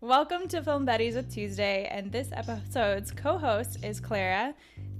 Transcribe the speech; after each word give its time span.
Welcome 0.00 0.48
to 0.48 0.62
Film 0.62 0.86
Buddies 0.86 1.14
with 1.14 1.30
Tuesday, 1.32 1.86
and 1.90 2.10
this 2.10 2.28
episode's 2.32 3.10
co-host 3.10 3.84
is 3.84 4.00
Clara. 4.00 4.54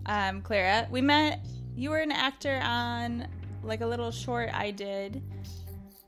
Um, 0.07 0.43
Clara, 0.43 0.87
we 0.91 1.01
met. 1.01 1.41
You 1.75 1.91
were 1.91 1.99
an 2.01 2.13
actor 2.13 2.61
on 2.63 3.27
like 3.63 3.81
a 3.81 3.87
little 3.87 4.11
short 4.11 4.51
I 4.53 4.71
did. 4.71 5.23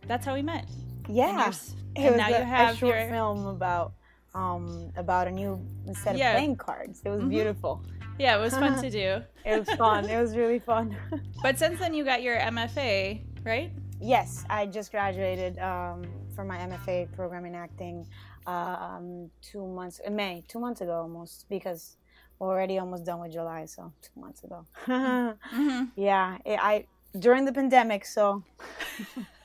That's 0.07 0.27
how 0.27 0.35
we 0.35 0.43
met. 0.43 0.67
Yeah, 1.09 1.47
and, 1.47 2.07
and 2.07 2.17
now 2.19 2.27
a, 2.29 2.31
you 2.39 2.45
have 2.45 2.75
a 2.75 2.77
short 2.77 2.97
your 2.99 3.09
film 3.09 3.47
about 3.47 3.95
um 4.35 4.93
about 4.97 5.27
a 5.27 5.31
new 5.31 5.59
set 5.95 6.15
of 6.15 6.19
Yeah. 6.19 6.33
playing 6.35 6.57
cards. 6.57 7.01
It 7.05 7.09
was 7.11 7.23
Mhm. 7.23 7.31
beautiful. 7.31 7.83
yeah. 8.19 8.37
It 8.37 8.41
was 8.41 8.53
fun 8.53 8.81
to 8.83 8.91
do. 8.91 9.23
It 9.45 9.59
was 9.59 9.71
fun. 9.77 10.09
it 10.09 10.21
was 10.21 10.37
really 10.37 10.59
fun. 10.59 10.95
But 11.43 11.59
since 11.59 11.79
then, 11.81 11.95
you 11.95 12.05
got 12.05 12.23
your 12.23 12.37
MFA, 12.39 13.23
right? 13.45 13.73
yes, 14.01 14.45
I 14.51 14.67
just 14.67 14.91
graduated 14.91 15.59
um, 15.61 16.03
from 16.35 16.49
my 16.49 16.59
MFA 16.59 17.11
program 17.13 17.45
in 17.47 17.55
acting 17.55 18.05
um, 18.47 19.31
two 19.41 19.67
months 19.67 20.01
in 20.05 20.17
May, 20.17 20.45
two 20.49 20.59
months 20.59 20.81
ago 20.81 21.01
almost, 21.03 21.47
because 21.49 21.97
we're 22.39 22.49
already 22.49 22.79
almost 22.79 23.05
done 23.05 23.21
with 23.21 23.33
July, 23.33 23.67
so 23.67 23.93
two 24.03 24.21
months 24.21 24.43
ago. 24.45 24.67
Mm-hmm. 24.87 25.85
yeah, 25.97 26.39
it, 26.45 26.59
I 26.61 26.87
during 27.19 27.45
the 27.45 27.53
pandemic, 27.53 28.05
so 28.05 28.43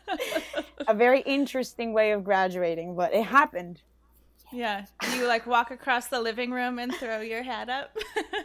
a 0.87 0.93
very 0.93 1.21
interesting 1.21 1.93
way 1.93 2.11
of 2.11 2.23
graduating, 2.23 2.95
but 2.95 3.13
it 3.13 3.23
happened. 3.23 3.81
Yeah. 4.51 4.85
Do 5.01 5.17
you 5.17 5.27
like 5.27 5.45
walk 5.45 5.71
across 5.71 6.07
the 6.07 6.21
living 6.21 6.51
room 6.51 6.79
and 6.79 6.93
throw 6.93 7.19
your 7.19 7.43
hat 7.43 7.69
up? 7.69 7.95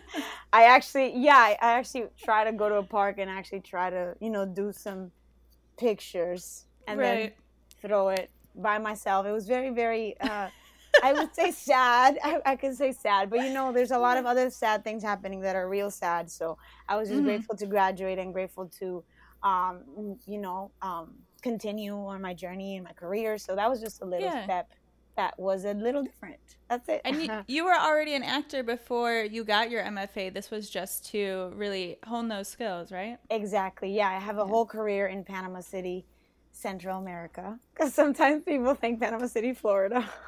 I 0.52 0.64
actually, 0.64 1.16
yeah, 1.16 1.36
I 1.36 1.56
I 1.62 1.72
actually 1.78 2.06
try 2.20 2.44
to 2.44 2.52
go 2.52 2.68
to 2.68 2.76
a 2.76 2.82
park 2.82 3.18
and 3.18 3.30
actually 3.30 3.60
try 3.60 3.88
to, 3.90 4.16
you 4.20 4.30
know, 4.30 4.44
do 4.44 4.72
some 4.72 5.12
pictures 5.78 6.64
and 6.86 6.98
then 6.98 7.32
throw 7.80 8.08
it 8.08 8.30
by 8.54 8.78
myself. 8.78 9.26
It 9.26 9.32
was 9.32 9.46
very, 9.46 9.70
very, 9.70 10.16
uh, 10.20 10.50
I 11.02 11.12
would 11.14 11.34
say 11.34 11.50
sad. 11.50 12.18
I, 12.22 12.38
I 12.46 12.56
could 12.56 12.76
say 12.76 12.92
sad, 12.92 13.28
but 13.30 13.40
you 13.40 13.50
know, 13.50 13.72
there's 13.72 13.90
a 13.90 13.98
lot 13.98 14.18
of 14.18 14.26
other 14.26 14.50
sad 14.50 14.84
things 14.84 15.02
happening 15.02 15.40
that 15.40 15.56
are 15.56 15.68
real 15.68 15.90
sad. 15.90 16.30
So 16.30 16.56
I 16.88 16.96
was 16.96 17.08
just 17.08 17.20
Mhm. 17.20 17.24
grateful 17.24 17.56
to 17.56 17.66
graduate 17.66 18.18
and 18.18 18.32
grateful 18.32 18.68
to, 18.80 19.04
um, 19.42 20.18
you 20.26 20.38
know, 20.38 20.72
um, 20.82 21.26
continue 21.42 21.94
on 21.94 22.20
my 22.22 22.34
journey 22.34 22.76
and 22.76 22.84
my 22.84 22.92
career. 22.92 23.38
So 23.38 23.56
that 23.56 23.68
was 23.68 23.80
just 23.80 24.00
a 24.02 24.04
little 24.04 24.30
Yeah. 24.30 24.44
step 24.44 24.68
that 25.16 25.38
was 25.38 25.64
a 25.66 25.74
little 25.74 26.02
different. 26.02 26.40
That's 26.70 26.88
it. 26.88 27.02
And 27.04 27.20
you, 27.20 27.28
you 27.46 27.64
were 27.64 27.74
already 27.76 28.14
an 28.14 28.22
actor 28.22 28.62
before 28.62 29.24
you 29.24 29.44
got 29.44 29.70
your 29.70 29.82
MFA. 29.84 30.32
This 30.32 30.50
was 30.50 30.70
just 30.70 31.04
to 31.10 31.52
really 31.54 31.98
hone 32.06 32.28
those 32.28 32.48
skills, 32.48 32.90
right? 32.90 33.18
Exactly. 33.30 33.92
Yeah, 33.94 34.08
I 34.08 34.18
have 34.18 34.38
a 34.38 34.46
whole 34.46 34.66
career 34.66 35.06
in 35.06 35.24
Panama 35.24 35.60
City, 35.60 36.06
Central 36.62 36.98
America. 36.98 37.58
Because 37.74 37.92
sometimes 37.94 38.44
people 38.44 38.74
think 38.74 39.00
Panama 39.00 39.26
City, 39.26 39.52
Florida. 39.54 40.08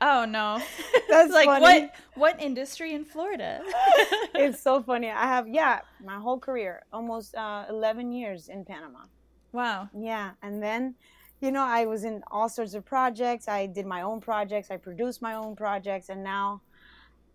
Oh 0.00 0.24
no. 0.24 0.60
That's 1.08 1.32
like 1.32 1.46
funny. 1.46 1.62
what 1.62 1.94
what 2.22 2.42
industry 2.42 2.94
in 2.94 3.04
Florida? 3.04 3.62
it's 4.34 4.60
so 4.60 4.82
funny. 4.82 5.08
I 5.08 5.22
have 5.34 5.46
yeah, 5.46 5.82
my 6.02 6.18
whole 6.18 6.40
career, 6.40 6.82
almost 6.92 7.36
uh, 7.36 7.64
11 7.70 8.10
years 8.10 8.48
in 8.48 8.64
Panama. 8.64 9.02
wow. 9.52 9.88
Yeah, 9.96 10.32
and 10.42 10.60
then, 10.60 10.96
you 11.40 11.52
know, 11.52 11.62
I 11.62 11.86
was 11.86 12.02
in 12.02 12.24
all 12.28 12.48
sorts 12.48 12.74
of 12.74 12.84
projects. 12.84 13.46
I 13.46 13.66
did 13.66 13.86
my 13.86 14.02
own 14.02 14.18
projects. 14.20 14.68
I 14.72 14.78
produced 14.78 15.22
my 15.22 15.34
own 15.34 15.54
projects, 15.54 16.08
and 16.08 16.24
now, 16.24 16.60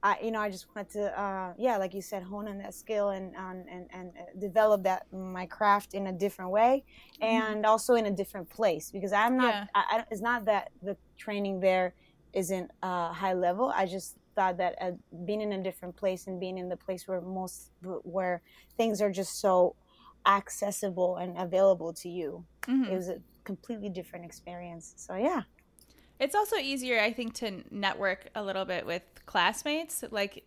I, 0.01 0.17
you 0.23 0.31
know, 0.31 0.39
I 0.39 0.49
just 0.49 0.65
wanted 0.73 0.91
to, 0.93 1.19
uh, 1.19 1.53
yeah, 1.57 1.77
like 1.77 1.93
you 1.93 2.01
said, 2.01 2.23
hone 2.23 2.47
in 2.47 2.57
that 2.59 2.73
skill 2.73 3.09
and 3.09 3.35
um, 3.35 3.65
and 3.69 3.87
and 3.91 4.13
uh, 4.17 4.39
develop 4.39 4.83
that 4.83 5.03
my 5.11 5.45
craft 5.45 5.93
in 5.93 6.07
a 6.07 6.13
different 6.13 6.51
way, 6.51 6.85
and 7.21 7.65
also 7.65 7.95
in 7.95 8.05
a 8.05 8.11
different 8.11 8.49
place 8.49 8.91
because 8.91 9.11
I'm 9.11 9.35
not. 9.37 9.53
Yeah. 9.53 9.65
I, 9.75 9.83
I, 9.97 10.05
it's 10.09 10.21
not 10.21 10.45
that 10.45 10.69
the 10.81 10.95
training 11.17 11.59
there 11.59 11.95
isn't 12.33 12.71
uh, 12.81 13.11
high 13.11 13.33
level. 13.33 13.73
I 13.75 13.85
just 13.85 14.15
thought 14.35 14.57
that 14.57 14.75
uh, 14.79 14.91
being 15.25 15.41
in 15.41 15.51
a 15.51 15.61
different 15.63 15.97
place 15.97 16.27
and 16.27 16.39
being 16.39 16.57
in 16.57 16.69
the 16.69 16.77
place 16.77 17.07
where 17.07 17.19
most 17.21 17.71
where 17.81 18.41
things 18.77 19.01
are 19.01 19.11
just 19.11 19.41
so 19.41 19.75
accessible 20.25 21.17
and 21.17 21.37
available 21.37 21.93
to 21.93 22.09
you 22.09 22.45
Mhm. 22.67 22.91
it 22.91 22.95
was 22.95 23.09
a 23.09 23.21
completely 23.45 23.89
different 23.89 24.25
experience. 24.25 24.93
So 24.97 25.15
yeah, 25.15 25.43
It's 26.19 26.35
also 26.35 26.57
easier, 26.57 26.99
I 26.99 27.13
think, 27.13 27.33
to 27.35 27.63
network 27.71 28.27
a 28.35 28.43
little 28.43 28.65
bit 28.65 28.85
with 28.85 29.03
classmates. 29.25 30.03
Like, 30.11 30.43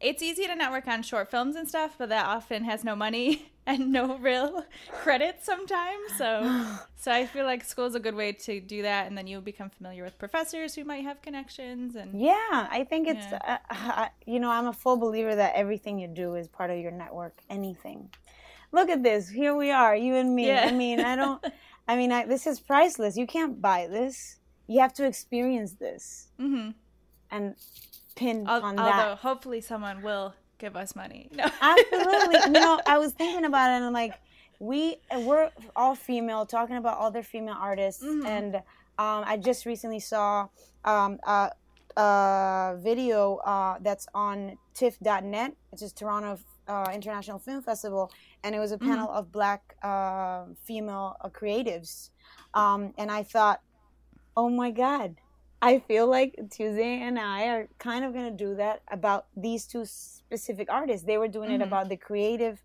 it's 0.00 0.22
easy 0.22 0.46
to 0.46 0.54
network 0.54 0.86
on 0.86 1.02
short 1.02 1.30
films 1.30 1.56
and 1.56 1.66
stuff, 1.68 1.96
but 1.98 2.10
that 2.10 2.26
often 2.26 2.64
has 2.64 2.84
no 2.84 2.94
money 2.94 3.50
and 3.66 3.90
no 3.90 4.16
real 4.18 4.64
credit 4.92 5.38
sometimes. 5.42 6.12
So, 6.18 6.66
so 6.96 7.10
I 7.10 7.26
feel 7.26 7.46
like 7.46 7.64
school 7.64 7.86
is 7.86 7.94
a 7.94 8.00
good 8.00 8.14
way 8.14 8.32
to 8.32 8.60
do 8.60 8.82
that, 8.82 9.06
and 9.06 9.16
then 9.18 9.26
you 9.26 9.40
become 9.40 9.70
familiar 9.70 10.04
with 10.04 10.18
professors 10.18 10.74
who 10.74 10.84
might 10.84 11.02
have 11.02 11.20
connections. 11.22 11.96
And 11.96 12.20
yeah, 12.20 12.68
I 12.70 12.86
think 12.88 13.08
it's 13.08 13.26
Yeah. 13.26 13.58
uh, 13.70 13.74
uh, 13.74 14.08
you 14.26 14.38
know 14.38 14.50
I'm 14.50 14.66
a 14.66 14.72
full 14.72 14.98
believer 14.98 15.34
that 15.34 15.54
everything 15.56 15.98
you 15.98 16.08
do 16.08 16.34
is 16.34 16.46
part 16.46 16.70
of 16.70 16.78
your 16.78 16.92
network. 16.92 17.38
Anything. 17.50 18.10
Look 18.72 18.90
at 18.90 19.02
this. 19.02 19.28
Here 19.30 19.56
we 19.56 19.70
are, 19.70 19.96
you 19.96 20.14
and 20.16 20.34
me. 20.34 20.48
Yeah. 20.48 20.66
I 20.68 20.72
mean, 20.72 21.00
I 21.00 21.16
don't. 21.16 21.44
I 21.88 21.96
mean, 21.96 22.12
I, 22.12 22.26
this 22.26 22.46
is 22.46 22.60
priceless. 22.60 23.16
You 23.16 23.26
can't 23.26 23.62
buy 23.62 23.86
this. 23.86 24.38
You 24.66 24.80
have 24.80 24.92
to 24.94 25.04
experience 25.04 25.72
this 25.74 26.28
hmm 26.38 26.70
and 27.30 27.54
pin 28.14 28.46
Al- 28.46 28.62
on 28.62 28.78
although 28.78 28.92
that. 28.96 29.18
hopefully 29.18 29.60
someone 29.60 30.02
will 30.02 30.34
give 30.58 30.74
us 30.76 30.94
money. 30.96 31.28
No. 31.32 31.44
Absolutely. 31.60 32.36
you 32.46 32.60
know, 32.60 32.80
I 32.86 32.98
was 32.98 33.12
thinking 33.20 33.44
about 33.44 33.70
it 33.70 33.74
and 33.74 33.84
I'm 33.84 33.92
like, 33.92 34.14
we 34.58 34.96
we're 35.14 35.50
all 35.74 35.94
female, 35.94 36.46
talking 36.46 36.76
about 36.76 36.98
other 36.98 37.22
female 37.22 37.56
artists, 37.58 38.02
Mhm. 38.02 38.24
and 38.26 38.54
um, 38.56 39.22
I 39.26 39.36
just 39.36 39.66
recently 39.66 40.00
saw 40.00 40.48
um, 40.84 41.18
a, 41.26 41.50
a 41.98 42.76
video 42.78 43.36
uh, 43.44 43.76
that's 43.82 44.06
on 44.14 44.56
TIFF.net, 44.74 45.52
which 45.70 45.82
is 45.82 45.92
Toronto 45.92 46.38
uh, 46.68 46.90
International 46.94 47.38
Film 47.38 47.60
Festival, 47.62 48.10
and 48.42 48.54
it 48.54 48.58
was 48.58 48.72
a 48.72 48.78
panel 48.78 49.10
of 49.10 49.30
black 49.30 49.76
uh, 49.82 50.44
female 50.64 51.16
uh, 51.20 51.28
creatives, 51.28 52.08
um, 52.54 52.94
and 52.96 53.10
I 53.10 53.22
thought, 53.24 53.60
oh 54.36 54.48
my 54.48 54.70
god. 54.70 55.16
I 55.62 55.78
feel 55.78 56.06
like 56.06 56.38
Tuesday 56.50 57.00
and 57.00 57.18
I 57.18 57.46
are 57.48 57.68
kind 57.78 58.04
of 58.04 58.12
going 58.12 58.26
to 58.36 58.44
do 58.44 58.54
that 58.56 58.82
about 58.90 59.26
these 59.36 59.66
two 59.66 59.84
specific 59.86 60.68
artists. 60.70 61.06
They 61.06 61.16
were 61.18 61.28
doing 61.28 61.50
it 61.50 61.60
Mhm. 61.60 61.66
about 61.66 61.88
the 61.88 61.96
creative 61.96 62.62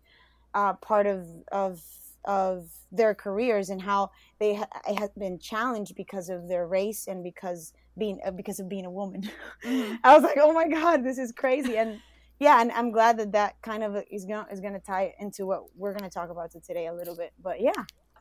uh, 0.54 0.74
part 0.74 1.06
of 1.06 1.26
of 1.50 1.82
of 2.26 2.70
their 2.92 3.14
careers 3.14 3.70
and 3.70 3.80
how 3.82 4.10
they 4.38 4.54
ha- 4.54 4.68
have 4.98 5.12
been 5.16 5.38
challenged 5.38 5.94
because 5.96 6.28
of 6.28 6.46
their 6.46 6.66
race 6.66 7.08
and 7.08 7.24
because 7.24 7.72
being 7.98 8.20
uh, 8.24 8.30
because 8.30 8.60
of 8.60 8.68
being 8.68 8.84
a 8.84 8.90
woman. 8.90 9.22
Mhm. 9.64 9.98
I 10.04 10.14
was 10.14 10.22
like, 10.22 10.36
oh 10.38 10.52
my 10.52 10.68
god, 10.68 11.02
this 11.02 11.18
is 11.18 11.32
crazy, 11.32 11.78
and 11.78 12.00
yeah, 12.38 12.60
and 12.60 12.70
I'm 12.72 12.90
glad 12.92 13.16
that 13.18 13.32
that 13.32 13.60
kind 13.62 13.82
of 13.82 13.96
is 14.10 14.24
going 14.26 14.44
to 14.44 14.52
is 14.52 14.60
going 14.60 14.74
to 14.74 14.80
tie 14.80 15.14
into 15.18 15.46
what 15.46 15.60
we're 15.74 15.94
going 15.94 16.08
to 16.08 16.14
talk 16.14 16.28
about 16.30 16.50
today 16.62 16.86
a 16.86 16.92
little 16.94 17.16
bit. 17.16 17.32
But 17.42 17.60
yeah, 17.62 17.72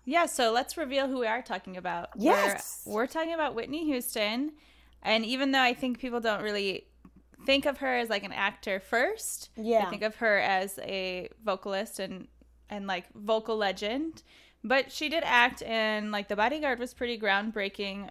Yeah, 0.05 0.25
so 0.25 0.51
let's 0.51 0.77
reveal 0.77 1.07
who 1.07 1.19
we 1.19 1.27
are 1.27 1.41
talking 1.41 1.77
about. 1.77 2.09
Yes. 2.17 2.81
We're, 2.85 2.93
we're 2.93 3.07
talking 3.07 3.33
about 3.33 3.53
Whitney 3.55 3.85
Houston. 3.85 4.53
And 5.03 5.25
even 5.25 5.51
though 5.51 5.61
I 5.61 5.73
think 5.73 5.99
people 5.99 6.19
don't 6.19 6.41
really 6.43 6.85
think 7.45 7.65
of 7.65 7.77
her 7.79 7.97
as 7.97 8.09
like 8.09 8.23
an 8.23 8.31
actor 8.33 8.79
first, 8.79 9.49
yeah, 9.55 9.85
they 9.85 9.89
think 9.91 10.03
of 10.03 10.15
her 10.17 10.37
as 10.39 10.77
a 10.83 11.29
vocalist 11.43 11.99
and 11.99 12.27
and 12.69 12.87
like 12.87 13.05
vocal 13.13 13.57
legend. 13.57 14.21
But 14.63 14.91
she 14.91 15.09
did 15.09 15.23
act 15.25 15.61
in 15.63 16.11
like 16.11 16.27
The 16.27 16.35
Bodyguard 16.35 16.77
was 16.77 16.93
pretty 16.93 17.17
groundbreaking 17.19 18.09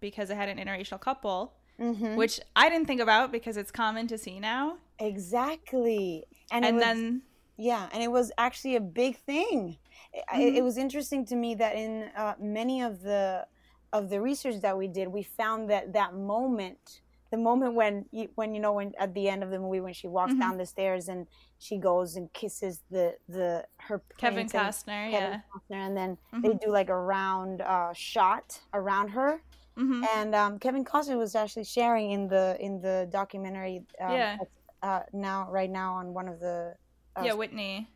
because 0.00 0.30
it 0.30 0.36
had 0.36 0.48
an 0.48 0.58
interracial 0.58 1.00
couple, 1.00 1.54
hmm 1.78 2.14
which 2.14 2.40
I 2.54 2.68
didn't 2.68 2.86
think 2.86 3.00
about 3.00 3.32
because 3.32 3.56
it's 3.56 3.72
common 3.72 4.06
to 4.08 4.16
see 4.18 4.38
now. 4.38 4.76
exactly, 5.00 6.24
and, 6.52 6.64
And 6.64 6.76
was- 6.76 6.84
then 6.84 7.22
Yeah, 7.56 7.88
and 7.92 8.00
it 8.02 8.12
was 8.12 8.30
actually 8.38 8.76
a 8.76 8.80
big 8.80 9.16
thing. 9.18 9.78
It, 10.12 10.24
Mhm. 10.32 10.58
it 10.58 10.62
was 10.64 10.78
interesting 10.78 11.24
to 11.26 11.36
me 11.36 11.54
that 11.56 11.76
in 11.76 12.10
uh, 12.16 12.34
many 12.40 12.82
of 12.82 13.02
the 13.02 13.46
of 13.92 14.10
the 14.10 14.20
research 14.20 14.60
that 14.62 14.76
we 14.76 14.86
did, 14.88 15.08
we 15.08 15.22
found 15.22 15.70
that 15.70 15.92
that 15.94 16.14
moment, 16.14 17.00
the 17.30 17.38
moment 17.38 17.74
when 17.74 18.06
you, 18.12 18.28
when 18.34 18.54
you 18.54 18.60
know 18.60 18.72
when 18.72 18.92
at 18.98 19.14
the 19.14 19.28
end 19.28 19.42
of 19.42 19.50
the 19.50 19.58
movie 19.58 19.80
when 19.80 19.94
she 19.94 20.06
walks 20.08 20.34
Mhm. 20.34 20.40
down 20.40 20.58
the 20.58 20.66
stairs 20.66 21.08
and 21.08 21.26
she 21.58 21.78
goes 21.78 22.16
and 22.16 22.32
kisses 22.32 22.82
the 22.90 23.16
the 23.28 23.66
her 23.78 24.02
Kevin 24.18 24.50
Costner, 24.50 25.10
Kevin 25.10 25.30
yeah. 25.30 25.40
Costner, 25.52 25.86
and 25.86 25.96
then 25.96 26.18
they 26.42 26.50
Mhm. 26.50 26.58
do 26.64 26.70
like 26.70 26.88
a 26.90 26.96
round 26.98 27.60
uh, 27.62 27.92
shot 27.94 28.60
around 28.74 29.08
her, 29.10 29.42
hmm 29.76 30.08
and 30.14 30.34
um, 30.34 30.58
Kevin 30.58 30.84
Costner 30.84 31.18
was 31.18 31.34
actually 31.34 31.64
sharing 31.64 32.10
in 32.12 32.28
the 32.28 32.56
in 32.60 32.80
the 32.80 33.08
documentary. 33.10 33.82
Um, 34.00 34.14
Yeah. 34.14 34.36
Uh, 34.82 35.02
now, 35.12 35.50
right 35.50 35.70
now, 35.70 35.94
on 35.94 36.14
one 36.14 36.28
of 36.28 36.38
the 36.40 36.74
uh, 37.16 37.26
Yeah, 37.26 37.34
Whitney. 37.34 37.88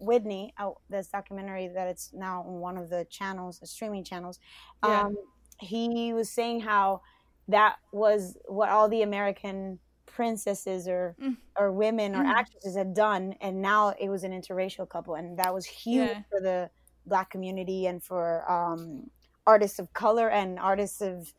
Whitney, 0.00 0.54
oh, 0.58 0.78
this 0.88 1.08
documentary 1.08 1.68
that 1.68 1.88
it's 1.88 2.12
now 2.12 2.42
on 2.42 2.60
one 2.60 2.76
of 2.76 2.88
the 2.90 3.06
channels, 3.10 3.58
the 3.60 3.66
streaming 3.66 4.04
channels. 4.04 4.38
Yeah. 4.84 5.04
Um, 5.06 5.16
he 5.58 6.12
was 6.12 6.30
saying 6.30 6.60
how 6.60 7.02
that 7.48 7.76
was 7.92 8.36
what 8.48 8.68
all 8.70 8.88
the 8.88 9.02
American 9.02 9.78
princesses 10.06 10.88
or 10.88 11.16
Mm. 11.20 11.36
or 11.58 11.70
women 11.72 12.14
or 12.14 12.24
Mhm. 12.24 12.30
actresses 12.38 12.76
had 12.76 12.94
done, 12.94 13.34
and 13.40 13.60
now 13.60 13.90
it 13.90 14.08
was 14.08 14.24
an 14.24 14.32
interracial 14.32 14.88
couple, 14.88 15.14
and 15.16 15.38
that 15.38 15.52
was 15.52 15.66
huge 15.66 16.08
Yeah. 16.08 16.22
for 16.30 16.40
the 16.40 16.70
black 17.06 17.30
community 17.30 17.86
and 17.86 18.02
for 18.02 18.50
um, 18.50 19.10
artists 19.46 19.78
of 19.78 19.92
color 19.92 20.28
and 20.30 20.58
artists 20.58 21.00
of 21.02 21.32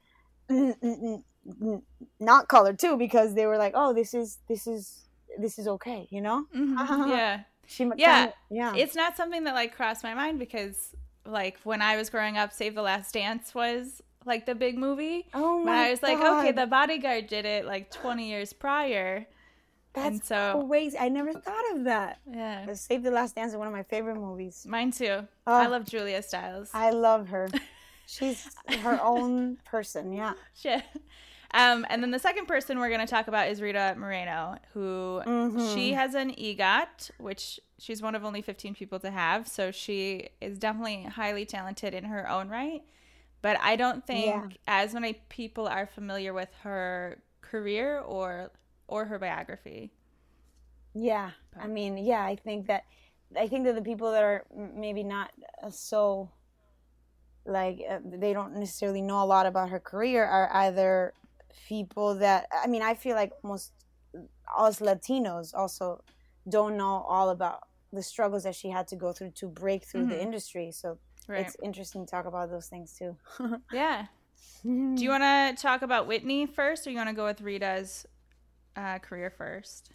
not 2.20 2.48
color 2.48 2.74
too 2.74 2.98
because 2.98 3.34
they 3.34 3.46
were 3.46 3.58
like, 3.58 3.74
oh, 3.76 3.94
this 3.94 4.14
is 4.14 4.40
this 4.48 4.68
is 4.68 5.08
this 5.40 5.58
is 5.58 5.68
okay, 5.68 6.08
you 6.12 6.22
know? 6.22 6.46
Mhm. 6.54 6.76
yeah. 7.10 7.44
She 7.72 7.90
Yeah. 7.96 8.16
kinda- 8.20 8.34
yeah. 8.50 8.74
It's 8.76 8.96
not 8.96 9.16
something 9.18 9.44
that 9.46 9.54
like 9.56 9.76
crossed 9.76 10.04
my 10.04 10.14
mind 10.14 10.40
because 10.40 10.94
like 11.26 11.58
when 11.64 11.82
I 11.82 11.96
was 11.98 12.10
growing 12.10 12.38
up, 12.38 12.52
Save 12.52 12.76
the 12.76 12.82
Last 12.82 13.14
Dance 13.14 13.56
was 13.56 14.02
like 14.26 14.46
the 14.46 14.56
big 14.56 14.78
movie. 14.78 15.28
oh 15.34 15.64
my 15.64 15.88
I 15.88 15.90
was 15.92 16.04
like, 16.04 16.20
okay, 16.20 16.52
the 16.52 16.68
bodyguard 16.68 17.28
did 17.28 17.46
it 17.46 17.66
like 17.66 17.90
20 17.92 18.30
years 18.30 18.54
prior. 18.54 19.26
that's 19.94 20.08
and 20.08 20.24
so 20.24 20.66
crazy. 20.70 20.98
I 20.98 21.10
never 21.10 21.34
thought 21.34 21.72
of 21.76 21.84
that. 21.86 22.20
yeah. 22.30 22.72
Save 22.74 23.04
the 23.04 23.12
Last 23.12 23.36
Dance 23.36 23.52
is 23.54 23.58
one 23.58 23.68
of 23.68 23.74
my 23.74 23.84
favorite 23.84 24.16
movies. 24.16 24.66
Mine 24.68 24.92
too. 24.92 25.28
Oh. 25.48 25.54
I 25.54 25.68
love 25.68 25.86
Julia 25.86 26.22
Stiles. 26.22 26.70
I 26.74 26.92
love 26.92 27.28
her. 27.30 27.50
She's 28.06 28.48
her 28.82 29.00
own 29.02 29.58
person. 29.66 30.12
Yeah. 30.12 30.34
Shit. 30.56 30.84
Um, 31.54 31.86
and 31.90 32.02
then 32.02 32.12
the 32.12 32.20
second 32.20 32.46
person 32.48 32.80
we're 32.80 32.90
going 32.90 33.02
to 33.02 33.06
talk 33.08 33.28
about 33.28 33.50
is 33.50 33.62
Rita 33.62 33.96
Moreno, 33.98 34.56
who 34.74 35.22
Mhm. 35.26 35.74
she 35.74 35.92
has 35.94 36.16
an 36.16 36.32
EGOT, 36.32 37.12
which 37.18 37.60
she's 37.78 38.02
one 38.02 38.16
of 38.16 38.24
only 38.24 38.42
15 38.42 38.74
people 38.74 39.00
to 39.00 39.12
have. 39.12 39.48
So 39.48 39.70
she 39.72 40.30
is 40.40 40.58
definitely 40.58 41.04
highly 41.04 41.46
talented 41.46 41.94
in 41.94 42.06
her 42.06 42.30
own 42.30 42.48
right. 42.48 42.84
But 43.42 43.58
I 43.60 43.76
don't 43.76 44.06
think 44.08 44.26
Yeah. 44.26 44.50
as 44.68 44.94
many 44.94 45.14
people 45.30 45.68
are 45.68 45.86
familiar 45.88 46.34
with 46.34 46.54
her 46.64 47.22
career 47.42 48.00
or 48.00 48.52
or 48.88 49.06
her 49.06 49.18
biography. 49.18 49.92
Yeah, 50.94 51.32
I 51.58 51.68
mean, 51.68 51.98
yeah, 51.98 52.24
I 52.24 52.36
think 52.36 52.68
that 52.68 52.84
I 53.38 53.48
think 53.48 53.64
that 53.66 53.76
the 53.76 53.82
people 53.82 54.12
that 54.12 54.24
are 54.24 54.46
maybe 54.54 55.04
not 55.04 55.32
uh, 55.64 55.70
so 55.70 56.30
like 57.46 57.82
uh, 57.90 58.00
they 58.04 58.34
don't 58.34 58.56
necessarily 58.58 59.02
know 59.02 59.24
a 59.24 59.26
lot 59.26 59.46
about 59.46 59.70
her 59.70 59.80
career 59.80 60.24
are 60.24 60.50
either 60.56 61.14
people 61.68 62.16
that 62.16 62.48
I 62.52 62.68
mean, 62.68 62.82
I 62.82 62.94
feel 62.96 63.16
like 63.16 63.32
most 63.44 63.74
us 64.58 64.80
Latinos 64.80 65.54
also 65.54 66.04
don't 66.50 66.76
know 66.78 67.06
all 67.08 67.30
about 67.30 67.60
the 67.94 68.04
struggles 68.04 68.44
that 68.44 68.56
she 68.56 68.70
had 68.70 68.88
to 68.88 68.96
go 68.96 69.12
through 69.14 69.32
to 69.32 69.48
break 69.48 69.86
through 69.86 70.08
the 70.08 70.16
Mhm. 70.16 70.22
industry. 70.22 70.72
So 70.72 70.98
Right. 71.28 71.46
it's 71.46 71.56
interesting 71.64 72.06
to 72.06 72.12
talk 72.12 72.26
about 72.26 72.50
those 72.50 72.68
things 72.68 72.94
too. 72.98 73.16
yeah. 73.72 74.08
Do 74.64 74.96
you 75.04 75.10
want 75.10 75.24
to 75.24 75.62
talk 75.62 75.82
about 75.82 76.08
Whitney 76.08 76.46
first, 76.46 76.86
or 76.86 76.92
you 76.92 76.98
want 76.98 77.10
to 77.10 77.16
go 77.16 77.26
with 77.26 77.42
Rita's 77.42 78.06
uh, 78.76 79.00
career 79.00 79.30
first? 79.30 79.92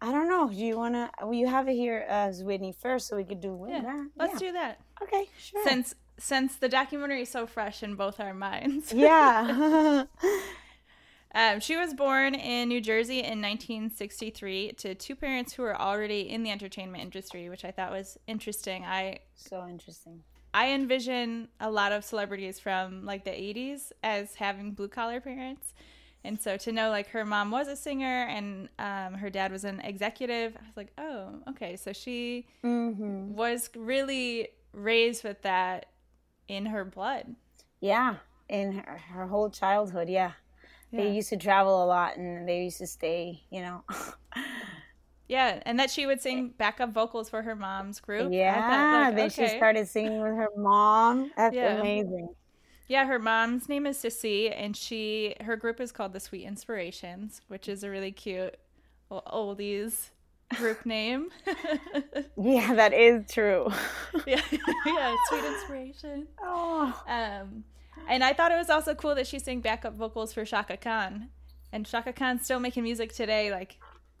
I 0.00 0.12
don't 0.12 0.28
know. 0.28 0.48
Do 0.48 0.54
you 0.54 0.76
want 0.76 0.94
to? 0.94 1.10
Well, 1.20 1.34
you 1.34 1.46
have 1.48 1.68
it 1.68 1.74
here 1.74 2.04
as 2.08 2.42
Whitney 2.44 2.72
first, 2.72 3.08
so 3.08 3.16
we 3.16 3.24
could 3.24 3.40
do 3.40 3.52
Whitney. 3.54 3.80
Yeah, 3.82 4.04
Let's 4.16 4.38
do 4.38 4.52
that. 4.52 4.80
Okay, 5.02 5.28
sure. 5.38 5.62
Since 5.64 5.94
since 6.18 6.56
the 6.56 6.68
documentary 6.68 7.22
is 7.22 7.30
so 7.30 7.46
fresh 7.46 7.82
in 7.82 7.94
both 7.96 8.18
our 8.20 8.34
minds. 8.34 8.92
yeah. 8.92 10.04
Um, 11.34 11.60
she 11.60 11.76
was 11.76 11.92
born 11.94 12.34
in 12.34 12.68
New 12.68 12.80
Jersey 12.80 13.18
in 13.18 13.40
1963 13.42 14.72
to 14.78 14.94
two 14.94 15.14
parents 15.14 15.52
who 15.52 15.62
were 15.62 15.78
already 15.78 16.22
in 16.22 16.42
the 16.42 16.50
entertainment 16.50 17.02
industry, 17.02 17.48
which 17.50 17.64
I 17.64 17.70
thought 17.70 17.90
was 17.90 18.18
interesting. 18.26 18.84
I 18.84 19.18
so 19.34 19.66
interesting. 19.68 20.22
I 20.54 20.70
envision 20.72 21.48
a 21.60 21.70
lot 21.70 21.92
of 21.92 22.02
celebrities 22.04 22.58
from 22.58 23.04
like 23.04 23.24
the 23.24 23.30
80s 23.30 23.92
as 24.02 24.34
having 24.36 24.72
blue 24.72 24.88
collar 24.88 25.20
parents. 25.20 25.74
And 26.24 26.40
so 26.40 26.56
to 26.56 26.72
know 26.72 26.88
like 26.90 27.08
her 27.10 27.24
mom 27.24 27.50
was 27.50 27.68
a 27.68 27.76
singer 27.76 28.24
and 28.24 28.68
um, 28.78 29.14
her 29.14 29.28
dad 29.30 29.52
was 29.52 29.64
an 29.64 29.80
executive, 29.80 30.56
I 30.56 30.66
was 30.66 30.76
like, 30.76 30.92
oh, 30.98 31.34
okay. 31.50 31.76
So 31.76 31.92
she 31.92 32.46
Mm-hmm. 32.64 33.34
was 33.34 33.70
really 33.76 34.48
raised 34.72 35.22
with 35.24 35.42
that 35.42 35.86
in 36.48 36.66
her 36.66 36.84
blood. 36.84 37.36
Yeah, 37.80 38.16
in 38.48 38.72
her, 38.78 38.96
her 39.12 39.26
whole 39.26 39.50
childhood, 39.50 40.08
yeah. 40.08 40.32
They 40.92 41.04
Yeah. 41.04 41.12
used 41.12 41.28
to 41.30 41.36
travel 41.36 41.84
a 41.84 41.86
lot 41.86 42.16
and 42.16 42.48
they 42.48 42.64
used 42.64 42.78
to 42.78 42.86
stay, 42.86 43.42
you 43.50 43.60
know. 43.62 43.84
Yeah, 45.28 45.60
and 45.66 45.78
that 45.78 45.90
she 45.90 46.06
would 46.06 46.22
sing 46.22 46.54
backup 46.56 46.90
vocals 46.92 47.28
for 47.28 47.42
her 47.42 47.54
mom's 47.54 48.00
group. 48.00 48.32
Yeah, 48.32 48.62
thought, 48.62 49.08
like, 49.08 49.16
then 49.16 49.30
she 49.30 49.46
started 49.48 49.86
singing 49.88 50.20
with 50.22 50.34
her 50.36 50.48
mom. 50.56 51.30
That's 51.36 51.54
Yeah. 51.54 51.80
amazing. 51.80 52.30
Yeah, 52.86 53.04
her 53.04 53.18
mom's 53.18 53.68
name 53.68 53.86
is 53.86 53.98
Cissy, 53.98 54.50
and 54.50 54.74
she 54.74 55.34
her 55.42 55.56
group 55.56 55.80
is 55.80 55.92
called 55.92 56.14
the 56.14 56.20
Sweet 56.20 56.44
Inspirations, 56.46 57.42
which 57.48 57.68
is 57.68 57.84
a 57.84 57.90
really 57.90 58.12
cute 58.12 58.56
oldies 59.10 60.10
group 60.54 60.86
name. 60.86 61.28
Yeah, 62.40 62.74
that 62.74 62.92
is 62.94 63.30
true. 63.30 63.68
yeah, 64.26 64.40
yeah, 64.86 65.16
Sweet 65.28 65.44
Inspiration. 65.44 66.28
oh, 66.40 67.04
Um, 67.06 67.64
and 68.08 68.22
I 68.22 68.32
thought 68.32 68.52
it 68.52 68.56
was 68.56 68.70
also 68.70 68.94
cool 68.94 69.14
that 69.14 69.26
she 69.26 69.38
sang 69.38 69.60
backup 69.60 69.94
vocals 69.94 70.32
for 70.32 70.44
Chaka 70.44 70.76
Khan, 70.76 71.28
and 71.72 71.86
Chaka 71.86 72.12
Khan's 72.12 72.44
still 72.44 72.60
making 72.60 72.82
music 72.84 73.12
today. 73.14 73.50
Like, 73.50 73.78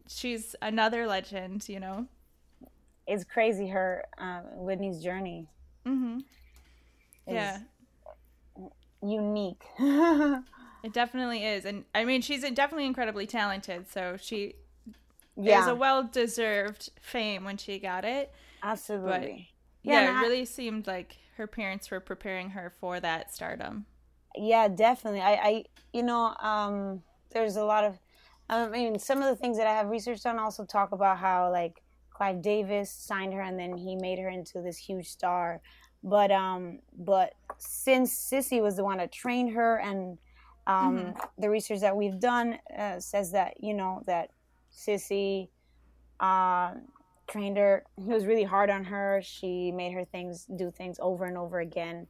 she's 0.08 0.56
another 0.62 1.06
legend, 1.06 1.68
you 1.68 1.80
know. 1.80 2.06
it's 3.06 3.24
crazy 3.24 3.68
her 3.68 4.04
um, 4.18 4.42
Whitney's 4.56 5.02
journey. 5.02 5.46
Mm-hmm. 5.86 6.18
Yeah. 7.26 7.58
unique. 9.02 9.62
It 10.84 10.92
definitely 10.92 11.44
is, 11.44 11.64
and 11.64 11.84
I 11.92 12.04
mean, 12.04 12.22
she's 12.22 12.42
definitely 12.42 12.86
incredibly 12.86 13.26
talented. 13.26 13.90
So 13.90 14.16
she 14.16 14.54
yeah, 15.36 15.62
is 15.62 15.66
a 15.66 15.74
well-deserved 15.74 16.90
fame 17.00 17.42
when 17.42 17.56
she 17.56 17.80
got 17.80 18.04
it. 18.04 18.32
absolutely. 18.62 19.50
Yeah, 19.82 20.00
and 20.02 20.08
it 20.10 20.18
I- 20.18 20.22
really 20.22 20.44
seemed 20.44 20.86
like 20.86 21.16
her 21.38 21.46
parents 21.46 21.90
were 21.90 22.00
preparing 22.00 22.50
her 22.50 22.72
for 22.80 23.00
that 23.00 23.32
stardom. 23.32 23.86
yeah 24.36 24.68
definitely. 24.68 25.20
I 25.22 25.32
i 25.32 25.64
you 25.92 26.02
know 26.02 26.34
um 26.40 27.02
there's 27.32 27.56
a 27.56 27.64
lot 27.64 27.84
of 27.84 27.98
i 28.50 28.68
mean 28.68 28.98
some 28.98 29.18
of 29.22 29.28
the 29.28 29.36
things 29.36 29.56
that 29.56 29.66
i 29.66 29.72
have 29.72 29.88
researched 29.88 30.26
on 30.26 30.38
also 30.38 30.64
talk 30.64 30.92
about 30.92 31.18
how 31.18 31.50
like 31.50 31.82
clive 32.10 32.42
davis 32.42 32.90
signed 32.90 33.32
her 33.32 33.40
and 33.40 33.58
then 33.58 33.76
he 33.76 33.96
made 33.96 34.18
her 34.18 34.28
into 34.28 34.60
this 34.60 34.76
huge 34.76 35.06
star. 35.06 35.60
But 36.02 36.30
um 36.30 36.80
but 36.96 37.32
since 37.58 38.12
cissy 38.12 38.60
was 38.60 38.76
the 38.76 38.84
one 38.84 38.98
that 38.98 39.10
trained 39.12 39.52
her 39.54 39.78
and 39.80 40.18
um 40.66 41.14
the 41.38 41.48
research 41.48 41.80
that 41.80 41.96
we've 41.96 42.20
done 42.20 42.58
uh, 42.76 43.00
says 43.00 43.32
that 43.32 43.54
you 43.60 43.74
know 43.74 44.02
that 44.06 44.30
cissy 44.70 45.50
uh, 46.20 46.74
trained 47.28 47.56
her 47.56 47.84
he 47.96 48.04
was 48.08 48.26
really 48.26 48.44
hard 48.44 48.70
on 48.70 48.84
her 48.84 49.20
she 49.22 49.70
made 49.72 49.92
her 49.92 50.04
things 50.04 50.46
do 50.56 50.70
things 50.70 50.96
over 51.00 51.24
and 51.24 51.36
over 51.36 51.60
again 51.60 52.06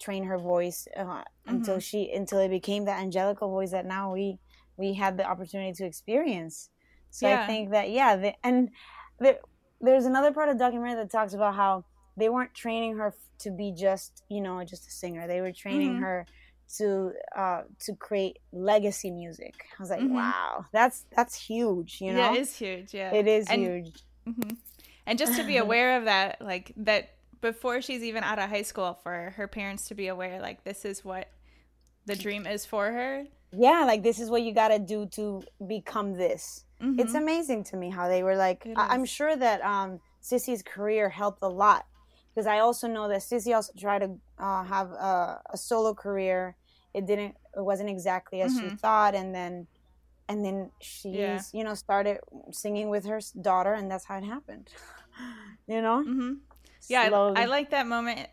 train 0.00 0.24
her 0.24 0.38
voice 0.38 0.88
uh, 0.96 1.22
until 1.46 1.78
she 1.78 2.10
until 2.10 2.38
it 2.38 2.48
became 2.48 2.86
that 2.86 3.00
angelical 3.00 3.50
voice 3.50 3.70
that 3.70 3.84
now 3.84 4.12
we 4.12 4.38
we 4.78 4.94
had 4.94 5.16
the 5.18 5.24
opportunity 5.24 5.72
to 5.72 5.84
experience 5.84 6.70
so 7.10 7.28
Yeah. 7.28 7.42
i 7.42 7.46
think 7.46 7.70
that 7.70 7.90
yeah 7.90 8.16
the, 8.16 8.32
and 8.42 8.70
the, 9.20 9.38
there's 9.80 10.06
another 10.06 10.32
part 10.32 10.48
of 10.48 10.56
the 10.56 10.64
documentary 10.64 10.96
that 10.96 11.10
talks 11.10 11.34
about 11.34 11.54
how 11.54 11.84
they 12.16 12.30
weren't 12.30 12.54
training 12.54 12.96
her 12.96 13.14
to 13.40 13.50
be 13.50 13.72
just 13.76 14.22
you 14.30 14.40
know 14.40 14.64
just 14.64 14.88
a 14.88 14.90
singer 14.90 15.26
they 15.26 15.42
were 15.42 15.52
training 15.52 15.96
Mhm. 15.96 16.00
her 16.00 16.26
to 16.78 17.12
uh 17.36 17.62
to 17.78 17.94
create 17.94 18.38
legacy 18.52 19.10
music 19.10 19.54
i 19.78 19.82
was 19.82 19.90
like 19.90 20.00
Mhm. 20.00 20.14
wow 20.14 20.64
that's 20.72 21.04
that's 21.14 21.34
huge 21.34 21.98
you 22.00 22.12
know 22.12 22.18
Yeah, 22.18 22.34
it 22.34 22.40
is 22.40 22.56
huge. 22.56 22.94
Yeah, 22.94 23.12
it 23.12 23.26
is 23.28 23.50
and, 23.50 23.60
huge 23.60 24.02
mhm. 24.26 24.56
And 25.06 25.18
just 25.18 25.36
to 25.36 25.44
be 25.44 25.56
aware 25.66 25.96
of 25.98 26.04
that, 26.06 26.40
like 26.40 26.72
that 26.76 27.10
before 27.40 27.80
she's 27.82 28.02
even 28.02 28.24
out 28.24 28.38
of 28.38 28.48
high 28.50 28.62
school, 28.62 28.98
for 29.02 29.32
her 29.36 29.46
parents 29.46 29.88
to 29.88 29.94
be 29.94 30.08
aware, 30.08 30.40
like 30.40 30.64
this 30.64 30.84
is 30.84 31.04
what 31.04 31.28
the 32.06 32.16
dream 32.16 32.46
is 32.46 32.64
for 32.64 32.92
her. 32.92 33.24
yeah 33.52 33.84
like 33.84 34.02
this 34.02 34.18
is 34.18 34.28
what 34.30 34.42
you 34.42 34.52
got 34.52 34.68
to 34.68 34.78
do 34.78 35.06
to 35.06 35.42
become 35.66 36.14
this 36.14 36.64
Mhm. 36.80 37.00
it's 37.00 37.14
amazing 37.14 37.64
to 37.64 37.76
me 37.76 37.88
how 37.90 38.06
they 38.08 38.22
were 38.22 38.36
like 38.36 38.66
I- 38.76 38.88
i'm 38.94 39.04
sure 39.04 39.34
that 39.36 39.60
um 39.62 40.00
cissy's 40.20 40.62
career 40.62 41.08
helped 41.08 41.40
a 41.42 41.48
lot 41.48 41.86
because 42.28 42.46
i 42.46 42.58
also 42.58 42.86
know 42.88 43.08
that 43.08 43.22
cissy 43.22 43.52
also 43.54 43.72
tried 43.78 44.00
to 44.06 44.10
uh, 44.38 44.62
have 44.64 44.90
a, 44.92 45.40
a 45.50 45.56
solo 45.56 45.94
career 45.94 46.56
it 46.92 47.06
didn't 47.06 47.34
it 47.56 47.64
wasn't 47.70 47.88
exactly 47.88 48.40
as 48.42 48.52
she 48.58 48.66
Mhm. 48.66 48.78
thought 48.80 49.14
and 49.14 49.34
then 49.34 49.66
and 50.28 50.44
then 50.44 50.70
she's 50.80 51.14
Yeah. 51.14 51.40
you 51.52 51.64
know 51.64 51.74
started 51.74 52.18
singing 52.52 52.88
with 52.88 53.04
her 53.06 53.20
daughter 53.40 53.72
and 53.74 53.90
that's 53.90 54.04
how 54.04 54.18
it 54.18 54.24
happened 54.24 54.68
you 55.66 55.80
know 55.82 56.02
mm-hmm. 56.02 56.32
Yeah, 56.88 57.02
I, 57.12 57.42
I 57.42 57.44
like 57.46 57.70
that 57.70 57.86
moment 57.88 58.28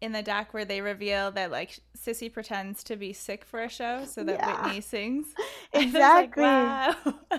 in 0.00 0.10
the 0.10 0.22
doc 0.22 0.52
where 0.52 0.64
they 0.64 0.80
reveal 0.80 1.30
that 1.30 1.52
like 1.52 1.78
Cissy 1.94 2.28
pretends 2.28 2.82
to 2.84 2.96
be 2.96 3.12
sick 3.12 3.44
for 3.44 3.62
a 3.62 3.68
show 3.68 4.04
so 4.04 4.24
that 4.24 4.38
Yeah. 4.40 4.64
Whitney 4.64 4.80
sings. 4.80 5.26
Was 5.72 5.84
like, 5.84 5.84
Exactly. 5.84 6.42
wow. 6.42 6.96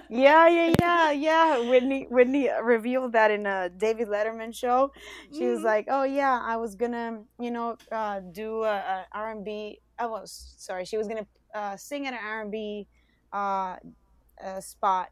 Yeah, 0.10 0.48
yeah, 0.48 0.74
yeah, 0.80 1.12
yeah. 1.12 1.70
Whitney 1.70 2.08
Whitney 2.10 2.50
revealed 2.62 3.12
that 3.12 3.30
in 3.32 3.46
a 3.46 3.70
David 3.70 4.08
Letterman 4.08 4.56
show. 4.56 4.94
She 5.38 5.46
was 5.48 5.60
Mhm. 5.60 5.64
like, 5.66 5.86
"Oh 5.90 6.04
yeah, 6.04 6.40
I 6.42 6.56
was 6.56 6.76
gonna, 6.76 7.24
you 7.40 7.52
know, 7.52 7.76
uh, 7.92 8.22
do 8.32 8.64
a, 8.64 8.78
a 8.78 9.06
R&B. 9.12 9.82
I 10.00 10.06
was 10.06 10.32
sorry, 10.58 10.86
she 10.86 10.98
was 10.98 11.08
gonna 11.10 11.28
uh, 11.54 11.76
sing 11.76 12.08
at 12.08 12.14
an 12.14 12.20
R&B 12.24 12.88
uh, 13.34 13.76
uh, 14.44 14.62
spot. 14.62 15.10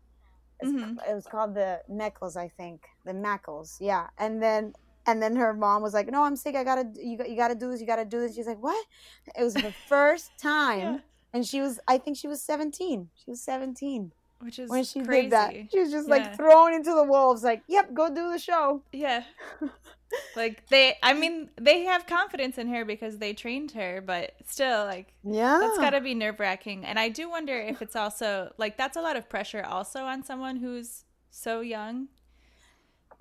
Mhm. 0.64 0.98
It 1.10 1.14
was 1.16 1.26
called 1.26 1.56
the 1.56 1.82
Mikell's, 1.90 2.38
I 2.38 2.48
think, 2.48 2.88
the 3.06 3.14
Mikell's. 3.14 3.78
Yeah, 3.82 4.08
and 4.18 4.42
then." 4.42 4.74
And 5.08 5.20
then 5.20 5.36
her 5.36 5.52
mom 5.52 5.82
was 5.82 5.96
like, 5.96 6.12
"No, 6.12 6.22
I'm 6.22 6.36
sick. 6.36 6.56
I 6.56 6.64
gotta, 6.64 6.84
you, 6.96 7.18
you 7.28 7.36
gotta 7.36 7.56
do 7.56 7.72
this. 7.72 7.82
You 7.82 7.88
gotta 7.88 8.06
do 8.06 8.20
this." 8.20 8.36
She's 8.36 8.46
like, 8.46 8.62
"What?" 8.62 8.86
It 9.36 9.44
was 9.44 9.56
the 9.56 9.74
first 9.88 10.30
time 10.38 10.80
Yeah. 10.80 10.98
and 11.34 11.44
she 11.44 11.60
was 11.60 11.80
I 11.88 11.98
think 11.98 12.18
she 12.18 12.28
was 12.28 12.40
17. 12.44 13.10
She 13.16 13.32
was 13.32 13.42
17 13.42 14.12
which 14.42 14.60
is 14.60 14.70
when 14.70 14.84
she 14.84 15.02
crazy. 15.02 15.24
did 15.24 15.32
that. 15.32 15.54
She 15.72 15.80
was 15.80 15.90
just 15.90 16.08
Yeah. 16.08 16.16
like 16.18 16.36
thrown 16.38 16.76
into 16.76 16.94
the 16.94 17.04
wolves 17.04 17.44
like, 17.44 17.64
"Yep, 17.68 17.96
go 17.96 18.10
do 18.14 18.32
the 18.32 18.38
show." 18.38 18.84
Yeah. 18.92 19.24
like 20.36 20.68
they 20.68 20.98
I 21.04 21.14
mean, 21.14 21.50
they 21.60 21.84
have 21.84 22.08
confidence 22.08 22.58
in 22.58 22.68
her 22.70 22.86
because 22.86 23.18
they 23.18 23.34
trained 23.34 23.72
her, 23.72 24.02
but 24.02 24.34
still 24.46 24.86
like 24.86 25.14
Yeah. 25.24 25.58
that's 25.62 25.78
got 25.78 25.92
to 25.92 26.02
be 26.02 26.14
nerve-wracking. 26.14 26.86
And 26.86 26.98
I 27.00 27.10
do 27.10 27.30
wonder 27.30 27.58
if 27.58 27.82
it's 27.82 27.96
also 27.96 28.54
like 28.58 28.78
that's 28.78 28.98
a 28.98 29.02
lot 29.02 29.16
of 29.16 29.30
pressure 29.30 29.64
also 29.64 30.04
on 30.06 30.24
someone 30.24 30.58
who's 30.58 31.06
so 31.30 31.62
young. 31.62 32.08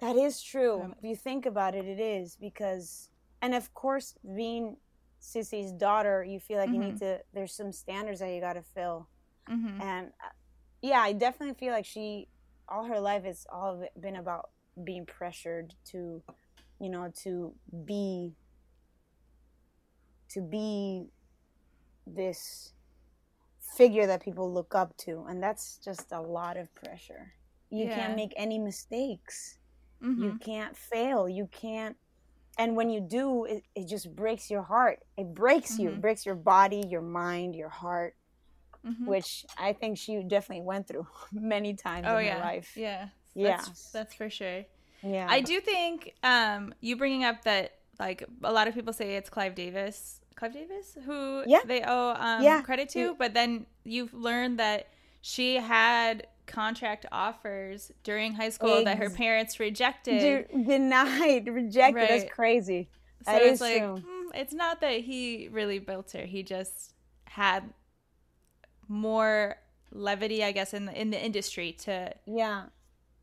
That 0.01 0.17
is 0.17 0.43
true. 0.43 0.83
Um, 0.83 0.95
if 0.99 1.05
you 1.05 1.15
think 1.17 1.45
about 1.47 1.75
it, 1.75 1.85
it 1.85 2.01
is 2.01 2.37
because, 2.41 3.11
and 3.43 3.55
of 3.55 3.75
course, 3.75 4.15
being 4.35 4.77
Cissy's 5.19 5.73
daughter, 5.73 6.25
you 6.25 6.41
feel 6.41 6.59
like 6.59 6.71
you 6.71 6.79
need 6.79 6.97
to. 7.01 7.21
There's 7.35 7.53
some 7.53 7.73
standards 7.73 8.21
that 8.21 8.31
you 8.33 8.41
got 8.41 8.55
to 8.55 8.63
fill, 8.63 9.09
Mhm. 9.49 9.81
and 9.83 10.07
uh, 10.25 10.31
yeah, 10.81 11.01
I 11.01 11.13
definitely 11.13 11.55
feel 11.55 11.75
like 11.75 11.85
she, 11.85 12.29
all 12.67 12.85
her 12.85 12.99
life, 12.99 13.25
has 13.25 13.47
all 13.53 13.85
been 14.01 14.17
about 14.17 14.49
being 14.83 15.05
pressured 15.05 15.75
to, 15.87 16.23
you 16.81 16.89
know, 16.91 17.13
to 17.23 17.55
be, 17.85 18.35
to 20.31 20.41
be 20.41 21.07
this 22.07 22.73
figure 23.77 24.07
that 24.07 24.23
people 24.23 24.53
look 24.53 24.75
up 24.75 24.97
to, 24.99 25.25
and 25.29 25.43
that's 25.43 25.79
just 25.85 26.13
a 26.13 26.21
lot 26.21 26.57
of 26.57 26.73
pressure. 26.75 27.33
You 27.71 27.87
Yeah. 27.87 27.95
can't 27.95 28.17
make 28.17 28.33
any 28.37 28.59
mistakes 28.59 29.59
Mhm. 30.03 30.23
you 30.23 30.39
can't 30.39 30.77
fail 30.77 31.29
you 31.29 31.47
can't 31.49 31.97
and 32.59 32.75
when 32.75 32.89
you 32.91 33.01
do 33.03 33.45
it, 33.45 33.65
it 33.75 33.87
just 33.87 34.15
breaks 34.17 34.51
your 34.51 34.63
heart 34.63 35.01
it 35.19 35.35
breaks 35.35 35.79
you 35.79 35.91
Mhm. 35.91 35.95
it 35.97 36.01
breaks 36.01 36.25
your 36.25 36.35
body 36.35 36.83
your 36.89 37.03
mind 37.03 37.55
your 37.55 37.69
heart 37.69 38.17
Mhm. 38.83 39.07
which 39.07 39.45
i 39.59 39.75
think 39.75 39.99
she 39.99 40.23
definitely 40.25 40.65
went 40.65 40.89
through 40.89 41.07
many 41.33 41.75
times 41.75 42.07
Oh 42.09 42.17
in 42.17 42.25
yeah. 42.25 42.35
her 42.37 42.41
life 42.41 42.73
Yeah. 42.77 43.09
Yes. 43.35 43.67
That's, 43.69 43.93
that's 43.93 44.15
for 44.15 44.31
sure. 44.31 44.65
Yeah 45.03 45.27
I 45.29 45.41
do 45.41 45.61
think 45.61 46.15
um 46.23 46.75
you 46.81 46.97
bringing 46.97 47.25
up 47.25 47.45
that 47.45 47.75
like 47.99 48.25
a 48.43 48.53
lot 48.53 48.67
of 48.69 48.75
people 48.75 48.93
say 48.93 49.17
it's 49.17 49.29
Clive 49.31 49.55
Davis, 49.55 50.21
Clive 50.35 50.53
Davis 50.55 50.97
who 51.05 51.43
Yeah. 51.47 51.61
they 51.67 51.83
owe 51.83 52.15
um 52.19 52.43
Yeah. 52.43 52.63
credit 52.63 52.89
to, 52.91 52.99
Yeah. 53.01 53.13
but 53.19 53.35
then 53.35 53.67
you've 53.85 54.15
learned 54.15 54.59
that 54.59 54.89
she 55.23 55.57
had 55.57 56.27
contract 56.47 57.07
offers 57.13 57.93
during 58.03 58.33
high 58.35 58.49
school 58.49 58.83
that 58.85 58.99
her 58.99 59.09
parents 59.11 59.61
rejected. 59.61 60.19
De- 60.49 60.65
denied 60.65 61.47
rejected 61.47 61.95
Right. 61.97 62.09
that's 62.09 62.33
crazy 62.33 62.89
so 63.25 63.33
that 63.33 63.43
it's 63.43 63.61
like 63.61 63.83
mm, 63.83 64.03
it's 64.35 64.53
not 64.55 64.81
that 64.81 65.01
he 65.03 65.49
really 65.53 65.79
built 65.79 66.13
her. 66.13 66.25
He 66.25 66.43
just 66.43 66.95
had 67.27 67.63
more 68.89 69.57
levity, 69.93 70.43
I 70.45 70.53
guess, 70.53 70.73
in 70.75 70.87
the 70.87 71.01
in 71.01 71.11
the 71.11 71.23
industry 71.23 71.73
to 71.85 72.13
yeah 72.27 72.65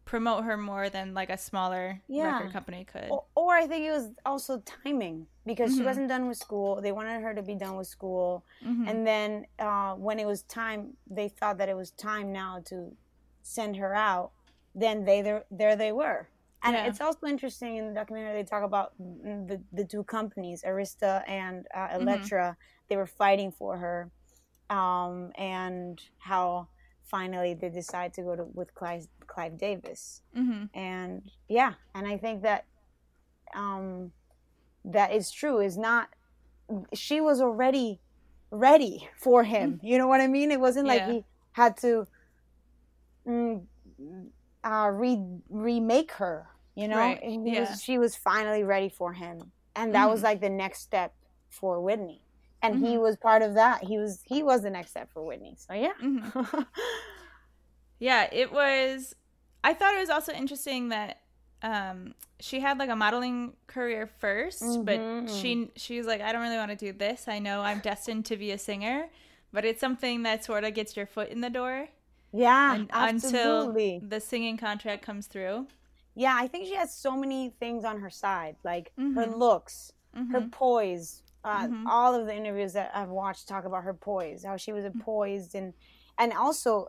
promote 0.07 0.43
her 0.45 0.57
more 0.57 0.89
than 0.89 1.13
like 1.13 1.29
a 1.29 1.37
smaller 1.37 2.01
Yeah. 2.07 2.31
record 2.31 2.53
company 2.53 2.85
could. 2.85 3.09
or, 3.11 3.23
or 3.35 3.53
i 3.53 3.67
think 3.67 3.85
it 3.85 3.91
was 3.91 4.07
also 4.25 4.53
timing 4.83 5.27
because 5.45 5.75
she 5.75 5.81
Mhm. 5.81 5.85
wasn't 5.85 6.07
done 6.07 6.27
with 6.27 6.37
school 6.37 6.81
they 6.81 6.91
wanted 6.99 7.21
her 7.21 7.33
to 7.35 7.43
be 7.43 7.55
done 7.55 7.75
with 7.75 7.87
school 7.87 8.43
Mhm. 8.65 8.87
and 8.89 8.97
then 9.05 9.29
uh, 9.59 9.93
when 9.95 10.17
it 10.19 10.25
was 10.25 10.43
time 10.43 10.81
they 11.17 11.27
thought 11.27 11.57
that 11.59 11.69
it 11.69 11.75
was 11.75 11.91
time 11.91 12.31
now 12.31 12.53
to 12.69 12.95
send 13.43 13.75
her 13.75 13.93
out 13.93 14.31
then 14.73 15.05
they 15.05 15.21
there, 15.21 15.43
there 15.51 15.75
they 15.75 15.91
were 15.91 16.27
and 16.63 16.75
Yeah. 16.75 16.87
it's 16.87 17.01
also 17.01 17.27
interesting 17.27 17.75
in 17.77 17.87
the 17.89 17.93
documentary 17.93 18.33
they 18.33 18.43
talk 18.43 18.63
about 18.63 18.93
mm, 19.01 19.47
the, 19.47 19.61
the 19.73 19.85
two 19.85 20.03
companies 20.03 20.63
arista 20.63 21.23
and 21.27 21.67
uh, 21.75 21.89
Mm-hmm. 21.99 22.53
they 22.89 22.95
were 22.95 23.05
fighting 23.23 23.51
for 23.51 23.77
her 23.77 24.09
um, 24.69 25.31
and 25.37 26.01
how 26.17 26.67
finally 27.07 27.53
they 27.53 27.69
decide 27.69 28.13
to 28.13 28.21
go 28.21 28.35
to 28.35 28.43
with 28.53 28.73
clive, 28.75 29.07
clive 29.27 29.57
davis. 29.57 30.21
Mhm. 30.35 30.69
and 30.73 31.31
yeah 31.47 31.73
and 31.95 32.05
i 32.07 32.17
think 32.17 32.43
that 32.43 32.65
um 33.55 34.11
that 34.85 35.11
is 35.11 35.31
true. 35.31 35.59
Is 35.59 35.77
not 35.77 36.09
she 36.93 37.19
was 37.21 37.41
already 37.41 37.99
ready 38.51 39.09
for 39.17 39.43
him. 39.43 39.79
You 39.83 39.97
know 39.97 40.07
what 40.07 40.21
i 40.21 40.27
mean? 40.27 40.51
It 40.51 40.59
wasn't 40.59 40.87
like 40.87 41.01
Yeah. 41.01 41.11
he 41.13 41.25
had 41.51 41.75
to 41.77 42.07
mm, 43.27 43.65
uh 44.63 44.89
re 44.93 45.17
remake 45.49 46.11
her 46.13 46.47
you 46.75 46.87
know? 46.87 46.97
Right, 46.97 47.19
yeah. 47.43 47.71
was, 47.71 47.81
she 47.81 47.97
was 47.97 48.15
finally 48.15 48.63
ready 48.63 48.87
for 48.87 49.13
him. 49.13 49.51
And 49.75 49.95
that 49.95 50.07
was 50.11 50.19
Mhm. 50.19 50.23
like 50.29 50.41
the 50.41 50.49
next 50.49 50.81
step 50.81 51.11
for 51.49 51.81
whitney 51.81 52.21
and 52.61 52.75
he 52.79 52.95
Mhm. 52.95 53.01
was 53.01 53.15
part 53.17 53.41
of 53.41 53.53
that 53.53 53.83
he 53.83 53.97
was 53.97 54.21
he 54.25 54.41
was 54.43 54.61
the 54.63 54.69
next 54.69 54.89
step 54.91 55.09
for 55.13 55.23
whitney 55.23 55.55
so 55.57 55.73
yeah 55.73 55.93
Mhm. 56.01 56.65
Yeah, 57.99 58.27
it 58.31 58.51
was. 58.51 59.15
I 59.63 59.73
thought 59.73 59.95
it 59.95 59.99
was 59.99 60.09
also 60.11 60.31
interesting 60.31 60.89
that 60.89 61.21
um, 61.63 62.13
she 62.39 62.59
had 62.59 62.77
like 62.77 62.89
a 62.91 62.95
modeling 62.95 63.53
career 63.65 64.07
1st 64.21 64.85
but 64.85 64.99
Mhm. 64.99 65.41
she 65.41 65.71
she's 65.75 66.05
like, 66.05 66.21
I 66.21 66.31
don't 66.31 66.41
really 66.43 66.57
want 66.57 66.69
to 66.69 66.77
do 66.77 66.93
this. 66.93 67.27
I 67.27 67.39
know 67.39 67.61
I'm 67.61 67.79
destined 67.79 68.25
to 68.27 68.37
be 68.37 68.51
a 68.51 68.57
singer, 68.59 69.09
but 69.51 69.65
it's 69.65 69.81
something 69.81 70.21
that 70.23 70.45
sort 70.45 70.63
of 70.63 70.75
gets 70.75 70.95
your 70.95 71.07
foot 71.07 71.29
in 71.29 71.41
the 71.41 71.49
door 71.49 71.87
yeah 72.33 72.73
un- 72.73 72.89
absolutely. 72.93 73.95
until 73.95 74.07
the 74.07 74.19
singing 74.19 74.57
contract 74.57 75.01
comes 75.01 75.25
through. 75.25 75.65
Yeah, 76.13 76.35
I 76.37 76.47
think 76.47 76.67
she 76.67 76.75
has 76.75 76.93
so 76.93 77.17
many 77.17 77.49
things 77.59 77.83
on 77.83 77.99
her 78.01 78.09
side, 78.11 78.57
like 78.63 78.91
her 78.97 79.25
Mhm. 79.25 79.37
looks, 79.39 79.91
her 80.13 80.41
Mhm. 80.41 80.51
poise. 80.51 81.23
Uh, 81.47 81.67
Mhm. 81.67 81.87
All 81.87 82.13
of 82.13 82.25
the 82.25 82.35
interviews 82.35 82.73
that 82.73 82.91
I've 82.93 83.09
watched 83.09 83.47
talk 83.47 83.63
about 83.65 83.83
her 83.83 83.93
poise, 83.93 84.43
how 84.43 84.57
she 84.57 84.73
was 84.73 84.85
a 84.85 84.91
poised 84.91 85.55
and 85.55 85.73
and 86.17 86.33
also 86.33 86.87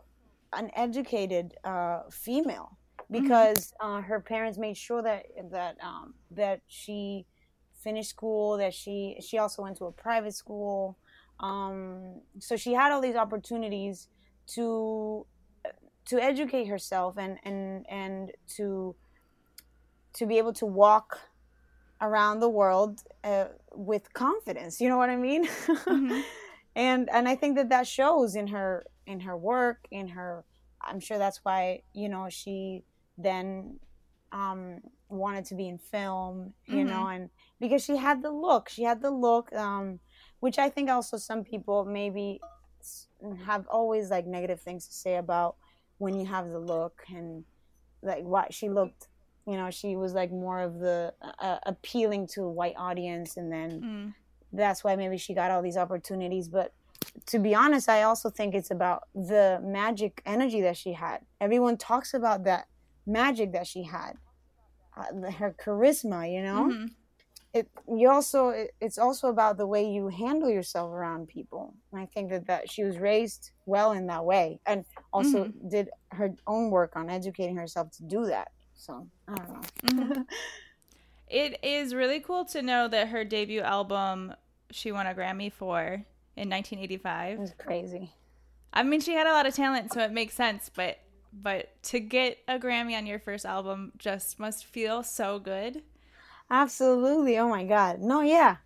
an 0.53 0.69
educated 0.75 1.55
uh, 1.63 2.01
female 2.11 2.77
because 3.09 3.73
uh, 3.79 4.01
her 4.01 4.19
parents 4.19 4.57
made 4.57 4.75
sure 4.77 5.01
that 5.01 5.25
that 5.51 5.77
um, 5.81 6.13
that 6.31 6.61
she 6.67 7.25
finished 7.73 8.09
school, 8.09 8.57
that 8.57 8.73
she 8.73 9.17
she 9.21 9.37
also 9.37 9.61
went 9.63 9.77
to 9.77 9.85
a 9.85 9.91
private 9.91 10.35
school, 10.35 10.97
um, 11.39 12.21
so 12.39 12.57
she 12.57 12.73
had 12.73 12.91
all 12.91 13.01
these 13.01 13.15
opportunities 13.15 14.09
to 14.55 15.25
to 16.05 16.19
educate 16.19 16.65
herself 16.65 17.17
and 17.17 17.39
and 17.43 17.85
and 17.89 18.31
to 18.57 18.95
to 20.13 20.25
be 20.25 20.37
able 20.37 20.53
to 20.53 20.65
walk 20.65 21.19
around 22.01 22.39
the 22.39 22.49
world 22.49 23.01
uh, 23.23 23.45
with 23.73 24.13
confidence 24.13 24.79
you 24.81 24.87
know 24.89 24.97
what 24.97 25.09
i 25.09 25.15
mean 25.15 25.45
Mhm. 25.67 26.23
and 26.75 27.09
and 27.09 27.27
i 27.27 27.35
think 27.35 27.55
that 27.57 27.69
that 27.69 27.87
shows 27.87 28.35
in 28.35 28.47
her 28.47 28.85
in 29.05 29.19
her 29.21 29.35
work 29.35 29.79
in 29.91 30.07
her 30.09 30.45
i'm 30.81 30.99
sure 30.99 31.17
that's 31.17 31.39
why 31.43 31.81
you 31.93 32.07
know 32.09 32.27
she 32.29 32.83
then 33.17 33.79
um 34.31 34.79
wanted 35.09 35.43
to 35.45 35.55
be 35.55 35.67
in 35.67 35.77
film 35.77 36.53
you 36.67 36.83
know 36.85 37.07
and 37.07 37.29
because 37.59 37.83
she 37.83 37.97
had 37.97 38.21
the 38.21 38.29
look 38.31 38.69
she 38.69 38.83
had 38.83 39.01
the 39.01 39.09
look 39.11 39.51
um 39.53 39.99
which 40.39 40.57
i 40.59 40.69
think 40.69 40.89
also 40.89 41.17
some 41.17 41.43
people 41.43 41.83
maybe 41.83 42.39
have 43.45 43.67
always 43.67 44.09
like 44.09 44.25
negative 44.25 44.61
things 44.61 44.87
to 44.87 44.93
say 44.93 45.15
about 45.17 45.57
when 45.97 46.13
you 46.17 46.25
have 46.25 46.49
the 46.49 46.59
look 46.59 47.03
and 47.13 47.43
like 48.01 48.23
what 48.23 48.53
she 48.53 48.69
looked 48.69 49.08
you 49.49 49.57
know 49.57 49.69
she 49.71 49.95
was 49.95 50.13
like 50.13 50.31
more 50.31 50.59
of 50.61 50.73
the 50.79 51.13
uh, 51.47 51.57
appealing 51.73 52.27
to 52.33 52.41
a 52.43 52.51
white 52.59 52.75
audience 52.77 53.37
and 53.37 53.51
then 53.51 53.69
Mm. 53.81 54.13
that's 54.61 54.83
why 54.83 54.95
maybe 54.95 55.17
she 55.17 55.33
got 55.33 55.51
all 55.51 55.61
these 55.61 55.77
opportunities. 55.85 56.47
But 56.49 56.73
to 57.31 57.39
be 57.39 57.55
honest 57.55 57.87
i 57.89 58.03
also 58.03 58.29
think 58.29 58.53
it's 58.53 58.71
about 58.71 58.99
the 59.15 59.59
magic 59.63 60.21
energy 60.25 60.61
that 60.61 60.77
she 60.77 60.93
had. 60.93 61.19
Everyone 61.39 61.77
talks 61.77 62.13
about 62.13 62.43
that 62.43 62.67
magic 63.05 63.51
that 63.53 63.67
she 63.67 63.83
had 63.83 64.13
uh, 64.97 65.31
her 65.31 65.55
charisma 65.63 66.21
you 66.35 66.41
know? 66.43 66.63
Mhm. 66.71 66.89
it 67.53 67.65
you 67.99 68.07
also 68.17 68.49
it, 68.49 68.71
it's 68.85 68.99
also 69.05 69.25
about 69.29 69.57
the 69.57 69.65
way 69.73 69.83
you 69.95 70.03
handle 70.23 70.49
yourself 70.57 70.89
around 70.91 71.27
people. 71.27 71.63
And 71.91 71.99
i 72.03 72.05
think 72.13 72.29
that 72.33 72.45
that 72.51 72.69
she 72.71 72.81
was 72.83 72.95
raised 73.11 73.43
well 73.65 73.91
in 73.99 74.05
that 74.07 74.23
way 74.31 74.45
and 74.69 74.85
also 75.15 75.37
did 75.75 75.89
her 76.19 76.29
own 76.53 76.65
work 76.77 76.91
on 76.99 77.09
educating 77.09 77.57
herself 77.63 77.89
to 77.97 78.03
do 78.03 78.25
that 78.33 78.49
so 78.79 79.07
i 79.27 79.35
don't 79.35 79.49
know 79.49 79.61
Mhm. 80.05 80.25
It 81.27 81.59
is 81.63 81.93
really 81.93 82.21
cool 82.21 82.45
to 82.45 82.61
know 82.63 82.87
that 82.87 83.09
her 83.09 83.23
debut 83.23 83.61
album 83.61 84.33
she 84.71 84.91
won 84.91 85.05
a 85.05 85.13
Grammy 85.13 85.51
for 85.51 86.03
in 86.35 86.49
1985. 86.49 87.37
it 87.37 87.39
was 87.39 87.53
crazy 87.57 88.11
I 88.71 88.83
mean, 88.83 88.99
she 89.01 89.13
had 89.13 89.25
a 89.25 89.31
lot 89.31 89.47
of 89.47 89.55
talent, 89.55 89.91
so 89.93 89.99
it 90.01 90.11
makes 90.11 90.35
sense. 90.35 90.69
But 90.75 90.99
but 91.33 91.81
to 91.83 91.99
get 91.99 92.37
a 92.47 92.57
Grammy 92.59 92.95
on 92.97 93.05
your 93.07 93.17
first 93.19 93.45
album 93.45 93.91
just 93.97 94.39
must 94.39 94.63
feel 94.65 95.01
so 95.03 95.39
good. 95.39 95.81
Absolutely. 96.51 97.37
Oh 97.39 97.49
my 97.49 97.63
God. 97.65 97.99
No, 97.99 98.21
yeah. 98.21 98.57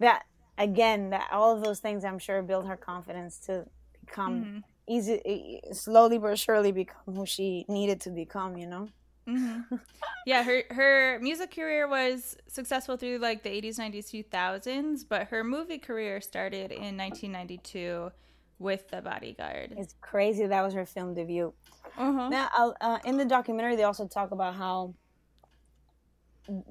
That 0.00 0.24
again, 0.56 1.10
that 1.10 1.28
all 1.32 1.56
of 1.56 1.62
those 1.62 1.80
things 1.80 2.04
I'm 2.04 2.18
sure 2.20 2.40
build 2.42 2.66
her 2.68 2.76
confidence 2.76 3.38
to 3.46 3.66
become 4.04 4.44
Mhm. 4.44 4.62
easy, 4.88 5.60
slowly 5.72 6.18
but 6.18 6.38
surely 6.38 6.70
become 6.72 7.14
who 7.14 7.26
she 7.26 7.64
needed 7.68 8.00
to 8.02 8.10
become. 8.10 8.56
You 8.56 8.66
know. 8.68 8.88
Hmm 9.28 9.60
yeah, 10.26 10.42
her 10.42 10.62
her 10.70 11.18
music 11.20 11.54
career 11.54 11.86
was 11.86 12.36
successful 12.46 12.96
through 12.96 13.18
like 13.18 13.42
the 13.42 13.50
80s, 13.50 13.78
90s, 13.78 14.10
2000s, 14.10 15.04
but 15.08 15.28
her 15.28 15.44
movie 15.44 15.78
career 15.78 16.20
started 16.20 16.72
in 16.72 16.96
1992 16.96 18.10
with 18.58 18.88
the 18.88 19.02
bodyguard. 19.02 19.74
It's 19.76 19.94
crazy 20.00 20.46
that 20.46 20.62
was 20.62 20.74
her 20.74 20.86
film 20.86 21.14
debut. 21.14 21.52
Uh-huh. 21.96 22.28
Now, 22.28 22.74
uh, 22.80 22.98
in 23.04 23.16
the 23.16 23.24
documentary, 23.24 23.76
they 23.76 23.84
also 23.84 24.06
talk 24.06 24.30
about 24.30 24.54
how, 24.54 24.94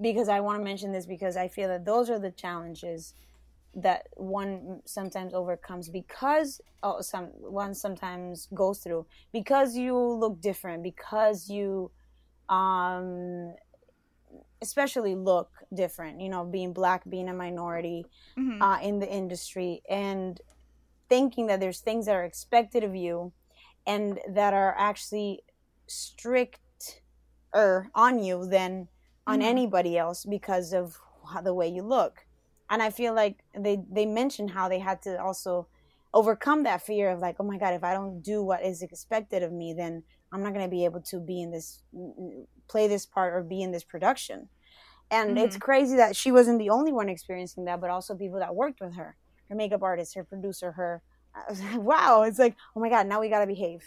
because 0.02 0.30
I 0.30 0.40
want 0.40 0.60
to 0.60 0.64
mention 0.64 0.92
this 0.92 1.06
because 1.06 1.38
I 1.38 1.48
feel 1.48 1.68
that 1.70 1.86
those 1.86 2.10
are 2.10 2.20
the 2.20 2.32
challenges 2.32 3.14
that 3.76 4.08
one 4.16 4.82
sometimes 4.86 5.34
overcomes 5.34 5.88
because 5.88 6.60
oh, 6.82 7.02
some 7.02 7.26
one 7.40 7.76
sometimes 7.76 8.48
goes 8.54 8.80
through 8.80 9.06
because 9.32 9.76
you 9.76 9.96
look 9.96 10.42
different 10.42 10.82
because 10.82 11.50
you 11.50 11.92
um 12.50 13.54
especially 14.62 15.16
look 15.16 15.52
different 15.74 16.20
you 16.22 16.30
know 16.30 16.44
being 16.46 16.74
black 16.74 17.08
being 17.10 17.30
a 17.30 17.34
minority 17.34 18.08
Mhm. 18.38 18.62
uh, 18.62 18.80
in 18.82 19.00
the 19.00 19.12
industry 19.12 19.82
and 19.90 20.42
thinking 21.10 21.48
that 21.48 21.60
there's 21.60 21.80
things 21.82 22.06
that 22.06 22.16
are 22.16 22.24
expected 22.24 22.84
of 22.84 22.96
you 22.96 23.34
and 23.86 24.20
that 24.28 24.54
are 24.54 24.76
actually 24.78 25.44
stricter 25.88 27.02
on 27.96 28.20
you 28.24 28.46
than 28.46 28.88
on 29.26 29.40
Mhm. 29.40 29.44
anybody 29.44 29.98
else 29.98 30.26
because 30.26 30.74
of 30.74 30.98
how, 31.32 31.42
the 31.42 31.54
way 31.54 31.68
you 31.68 31.82
look 31.84 32.26
and 32.70 32.82
i 32.82 32.90
feel 32.90 33.14
like 33.14 33.44
they 33.58 33.78
they 33.90 34.06
mentioned 34.06 34.52
how 34.52 34.68
they 34.70 34.80
had 34.80 35.02
to 35.02 35.22
also 35.22 35.68
overcome 36.14 36.64
that 36.64 36.82
fear 36.82 37.10
of 37.12 37.20
like 37.20 37.36
oh 37.40 37.44
my 37.44 37.58
god 37.58 37.74
if 37.74 37.84
i 37.84 37.94
don't 37.94 38.22
do 38.22 38.44
what 38.44 38.64
is 38.64 38.82
expected 38.82 39.44
of 39.44 39.52
me 39.52 39.74
then 39.74 40.04
i'm 40.32 40.44
not 40.44 40.54
going 40.54 40.66
to 40.66 40.70
be 40.72 40.86
able 40.86 41.02
to 41.02 41.20
be 41.20 41.42
in 41.42 41.52
this 41.52 41.84
play 42.68 42.88
this 42.88 43.06
part 43.06 43.34
or 43.34 43.44
be 43.44 43.62
in 43.62 43.72
this 43.72 43.84
production. 43.84 44.50
And 45.10 45.38
it's 45.38 45.56
crazy 45.56 45.96
that 45.96 46.18
she 46.18 46.34
wasn't 46.34 46.60
the 46.60 46.70
only 46.70 46.92
one 46.92 47.08
experiencing 47.08 47.64
that 47.66 47.80
but 47.80 47.90
also 47.90 48.14
people 48.16 48.40
that 48.40 48.54
worked 48.54 48.82
with 48.82 48.96
her 48.96 49.16
her 49.50 49.56
makeup 49.56 49.82
artist 49.82 50.16
her 50.16 50.26
producer 50.26 50.74
her 50.74 51.02
like, 51.50 51.78
wow 51.92 52.24
it's 52.24 52.40
like 52.40 52.56
oh 52.76 52.82
my 52.82 52.90
god 52.90 53.08
now 53.08 53.22
we 53.22 53.30
gotta 53.30 53.48
behave. 53.48 53.84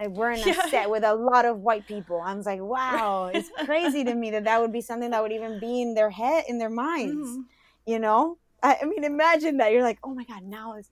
Like 0.00 0.10
we're 0.10 0.32
in 0.32 0.42
a 0.42 0.46
Yeah. 0.46 0.68
set 0.70 0.90
with 0.90 1.04
a 1.04 1.14
lot 1.14 1.44
of 1.44 1.58
white 1.60 1.86
people. 1.86 2.20
I 2.20 2.34
was 2.34 2.46
like 2.46 2.60
wow 2.74 3.26
it's 3.32 3.50
crazy 3.64 4.02
to 4.04 4.14
me 4.14 4.32
that 4.32 4.44
that 4.44 4.60
would 4.60 4.72
be 4.72 4.80
something 4.80 5.10
that 5.10 5.22
would 5.22 5.32
even 5.32 5.60
be 5.60 5.82
in 5.82 5.94
their 5.94 6.10
head 6.10 6.44
in 6.48 6.58
their 6.58 6.70
minds 6.70 7.28
Mhm. 7.28 7.44
you 7.86 7.98
know? 8.00 8.38
I, 8.62 8.78
I 8.82 8.84
mean 8.86 9.04
imagine 9.04 9.58
that. 9.58 9.70
You're 9.72 9.82
like 9.84 10.00
oh 10.02 10.14
my 10.14 10.24
god 10.24 10.42
now 10.42 10.74
is 10.76 10.90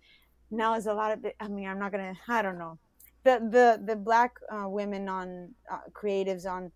now 0.50 0.74
is 0.76 0.86
a 0.86 0.94
lot 0.94 1.12
of 1.12 1.26
i 1.40 1.48
mean 1.48 1.68
i'm 1.68 1.78
not 1.78 1.92
gonna 1.92 2.14
i 2.28 2.40
don't 2.42 2.58
know 2.58 2.78
the 3.28 3.36
the 3.56 3.66
the 3.90 3.96
black 3.96 4.32
uh, 4.50 4.68
women 4.68 5.08
on 5.08 5.54
uh, 5.70 5.80
creatives 5.92 6.44
on 6.46 6.72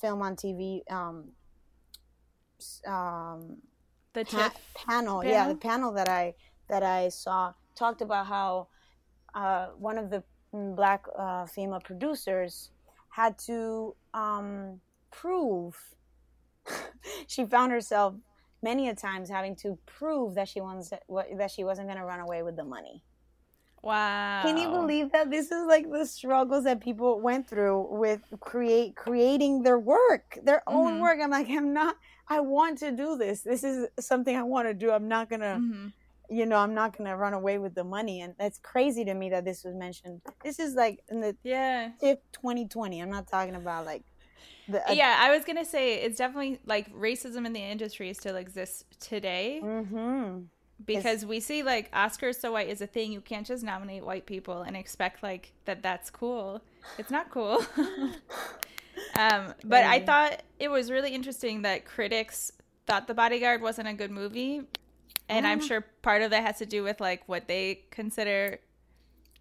film 0.00 0.22
on 0.22 0.36
tv 0.36 0.80
um 0.90 1.16
um 2.86 3.40
The 4.14 4.24
pa- 4.24 4.50
TIFF. 4.50 4.56
panel, 4.86 5.24
yeah 5.24 5.48
the 5.48 5.54
panel 5.70 5.92
that 5.98 6.08
i 6.08 6.34
that 6.68 6.82
i 6.82 7.08
saw 7.08 7.52
talked 7.74 8.00
about 8.02 8.26
how 8.26 8.68
uh 9.34 9.66
one 9.88 9.98
of 9.98 10.10
the 10.10 10.22
black 10.52 11.02
uh, 11.18 11.44
female 11.46 11.80
producers 11.80 12.70
had 13.10 13.38
to 13.38 13.94
um 14.14 14.80
prove 15.10 15.76
she 17.26 17.44
found 17.44 17.70
herself 17.72 18.14
many 18.62 18.88
a 18.88 18.94
times 18.94 19.28
having 19.30 19.54
to 19.56 19.78
prove 19.86 20.34
that 20.34 20.48
she 20.48 20.60
wants 20.60 20.90
that 21.40 21.50
she 21.50 21.64
wasn't 21.64 21.86
going 21.86 21.98
to 21.98 22.04
run 22.04 22.20
away 22.20 22.42
with 22.42 22.56
the 22.56 22.64
money 22.64 23.02
Wow. 23.82 24.42
can 24.42 24.56
you 24.56 24.68
believe 24.68 25.12
that 25.12 25.30
this 25.30 25.50
is 25.50 25.66
like 25.66 25.90
the 25.90 26.04
struggles 26.04 26.64
that 26.64 26.80
people 26.80 27.20
went 27.20 27.48
through 27.48 27.88
with 27.96 28.20
create 28.40 28.96
creating 28.96 29.62
their 29.62 29.78
work, 29.78 30.38
their 30.42 30.62
own 30.66 30.94
Mhm. 30.94 31.00
work? 31.00 31.18
I'm 31.22 31.30
like, 31.30 31.48
I'm 31.48 31.72
not. 31.72 31.96
I 32.28 32.40
want 32.40 32.78
to 32.80 32.90
do 32.92 33.16
this. 33.16 33.42
This 33.42 33.64
is 33.64 33.88
something 34.00 34.36
I 34.36 34.42
want 34.42 34.68
to 34.68 34.74
do. 34.74 34.90
I'm 34.90 35.08
not 35.08 35.30
gonna, 35.30 35.60
Mhm. 35.62 35.92
you 36.28 36.44
know, 36.44 36.56
I'm 36.58 36.74
not 36.74 36.96
gonna 36.96 37.16
run 37.16 37.32
away 37.32 37.58
with 37.58 37.74
the 37.74 37.84
money. 37.84 38.20
And 38.20 38.34
that's 38.38 38.58
crazy 38.58 39.04
to 39.06 39.14
me 39.14 39.30
that 39.30 39.44
this 39.44 39.64
was 39.64 39.74
mentioned. 39.74 40.20
This 40.44 40.58
is 40.58 40.74
like 40.74 41.02
in 41.08 41.20
the 41.20 41.36
Yeah. 41.42 41.90
TIFF 42.00 42.18
2020. 42.32 43.00
I'm 43.00 43.10
not 43.10 43.28
talking 43.28 43.54
about 43.54 43.86
like 43.86 44.02
the 44.68 44.82
yeah, 44.90 45.16
I 45.20 45.30
was 45.34 45.44
gonna 45.46 45.64
say 45.64 45.94
it's 46.02 46.18
definitely 46.18 46.60
like 46.66 46.92
racism 46.92 47.46
in 47.46 47.54
the 47.54 47.62
industry 47.62 48.12
still 48.12 48.36
exists 48.36 48.84
today 49.00 49.60
Mm-hmm. 49.62 50.40
Because 50.84 51.26
we 51.26 51.40
see 51.40 51.62
like 51.62 51.90
Oscars 51.92 52.40
so 52.40 52.52
white 52.52 52.68
is 52.68 52.80
a 52.80 52.86
thing. 52.86 53.12
You 53.12 53.20
can't 53.20 53.46
just 53.46 53.62
nominate 53.64 54.04
white 54.04 54.26
people 54.26 54.62
and 54.62 54.76
expect 54.76 55.22
like 55.22 55.52
that 55.64 55.82
that's 55.82 56.10
cool. 56.10 56.62
It's 56.98 57.10
not 57.10 57.30
cool. 57.30 57.64
um, 59.14 59.54
but 59.64 59.84
I 59.84 60.00
Mm. 60.00 60.06
thought 60.06 60.42
it 60.58 60.68
was 60.70 60.90
really 60.90 61.14
interesting 61.14 61.62
that 61.62 61.84
critics 61.84 62.52
thought 62.86 63.06
The 63.06 63.14
Bodyguard 63.14 63.60
wasn't 63.62 63.88
a 63.88 63.92
good 63.92 64.10
movie, 64.10 64.62
and 65.28 65.46
I'm 65.46 65.60
sure 65.60 65.82
part 66.02 66.22
of 66.22 66.30
that 66.30 66.42
has 66.44 66.58
to 66.58 66.66
do 66.66 66.82
with 66.82 67.00
like 67.00 67.22
what 67.28 67.48
they 67.48 67.84
consider 67.90 68.60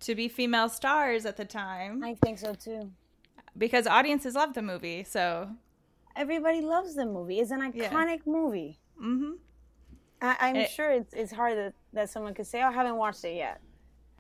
to 0.01 0.15
be 0.15 0.27
female 0.27 0.69
stars 0.69 1.25
at 1.25 1.37
the 1.37 1.45
time 1.45 2.03
I 2.03 2.15
think 2.15 2.37
so 2.39 2.53
too. 2.53 2.91
because 3.57 3.87
audiences 3.87 4.35
love 4.35 4.53
the 4.53 4.61
movie. 4.61 5.03
So, 5.03 5.49
Everybody 6.15 6.61
loves 6.61 6.95
the 6.95 7.05
movie. 7.05 7.39
It's 7.39 7.51
an 7.51 7.71
Yeah. 7.73 7.89
iconic 7.89 8.21
movie. 8.25 8.79
hmm 8.99 9.33
I, 10.21 10.35
I'm 10.39 10.55
It- 10.55 10.69
sure 10.71 10.91
it's 10.91 11.13
it's 11.13 11.31
hard 11.31 11.57
that, 11.57 11.73
that 11.93 12.09
someone 12.09 12.33
could 12.33 12.47
say, 12.47 12.61
"Oh, 12.63 12.67
I 12.67 12.71
haven't 12.71 12.95
watched 12.97 13.23
it 13.25 13.35
yet." 13.35 13.61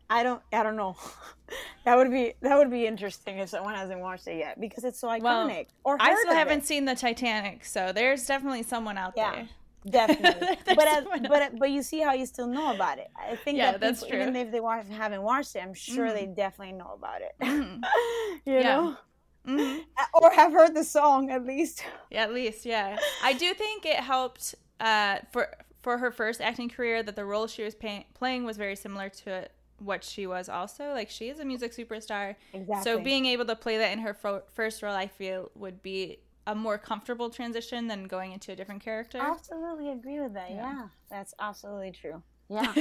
I 0.09 0.23
don't. 0.23 0.41
I 0.53 0.63
don't 0.63 0.75
know. 0.77 0.95
that 1.85 1.97
would 1.97 2.11
be 2.11 2.33
that 2.41 2.57
would 2.57 2.71
be 2.71 2.85
interesting 2.87 3.39
if 3.39 3.49
someone 3.49 3.75
hasn't 3.75 3.99
watched 3.99 4.27
it 4.27 4.37
yet 4.37 4.59
because 4.59 4.83
it's 4.83 4.99
so 4.99 5.07
iconic. 5.09 5.21
Well, 5.23 5.65
or 5.83 5.97
I 5.99 6.15
still 6.15 6.33
haven't 6.33 6.59
it. 6.59 6.65
seen 6.65 6.85
the 6.85 6.95
Titanic, 6.95 7.65
so 7.65 7.91
there's 7.91 8.25
definitely 8.25 8.63
someone 8.63 8.97
out 8.97 9.13
Yeah. 9.17 9.31
there. 9.35 9.47
definitely. 9.89 10.57
But 10.75 10.87
someone 10.89 11.25
but 11.29 11.59
but 11.59 11.71
you 11.71 11.81
see 11.83 11.99
how 11.99 12.13
you 12.13 12.25
still 12.25 12.47
know 12.47 12.73
about 12.73 12.99
it. 12.99 13.09
I 13.17 13.35
think 13.35 13.57
Yeah, 13.57 13.71
that 13.71 13.81
that's 13.81 14.03
people, 14.03 14.19
even 14.21 14.35
if 14.35 14.51
they 14.51 14.59
wa- 14.61 14.81
haven't 14.83 15.21
watched 15.23 15.55
it, 15.55 15.59
I'm 15.59 15.73
sure 15.73 16.07
Mhm. 16.07 16.13
they 16.13 16.25
definitely 16.27 16.73
know 16.75 16.91
about 16.93 17.21
it. 17.21 17.33
Mhm. 17.41 17.81
you 18.45 18.53
Yeah. 18.53 18.63
know, 18.63 18.97
hmm 19.45 19.77
or 20.13 20.31
have 20.31 20.51
heard 20.53 20.73
the 20.73 20.83
song 20.83 21.31
at 21.31 21.45
least. 21.45 21.83
Yeah, 22.11 22.23
at 22.23 22.33
least, 22.33 22.65
yeah. 22.65 22.97
I 23.23 23.33
do 23.33 23.53
think 23.53 23.85
it 23.85 23.97
helped 23.97 24.55
uh, 24.79 25.19
for 25.31 25.49
for 25.87 25.99
her 25.99 26.11
first 26.11 26.41
acting 26.41 26.67
career 26.67 27.01
that 27.01 27.15
the 27.15 27.23
role 27.23 27.47
she 27.47 27.63
was 27.63 27.73
pay- 27.73 28.05
playing 28.13 28.43
was 28.43 28.57
very 28.57 28.75
similar 28.75 29.07
to 29.07 29.47
what 29.79 30.03
she 30.03 30.27
was 30.27 30.49
also. 30.49 30.91
Like 30.91 31.09
she 31.09 31.29
is 31.29 31.39
a 31.39 31.45
music 31.45 31.71
superstar, 31.71 32.35
Exactly. 32.51 32.83
so 32.83 32.99
being 32.99 33.25
able 33.25 33.45
to 33.45 33.55
play 33.55 33.77
that 33.77 33.93
in 33.93 33.99
her 33.99 34.13
fo- 34.13 34.43
first 34.53 34.83
role, 34.83 34.93
I 34.93 35.07
feel 35.07 35.49
would 35.55 35.81
be 35.81 36.17
a 36.45 36.53
more 36.53 36.77
comfortable 36.77 37.29
transition 37.29 37.87
than 37.87 38.03
going 38.03 38.33
into 38.33 38.51
a 38.51 38.55
different 38.57 38.83
character. 38.83 39.17
absolutely 39.19 39.89
agree 39.89 40.19
with 40.19 40.33
that. 40.33 40.49
Yeah. 40.49 40.57
Yeah, 40.57 40.87
that's 41.09 41.33
absolutely 41.39 41.91
true. 41.91 42.21
Yeah. 42.49 42.73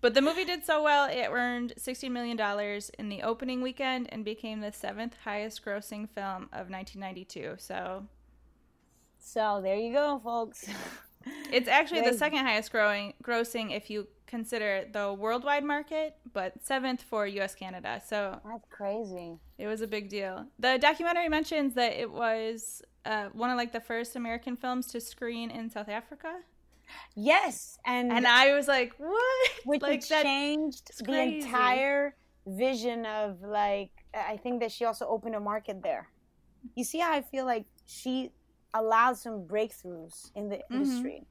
but 0.00 0.14
the 0.14 0.22
movie 0.22 0.46
did 0.46 0.64
so 0.64 0.82
well, 0.82 1.10
it 1.10 1.28
earned 1.30 1.74
$60 1.78 2.10
million 2.10 2.38
in 2.98 3.08
the 3.10 3.22
opening 3.22 3.60
weekend 3.60 4.08
and 4.10 4.24
became 4.24 4.60
the 4.60 4.72
seventh 4.72 5.14
highest 5.24 5.62
grossing 5.62 6.08
film 6.08 6.44
of 6.54 6.70
1992. 6.70 7.56
So 7.58 8.06
so 9.18 9.60
there 9.62 9.76
you 9.76 9.92
go, 9.92 10.18
folks. 10.24 10.66
it's 11.52 11.68
actually 11.68 12.02
the 12.02 12.16
second 12.16 12.44
highest 12.44 12.70
growing, 12.72 13.14
grossing 13.22 13.74
if 13.76 13.90
you 13.90 14.06
consider 14.26 14.84
the 14.92 15.12
worldwide 15.12 15.64
market, 15.64 16.16
but 16.32 16.52
seventh 16.64 17.02
for 17.02 17.26
US 17.26 17.54
Canada. 17.54 18.00
So 18.06 18.40
That's 18.44 18.64
crazy. 18.70 19.38
it 19.58 19.66
was 19.66 19.80
a 19.80 19.86
big 19.86 20.08
deal. 20.08 20.46
The 20.58 20.78
documentary 20.78 21.28
mentions 21.28 21.74
that 21.74 21.92
it 21.98 22.10
was 22.10 22.82
uh, 23.04 23.26
one 23.32 23.50
of 23.50 23.56
like 23.56 23.72
the 23.72 23.80
first 23.80 24.16
American 24.16 24.56
films 24.56 24.86
to 24.88 25.00
screen 25.00 25.50
in 25.50 25.68
South 25.70 25.88
Africa. 25.88 26.36
Yes, 27.14 27.78
and 27.86 28.12
And 28.12 28.26
I 28.26 28.52
was 28.54 28.66
like, 28.66 28.94
what? 28.98 29.50
which 29.64 29.82
like 29.82 30.06
that 30.08 30.22
changed 30.22 30.90
the 31.04 31.20
entire 31.20 32.16
vision 32.46 33.06
of 33.06 33.42
like 33.42 33.90
I 34.14 34.36
think 34.38 34.60
that 34.60 34.72
she 34.72 34.84
also 34.84 35.06
opened 35.06 35.34
a 35.34 35.40
market 35.40 35.82
there. 35.82 36.08
You 36.74 36.84
see 36.84 36.98
how 36.98 37.12
I 37.12 37.22
feel 37.22 37.44
like 37.44 37.66
she 37.86 38.32
allowed 38.74 39.16
some 39.16 39.44
breakthroughs 39.46 40.30
in 40.34 40.48
the 40.48 40.56
Mm-hmm. 40.56 40.74
industry 40.74 41.26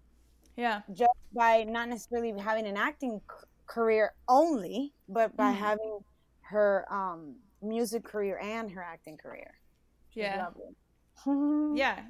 Yeah. 0.58 0.82
just 0.94 1.12
by 1.34 1.64
not 1.64 1.90
necessarily 1.90 2.34
having 2.40 2.66
an 2.68 2.78
acting 2.78 3.22
c- 3.30 3.46
career 3.68 4.14
only, 4.28 4.94
but 5.08 5.36
by 5.38 5.52
Mhm. 5.54 5.56
having 5.58 6.00
her 6.42 6.86
um, 6.92 7.36
music 7.62 8.04
career 8.04 8.40
and 8.40 8.72
her 8.72 8.82
acting 8.84 9.18
career. 9.18 9.52
She's 10.10 10.24
Yeah. 10.24 10.46
lovely. 10.46 10.76
Yeah. 11.78 12.06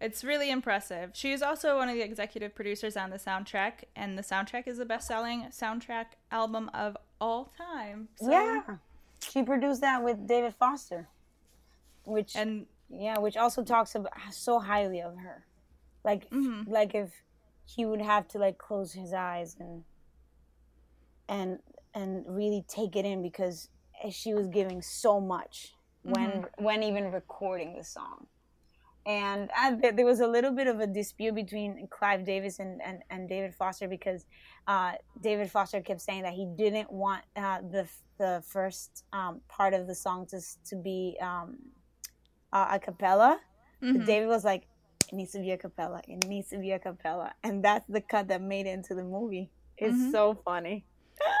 It's 0.00 0.24
really 0.24 0.50
impressive. 0.50 1.10
She 1.14 1.30
is 1.32 1.42
also 1.42 1.76
one 1.76 1.88
of 1.90 1.94
the 1.94 2.00
executive 2.02 2.54
producers 2.54 2.96
on 2.96 3.10
the 3.10 3.18
soundtrack, 3.18 3.84
and 3.94 4.16
the 4.16 4.22
soundtrack 4.22 4.66
is 4.66 4.78
the 4.78 4.86
best 4.86 5.06
selling 5.06 5.44
soundtrack 5.50 6.06
album 6.30 6.70
of 6.72 6.96
all 7.20 7.46
time. 7.56 8.08
So- 8.16 8.30
yeah. 8.30 8.76
She 9.22 9.42
produced 9.42 9.82
that 9.82 10.02
with 10.02 10.26
David 10.26 10.54
Foster, 10.54 11.06
which 12.04 12.34
And 12.34 12.66
yeah, 12.90 13.18
which 13.18 13.36
also 13.36 13.62
talks 13.64 13.94
about 13.94 14.12
so 14.32 14.58
highly 14.58 15.00
of 15.00 15.16
her. 15.18 15.46
Like 16.04 16.28
Mhm. 16.30 16.66
like 16.68 16.94
if 16.94 17.12
he 17.64 17.84
would 17.86 18.00
have 18.02 18.26
to 18.28 18.38
like 18.38 18.58
close 18.58 18.92
his 18.92 19.12
eyes 19.12 19.56
and 19.60 19.84
and 21.28 21.58
and 21.94 22.24
really 22.26 22.64
take 22.68 22.96
it 22.96 23.04
in 23.04 23.22
because 23.22 23.68
she 24.10 24.32
was 24.34 24.48
giving 24.48 24.82
so 24.82 25.20
much 25.20 25.74
when 26.02 26.46
when 26.58 26.82
even 26.82 27.12
recording 27.12 27.76
the 27.76 27.84
song. 27.84 28.26
and 29.06 29.50
th- 29.80 29.94
there 29.96 30.04
was 30.06 30.20
a 30.20 30.26
little 30.26 30.52
bit 30.52 30.66
of 30.66 30.78
a 30.80 30.86
dispute 30.86 31.34
between 31.34 31.88
Clive 31.88 32.24
Davis 32.24 32.58
and, 32.58 32.80
and, 32.82 33.02
and 33.10 33.28
David 33.28 33.54
Foster 33.54 33.88
because 33.88 34.26
uh, 34.66 34.92
David 35.22 35.50
Foster 35.50 35.80
kept 35.80 36.00
saying 36.02 36.22
that 36.22 36.34
he 36.34 36.46
didn't 36.56 36.90
want 36.92 37.24
uh, 37.36 37.60
the 37.62 37.88
the 38.18 38.42
first 38.46 39.04
um, 39.12 39.40
part 39.48 39.72
of 39.74 39.86
the 39.86 39.94
song 39.94 40.26
to 40.26 40.40
to 40.66 40.76
be 40.76 41.16
um, 41.20 41.56
a 42.52 42.78
cappella. 42.78 43.40
Mm-hmm. 43.82 44.04
David 44.04 44.28
was 44.28 44.44
like, 44.44 44.66
"It 45.08 45.14
needs 45.14 45.32
to 45.32 45.38
be 45.38 45.50
a 45.52 45.58
cappella. 45.58 46.02
It 46.06 46.26
needs 46.26 46.50
to 46.50 46.58
be 46.58 46.72
a 46.72 46.78
cappella," 46.78 47.32
and 47.42 47.64
that's 47.64 47.86
the 47.88 48.00
cut 48.00 48.28
that 48.28 48.42
made 48.42 48.66
it 48.66 48.70
into 48.70 48.94
the 48.94 49.04
movie. 49.04 49.50
It's 49.76 49.94
mm-hmm. 49.94 50.10
so 50.10 50.38
funny 50.44 50.84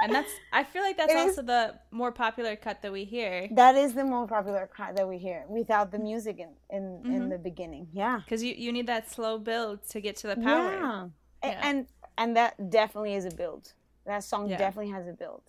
and 0.02 0.14
that's 0.14 0.30
I 0.52 0.64
feel 0.64 0.82
like 0.82 0.96
that's 0.96 1.12
it 1.12 1.18
also 1.18 1.40
is, 1.40 1.46
the 1.46 1.74
more 1.90 2.12
popular 2.12 2.56
cut 2.56 2.82
that 2.82 2.92
we 2.92 3.04
hear. 3.04 3.48
That 3.52 3.76
is 3.76 3.94
the 3.94 4.04
more 4.04 4.26
popular 4.26 4.68
cut 4.74 4.96
that 4.96 5.08
we 5.08 5.18
hear 5.18 5.44
without 5.48 5.90
the 5.90 5.98
music 5.98 6.38
in 6.38 6.50
in, 6.70 6.82
mm-hmm. 6.82 7.14
in 7.14 7.28
the 7.28 7.38
beginning. 7.38 7.88
Yeah, 7.92 8.20
because 8.24 8.42
you 8.42 8.54
you 8.56 8.72
need 8.72 8.86
that 8.86 9.10
slow 9.10 9.38
build 9.38 9.88
to 9.90 10.00
get 10.00 10.16
to 10.16 10.28
the 10.28 10.36
power. 10.36 10.72
Yeah. 10.72 11.06
yeah. 11.44 11.60
and 11.68 11.86
and 12.18 12.36
that 12.36 12.70
definitely 12.70 13.14
is 13.14 13.24
a 13.24 13.30
build. 13.30 13.72
That 14.06 14.24
song 14.24 14.48
yeah. 14.48 14.58
definitely 14.58 14.92
has 14.92 15.06
a 15.06 15.12
build. 15.12 15.42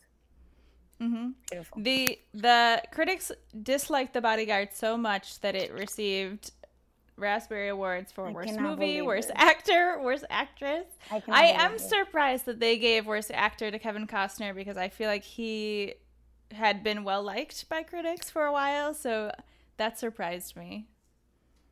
Mm-hmm. 1.02 1.82
The 1.82 2.20
the 2.34 2.82
critics 2.92 3.32
disliked 3.64 4.14
the 4.14 4.22
bodyguard 4.22 4.70
so 4.74 4.98
much 4.98 5.40
that 5.40 5.56
it 5.56 5.74
received 5.74 6.52
Raspberry 7.18 7.70
Awards 7.70 8.12
for 8.12 8.28
I 8.28 8.32
Worst 8.32 8.60
Movie, 8.60 9.02
Worst 9.02 9.30
it. 9.30 9.36
Actor, 9.38 10.00
Worst 10.02 10.26
Actress. 10.30 10.86
I, 11.12 11.22
I 11.28 11.44
am 11.64 11.76
it. 11.76 11.82
surprised 11.82 12.46
that 12.46 12.60
they 12.60 12.78
gave 12.78 13.06
Worst 13.06 13.32
Actor 13.34 13.72
to 13.72 13.80
Kevin 13.80 14.08
Costner 14.08 14.54
because 14.54 14.78
I 14.78 14.90
feel 14.90 15.08
like 15.08 15.24
he 15.24 15.96
had 16.52 16.84
been 16.84 17.04
well 17.04 17.24
liked 17.24 17.68
by 17.70 17.84
critics 17.84 18.30
for 18.30 18.46
a 18.46 18.52
while, 18.52 18.94
so 18.94 19.32
that 19.78 19.98
surprised 19.98 20.56
me. 20.56 20.88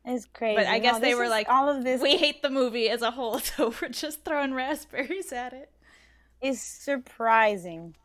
It's 0.04 0.24
crazy. 0.24 0.56
But 0.56 0.66
I 0.66 0.78
guess 0.78 0.94
no, 0.94 1.00
they 1.00 1.14
were 1.14 1.28
like, 1.28 1.48
all 1.48 1.68
of 1.68 1.84
this. 1.84 2.00
We 2.00 2.16
hate 2.16 2.42
the 2.42 2.50
movie 2.50 2.88
as 2.88 3.02
a 3.02 3.10
whole, 3.10 3.38
so 3.40 3.74
we're 3.80 3.88
just 3.88 4.24
throwing 4.24 4.54
raspberries 4.54 5.32
at 5.32 5.52
it. 5.52 5.70
It's 6.40 6.60
surprising. 6.60 7.96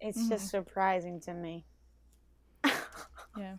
It's 0.00 0.22
mm. 0.22 0.28
just 0.28 0.48
surprising 0.48 1.20
to 1.20 1.34
me. 1.34 1.64
yeah. 3.38 3.56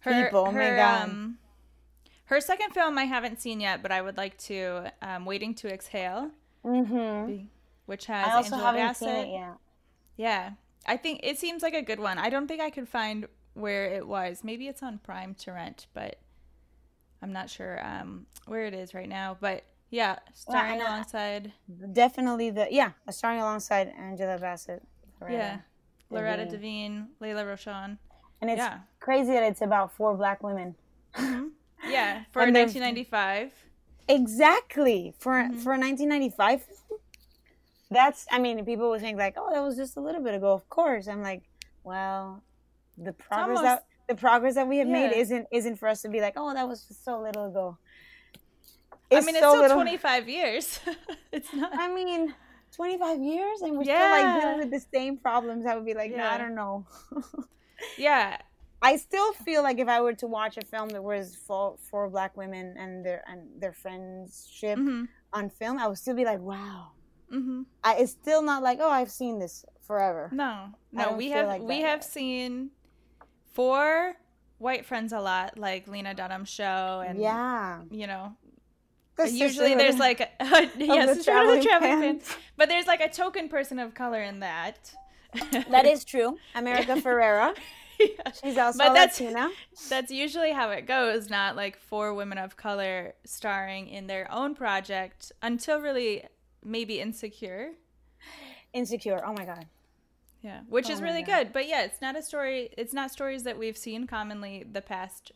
Her, 0.00 0.24
People, 0.24 0.46
her, 0.46 0.62
oh 0.62 0.70
my 0.70 0.76
god. 0.76 1.08
Um, 1.08 1.38
her 2.26 2.40
second 2.40 2.72
film 2.72 2.96
I 2.98 3.04
haven't 3.04 3.40
seen 3.40 3.60
yet, 3.60 3.82
but 3.82 3.92
I 3.92 4.00
would 4.00 4.16
like 4.16 4.38
to. 4.38 4.90
Um, 5.02 5.24
Waiting 5.24 5.54
to 5.56 5.68
Exhale, 5.68 6.30
mm-hmm. 6.64 7.44
which 7.86 8.06
has 8.06 8.26
I 8.26 8.32
also 8.32 8.54
Angela 8.54 8.64
haven't 8.64 8.86
Bassett. 8.86 9.08
seen 9.08 9.16
it 9.16 9.32
yet. 9.32 9.54
Yeah, 10.16 10.50
I 10.86 10.96
think 10.96 11.20
it 11.22 11.38
seems 11.38 11.62
like 11.62 11.74
a 11.74 11.82
good 11.82 12.00
one. 12.00 12.18
I 12.18 12.30
don't 12.30 12.48
think 12.48 12.60
I 12.60 12.70
could 12.70 12.88
find 12.88 13.26
where 13.54 13.86
it 13.86 14.06
was. 14.06 14.42
Maybe 14.42 14.68
it's 14.68 14.82
on 14.82 14.98
Prime 14.98 15.34
to 15.36 15.52
rent, 15.52 15.86
but 15.92 16.18
I'm 17.22 17.32
not 17.32 17.50
sure 17.50 17.84
um, 17.84 18.26
where 18.46 18.64
it 18.64 18.74
is 18.74 18.94
right 18.94 19.08
now. 19.08 19.36
But 19.40 19.64
yeah, 19.90 20.18
starring 20.32 20.80
alongside. 20.80 21.52
Definitely 21.92 22.50
the 22.50 22.68
yeah, 22.70 22.92
starring 23.10 23.40
alongside 23.40 23.92
Angela 23.98 24.38
Bassett. 24.38 24.82
Loretta 25.20 25.36
yeah, 25.36 25.58
Loretta 26.10 26.46
Devine, 26.46 27.08
Lela 27.20 27.44
Rochon. 27.44 27.98
And 28.40 28.50
it's 28.50 28.58
yeah. 28.58 28.80
crazy 29.00 29.32
that 29.32 29.42
it's 29.42 29.62
about 29.62 29.92
four 29.92 30.14
black 30.14 30.42
women. 30.42 30.74
Mm-hmm. 31.16 31.48
Yeah, 31.88 32.24
for 32.32 32.42
and 32.42 32.54
1995. 32.54 33.52
Exactly 34.08 35.14
for 35.18 35.32
mm-hmm. 35.32 35.58
for 35.58 35.78
1995. 35.78 36.66
That's 37.90 38.26
I 38.30 38.38
mean, 38.38 38.64
people 38.64 38.90
would 38.90 39.00
think 39.00 39.18
like, 39.18 39.34
oh, 39.36 39.50
that 39.52 39.62
was 39.62 39.76
just 39.76 39.96
a 39.96 40.00
little 40.00 40.22
bit 40.22 40.34
ago. 40.34 40.52
Of 40.52 40.68
course, 40.68 41.08
I'm 41.08 41.22
like, 41.22 41.42
well, 41.84 42.42
the 42.98 43.12
progress 43.12 43.58
almost, 43.58 43.62
that 43.62 43.86
the 44.08 44.14
progress 44.14 44.54
that 44.56 44.68
we 44.68 44.78
have 44.78 44.88
yeah. 44.88 45.08
made 45.08 45.12
isn't 45.16 45.46
isn't 45.50 45.76
for 45.76 45.88
us 45.88 46.02
to 46.02 46.08
be 46.08 46.20
like, 46.20 46.34
oh, 46.36 46.52
that 46.52 46.68
was 46.68 46.84
just 46.84 47.04
so 47.04 47.20
little 47.20 47.46
ago. 47.46 47.78
It's 49.10 49.22
I 49.22 49.26
mean, 49.26 49.36
it's 49.36 49.44
so 49.44 49.50
still 49.52 49.62
little... 49.62 49.76
25 49.76 50.28
years. 50.28 50.80
it's 51.32 51.52
not. 51.52 51.70
I 51.74 51.92
mean, 51.94 52.34
25 52.76 53.22
years, 53.22 53.60
and 53.62 53.76
we're 53.76 53.84
yeah. 53.84 53.98
still 53.98 54.10
like 54.10 54.42
dealing 54.42 54.58
with 54.58 54.70
the 54.70 54.86
same 54.92 55.16
problems. 55.16 55.66
I 55.66 55.74
would 55.74 55.84
be 55.84 55.94
like, 55.94 56.10
yeah. 56.10 56.18
no, 56.18 56.28
I 56.28 56.38
don't 56.38 56.54
know. 56.54 56.86
yeah, 57.98 58.38
I 58.84 58.96
still 58.96 59.32
feel 59.32 59.62
like 59.62 59.78
if 59.78 59.88
I 59.88 60.02
were 60.02 60.12
to 60.14 60.26
watch 60.26 60.58
a 60.58 60.60
film 60.60 60.90
that 60.90 61.02
was 61.02 61.34
for 61.34 61.76
for 61.90 62.08
black 62.10 62.36
women 62.36 62.74
and 62.78 63.04
their 63.04 63.24
and 63.26 63.48
their 63.58 63.72
friendship 63.72 64.78
mm-hmm. 64.78 65.04
on 65.32 65.48
film, 65.48 65.78
I 65.78 65.88
would 65.88 65.98
still 65.98 66.14
be 66.14 66.24
like, 66.24 66.40
wow. 66.40 66.90
Mm-hmm. 67.32 67.62
I, 67.82 67.96
it's 67.96 68.12
still 68.12 68.42
not 68.42 68.62
like, 68.62 68.78
oh, 68.82 68.90
I've 68.90 69.10
seen 69.10 69.38
this 69.38 69.64
forever. 69.80 70.28
No, 70.32 70.68
no, 70.92 71.12
we 71.14 71.30
have 71.30 71.46
like 71.46 71.62
we 71.62 71.80
have 71.80 72.00
yet. 72.00 72.04
seen 72.04 72.70
four 73.54 74.16
white 74.58 74.84
friends 74.84 75.14
a 75.14 75.20
lot, 75.20 75.58
like 75.58 75.88
Lena 75.88 76.12
Dunham 76.12 76.44
show, 76.44 77.02
and 77.06 77.18
yeah, 77.18 77.80
you 77.90 78.06
know, 78.06 78.36
the 79.16 79.30
usually 79.30 79.74
there's 79.74 79.98
like 79.98 80.20
a, 80.40 80.44
a 80.44 80.70
yes, 80.76 81.18
the 81.18 81.24
traveling, 81.24 81.62
traveling 81.62 82.20
but 82.56 82.68
there's 82.68 82.86
like 82.86 83.00
a 83.00 83.08
token 83.08 83.48
person 83.48 83.78
of 83.78 83.94
color 83.94 84.22
in 84.22 84.40
that. 84.40 84.92
that 85.70 85.84
is 85.86 86.04
true, 86.04 86.38
America 86.54 86.92
Ferrera. 86.96 87.56
yeah. 87.98 88.06
She's 88.42 88.56
also 88.56 88.78
but 88.78 88.94
that's, 88.94 89.20
Latina. 89.20 89.50
That's 89.88 90.10
usually 90.10 90.52
how 90.52 90.70
it 90.70 90.86
goes, 90.86 91.30
not 91.30 91.56
like 91.56 91.76
four 91.78 92.14
women 92.14 92.38
of 92.38 92.56
color 92.56 93.14
starring 93.24 93.88
in 93.88 94.06
their 94.06 94.30
own 94.32 94.54
project 94.54 95.32
until 95.42 95.80
really 95.80 96.24
maybe 96.64 97.00
Insecure. 97.00 97.72
Insecure. 98.72 99.22
Oh 99.24 99.32
my 99.32 99.44
god. 99.44 99.66
Yeah, 100.42 100.60
which 100.68 100.90
oh 100.90 100.92
is 100.92 101.00
really 101.00 101.22
god. 101.22 101.46
good. 101.46 101.52
But 101.52 101.68
yeah, 101.68 101.84
it's 101.84 102.00
not 102.00 102.16
a 102.16 102.22
story. 102.22 102.70
It's 102.76 102.92
not 102.92 103.10
stories 103.10 103.44
that 103.44 103.58
we've 103.58 103.78
seen 103.78 104.06
commonly 104.06 104.64
the 104.70 104.82
past 104.82 105.32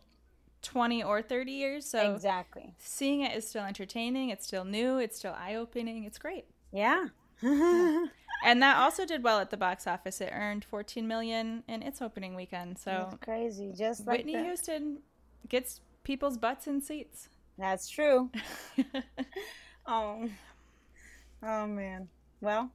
20 0.63 1.03
or 1.03 1.23
30 1.23 1.53
years. 1.53 1.87
So 1.87 2.15
Exactly. 2.15 2.75
Seeing 2.79 3.23
it 3.23 3.37
is 3.37 3.49
still 3.49 3.65
entertaining, 3.65 4.31
it's 4.31 4.47
still 4.47 4.65
new, 4.65 4.99
it's 4.99 5.19
still 5.19 5.35
eye-opening. 5.35 6.05
It's 6.05 6.19
great. 6.19 6.47
Yeah. 6.73 7.09
yeah. 7.43 8.07
and 8.45 8.63
that 8.63 8.77
also 8.77 9.05
did 9.05 9.23
well 9.23 9.39
at 9.41 9.51
the 9.51 9.57
box 9.57 9.87
office. 9.87 10.21
It 10.21 10.31
earned 10.33 10.65
14 10.65 11.07
million 11.07 11.63
in 11.69 11.83
its 11.83 12.03
opening 12.03 12.35
weekend. 12.35 12.79
So 12.79 13.09
That's 13.11 13.25
crazy, 13.25 13.73
just 13.77 14.07
like 14.07 14.19
Whitney 14.19 14.43
Houston 14.43 14.99
gets 15.49 15.81
people's 16.05 16.37
butts 16.39 16.67
in 16.67 16.81
seats. 16.81 17.29
That's 17.59 17.89
true. 17.89 18.31
oh, 19.87 20.29
oh 21.43 21.67
man. 21.67 22.09
Well, 22.41 22.71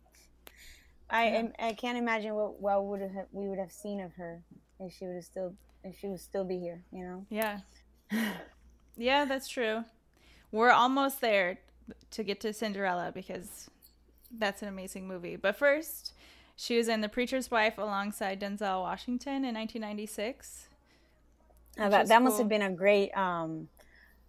I 1.10 1.30
yeah. 1.30 1.48
I 1.60 1.74
can't 1.74 1.98
imagine 1.98 2.34
what 2.36 2.62
what 2.62 2.86
would 2.86 3.02
have 3.02 3.28
we 3.32 3.48
would 3.48 3.60
have 3.60 3.72
seen 3.72 4.02
of 4.02 4.13
her 4.15 4.41
if 4.80 4.93
she 4.93 5.06
would 5.06 5.15
have 5.15 5.24
still 5.24 5.54
if 5.84 6.00
she 6.00 6.08
would 6.08 6.19
still 6.19 6.43
be 6.43 6.60
here. 6.60 6.84
You 6.91 7.04
know. 7.04 7.26
Yeah. 7.30 7.60
yeah, 8.98 9.26
that's 9.26 9.48
true. 9.48 9.84
We're 10.52 10.72
almost 10.72 11.22
there 11.22 11.60
to 12.12 12.24
get 12.24 12.39
to 12.41 12.54
Cinderella 12.54 13.12
because 13.13 13.69
that's 14.38 14.62
an 14.62 14.67
amazing 14.67 15.08
movie. 15.08 15.36
But 15.36 15.56
first, 15.56 16.13
she 16.56 16.78
was 16.78 16.88
in 16.88 17.02
The 17.02 17.10
Preacher's 17.10 17.50
Wife 17.50 17.78
alongside 17.78 18.39
Denzel 18.39 18.82
Washington 18.82 19.46
in 19.46 19.56
1996. 19.56 20.67
that 21.78 21.89
that 21.89 22.08
cool. 22.08 22.19
must 22.19 22.38
have 22.38 22.50
been 22.50 22.62
a 22.62 22.72
great, 22.72 23.12
um, 23.17 23.67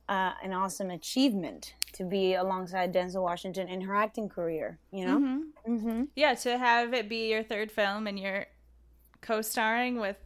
uh, 0.09 0.33
an 0.43 0.53
awesome 0.53 0.91
achievement 0.91 1.75
to 1.93 2.05
be 2.05 2.35
alongside 2.35 2.93
Denzel 2.93 3.23
Washington 3.23 3.69
in 3.69 3.83
her 3.83 3.95
acting 3.95 4.29
career. 4.29 4.79
You 4.91 5.07
know, 5.07 5.19
mm-hmm. 5.19 5.75
Mm-hmm. 5.75 6.03
yeah, 6.17 6.35
to 6.35 6.59
have 6.59 6.95
it 6.95 7.09
be 7.09 7.31
your 7.31 7.43
third 7.43 7.71
film 7.71 8.07
and 8.07 8.19
you're 8.19 8.47
co-starring 9.21 10.01
with 10.01 10.17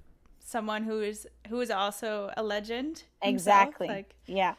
someone 0.49 0.83
who 0.83 1.01
is 1.01 1.27
who 1.49 1.61
is 1.61 1.71
also 1.71 2.31
a 2.37 2.43
legend. 2.43 3.05
Exactly. 3.23 3.87
Himself. 3.87 3.99
Like, 3.99 4.15
yeah, 4.27 4.55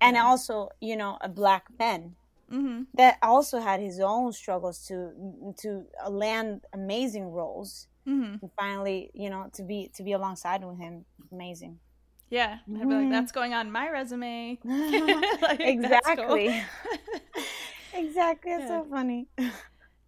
and 0.00 0.16
yeah. 0.16 0.24
also 0.24 0.70
you 0.80 0.96
know 0.96 1.18
a 1.20 1.28
black 1.28 1.66
man 1.78 2.16
mm-hmm. 2.50 2.82
that 2.94 3.18
also 3.22 3.60
had 3.60 3.80
his 3.80 4.00
own 4.00 4.32
struggles 4.32 4.86
to 4.88 5.12
to 5.58 5.84
land 6.08 6.62
amazing 6.72 7.30
roles. 7.30 7.88
Mm-hmm. 8.06 8.36
And 8.42 8.50
finally, 8.58 9.10
you 9.14 9.30
know, 9.30 9.48
to 9.54 9.62
be 9.62 9.90
to 9.96 10.02
be 10.02 10.12
alongside 10.12 10.64
with 10.64 10.78
him, 10.78 11.04
amazing. 11.32 11.78
Yeah, 12.30 12.58
I'd 12.66 12.66
be 12.66 12.72
like, 12.72 12.86
mm-hmm. 12.86 13.10
that's 13.10 13.32
going 13.32 13.54
on 13.54 13.70
my 13.70 13.90
resume. 13.90 14.58
like, 14.64 15.60
exactly. 15.60 16.48
exactly. 17.94 18.50
That's 18.50 18.62
yeah. 18.62 18.82
so 18.82 18.86
funny. 18.90 19.28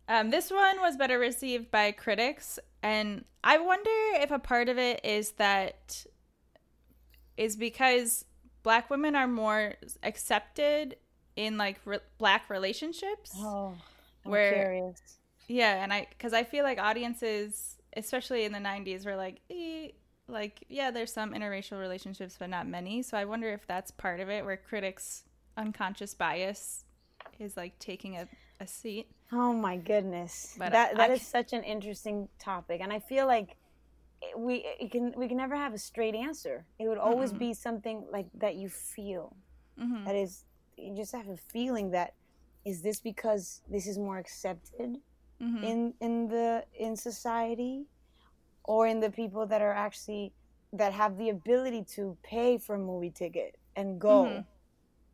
Um, 0.09 0.31
this 0.31 0.51
one 0.51 0.81
was 0.81 0.97
better 0.97 1.19
received 1.19 1.71
by 1.71 1.93
critics, 1.93 2.59
and 2.83 3.25
I 3.43 3.59
wonder 3.59 3.91
if 4.15 4.31
a 4.31 4.39
part 4.39 4.69
of 4.69 4.79
it 4.79 5.01
is 5.05 5.33
that 5.33 6.07
is 7.37 7.57
because 7.57 8.25
black 8.63 8.89
women 8.89 9.15
are 9.15 9.27
more 9.27 9.75
accepted 10.03 10.97
in 11.37 11.59
like 11.59 11.79
re- 11.85 11.99
black 12.19 12.49
relationships. 12.49 13.33
Oh, 13.37 13.75
I'm 14.25 14.31
where, 14.31 14.53
curious. 14.53 15.19
Yeah, 15.49 15.83
and 15.83 15.93
I 15.93 16.07
because 16.11 16.33
I 16.33 16.45
feel 16.45 16.65
like 16.65 16.79
audiences, 16.79 17.77
especially 17.97 18.45
in 18.45 18.53
the 18.53 18.59
'90s, 18.59 19.05
were 19.07 19.17
like, 19.17 19.41
eh, 19.51 19.89
like 20.29 20.65
yeah, 20.69 20.91
there's 20.91 21.13
some 21.13 21.33
interracial 21.33 21.81
relationships, 21.81 22.37
but 22.39 22.51
not 22.51 22.67
many. 22.67 23.03
So 23.03 23.17
I 23.17 23.25
wonder 23.25 23.53
if 23.53 23.67
that's 23.67 23.91
part 23.91 24.21
of 24.21 24.29
it, 24.29 24.45
where 24.45 24.57
critics' 24.57 25.25
unconscious 25.57 26.15
bias 26.15 26.85
is 27.39 27.57
like 27.57 27.79
taking 27.79 28.17
a, 28.17 28.29
a 28.61 28.67
seat. 28.67 29.09
Oh 29.33 29.53
my 29.53 29.77
goodness, 29.77 30.55
but 30.59 30.73
that 30.73 30.97
that 30.97 31.11
I, 31.11 31.15
is 31.15 31.23
such 31.27 31.53
an 31.53 31.63
interesting 31.63 32.29
topic, 32.39 32.81
and 32.81 32.93
I 32.93 33.01
feel 33.01 33.27
like 33.27 33.57
we 34.37 34.65
can 34.91 35.13
we 35.17 35.29
can 35.29 35.37
never 35.37 35.57
have 35.57 35.75
a 35.75 35.79
straight 35.79 36.15
answer. 36.15 36.65
It 36.79 36.89
would 36.89 36.99
always 36.99 37.31
mm-hmm. 37.31 37.39
be 37.39 37.55
something 37.55 38.07
like 38.11 38.27
that 38.35 38.55
you 38.57 38.69
feel 38.69 39.37
Mhm. 39.79 40.05
that 40.07 40.15
is 40.15 40.45
you 40.77 40.95
just 40.97 41.13
have 41.13 41.29
a 41.29 41.37
feeling 41.37 41.91
that 41.91 42.15
is 42.65 42.83
this 42.83 43.01
because 43.01 43.63
this 43.69 43.87
is 43.87 43.99
more 43.99 44.19
accepted 44.19 45.01
Mhm. 45.41 45.63
in 45.63 45.95
in 46.01 46.29
the 46.29 46.65
in 46.75 46.97
society 46.97 47.87
or 48.65 48.87
in 48.87 49.01
the 49.01 49.11
people 49.11 49.47
that 49.47 49.61
are 49.63 49.73
actually 49.73 50.33
that 50.73 50.93
have 50.93 51.17
the 51.17 51.29
ability 51.31 51.85
to 51.85 52.17
pay 52.23 52.59
for 52.59 52.75
a 52.77 52.79
movie 52.79 53.11
ticket 53.11 53.59
and 53.77 54.01
go 54.01 54.45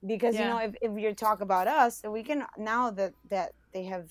Because 0.04 0.38
you 0.38 0.46
know 0.46 0.58
if, 0.58 0.74
if 0.82 0.98
you 0.98 1.14
talk 1.14 1.40
about 1.40 1.68
us 1.68 2.02
we 2.04 2.22
can 2.24 2.44
now 2.58 2.90
that 2.90 3.14
that 3.30 3.52
they 3.72 3.84
have 3.84 4.10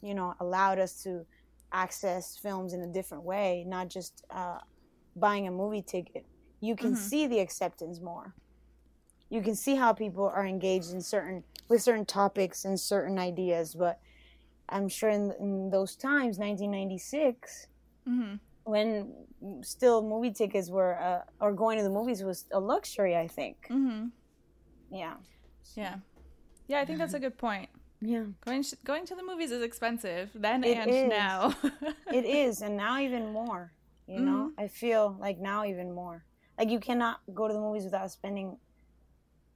you 0.00 0.14
know 0.14 0.34
allowed 0.40 0.78
us 0.78 1.02
to 1.02 1.26
access 1.72 2.38
films 2.38 2.72
in 2.72 2.82
a 2.82 2.92
different 2.92 3.24
way 3.24 3.64
not 3.66 3.88
just 3.88 4.24
uh, 4.30 4.58
buying 5.16 5.48
a 5.48 5.50
movie 5.50 5.82
ticket 5.82 6.26
you 6.60 6.76
can 6.76 6.92
Mhm. 6.92 6.96
see 6.96 7.26
the 7.26 7.40
acceptance 7.40 8.00
more 8.00 8.34
you 9.30 9.42
can 9.42 9.54
see 9.56 9.76
how 9.76 9.92
people 9.92 10.26
are 10.26 10.46
engaged 10.46 10.92
in 10.92 11.00
certain 11.00 11.44
with 11.68 11.82
certain 11.82 12.06
topics 12.06 12.64
and 12.64 12.78
certain 12.78 13.18
ideas 13.18 13.74
but 13.74 13.98
i'm 14.68 14.88
sure 14.88 15.10
in, 15.10 15.32
in 15.40 15.70
those 15.70 15.96
times 15.96 16.38
1996 16.38 17.68
Mhm. 18.06 18.40
when 18.64 19.26
still 19.62 20.02
movie 20.02 20.32
tickets 20.32 20.70
were 20.70 21.00
uh, 21.00 21.22
or 21.40 21.52
going 21.52 21.78
to 21.78 21.84
the 21.84 21.90
movies 21.90 22.22
was 22.24 22.46
a 22.52 22.60
luxury 22.60 23.16
i 23.16 23.28
think 23.28 23.56
Mhm. 23.68 24.12
Yeah 24.92 25.14
Yeah. 25.74 25.96
Yeah, 26.68 26.80
I 26.80 26.84
think 26.84 26.98
that's 26.98 27.14
a 27.14 27.20
good 27.20 27.36
point. 27.38 27.68
yeah 28.00 28.24
Going 28.44 28.62
sh- 28.62 28.74
going 28.84 29.04
to 29.06 29.14
the 29.14 29.22
movies 29.30 29.50
is 29.50 29.62
expensive 29.62 30.30
then 30.34 30.64
It 30.64 30.76
and 30.76 30.90
is. 30.90 31.08
now. 31.08 31.54
it 32.18 32.24
is 32.24 32.60
and 32.62 32.76
now 32.76 32.98
even 33.00 33.32
more 33.32 33.72
you 34.06 34.20
know 34.20 34.50
Mm-hmm. 34.50 34.64
i 34.64 34.66
feel 34.68 35.16
like 35.20 35.38
now 35.38 35.64
even 35.64 35.88
more 35.94 36.24
like 36.58 36.68
you 36.74 36.80
cannot 36.80 37.16
go 37.38 37.46
to 37.48 37.54
the 37.54 37.60
movies 37.60 37.84
without 37.84 38.10
spending 38.10 38.58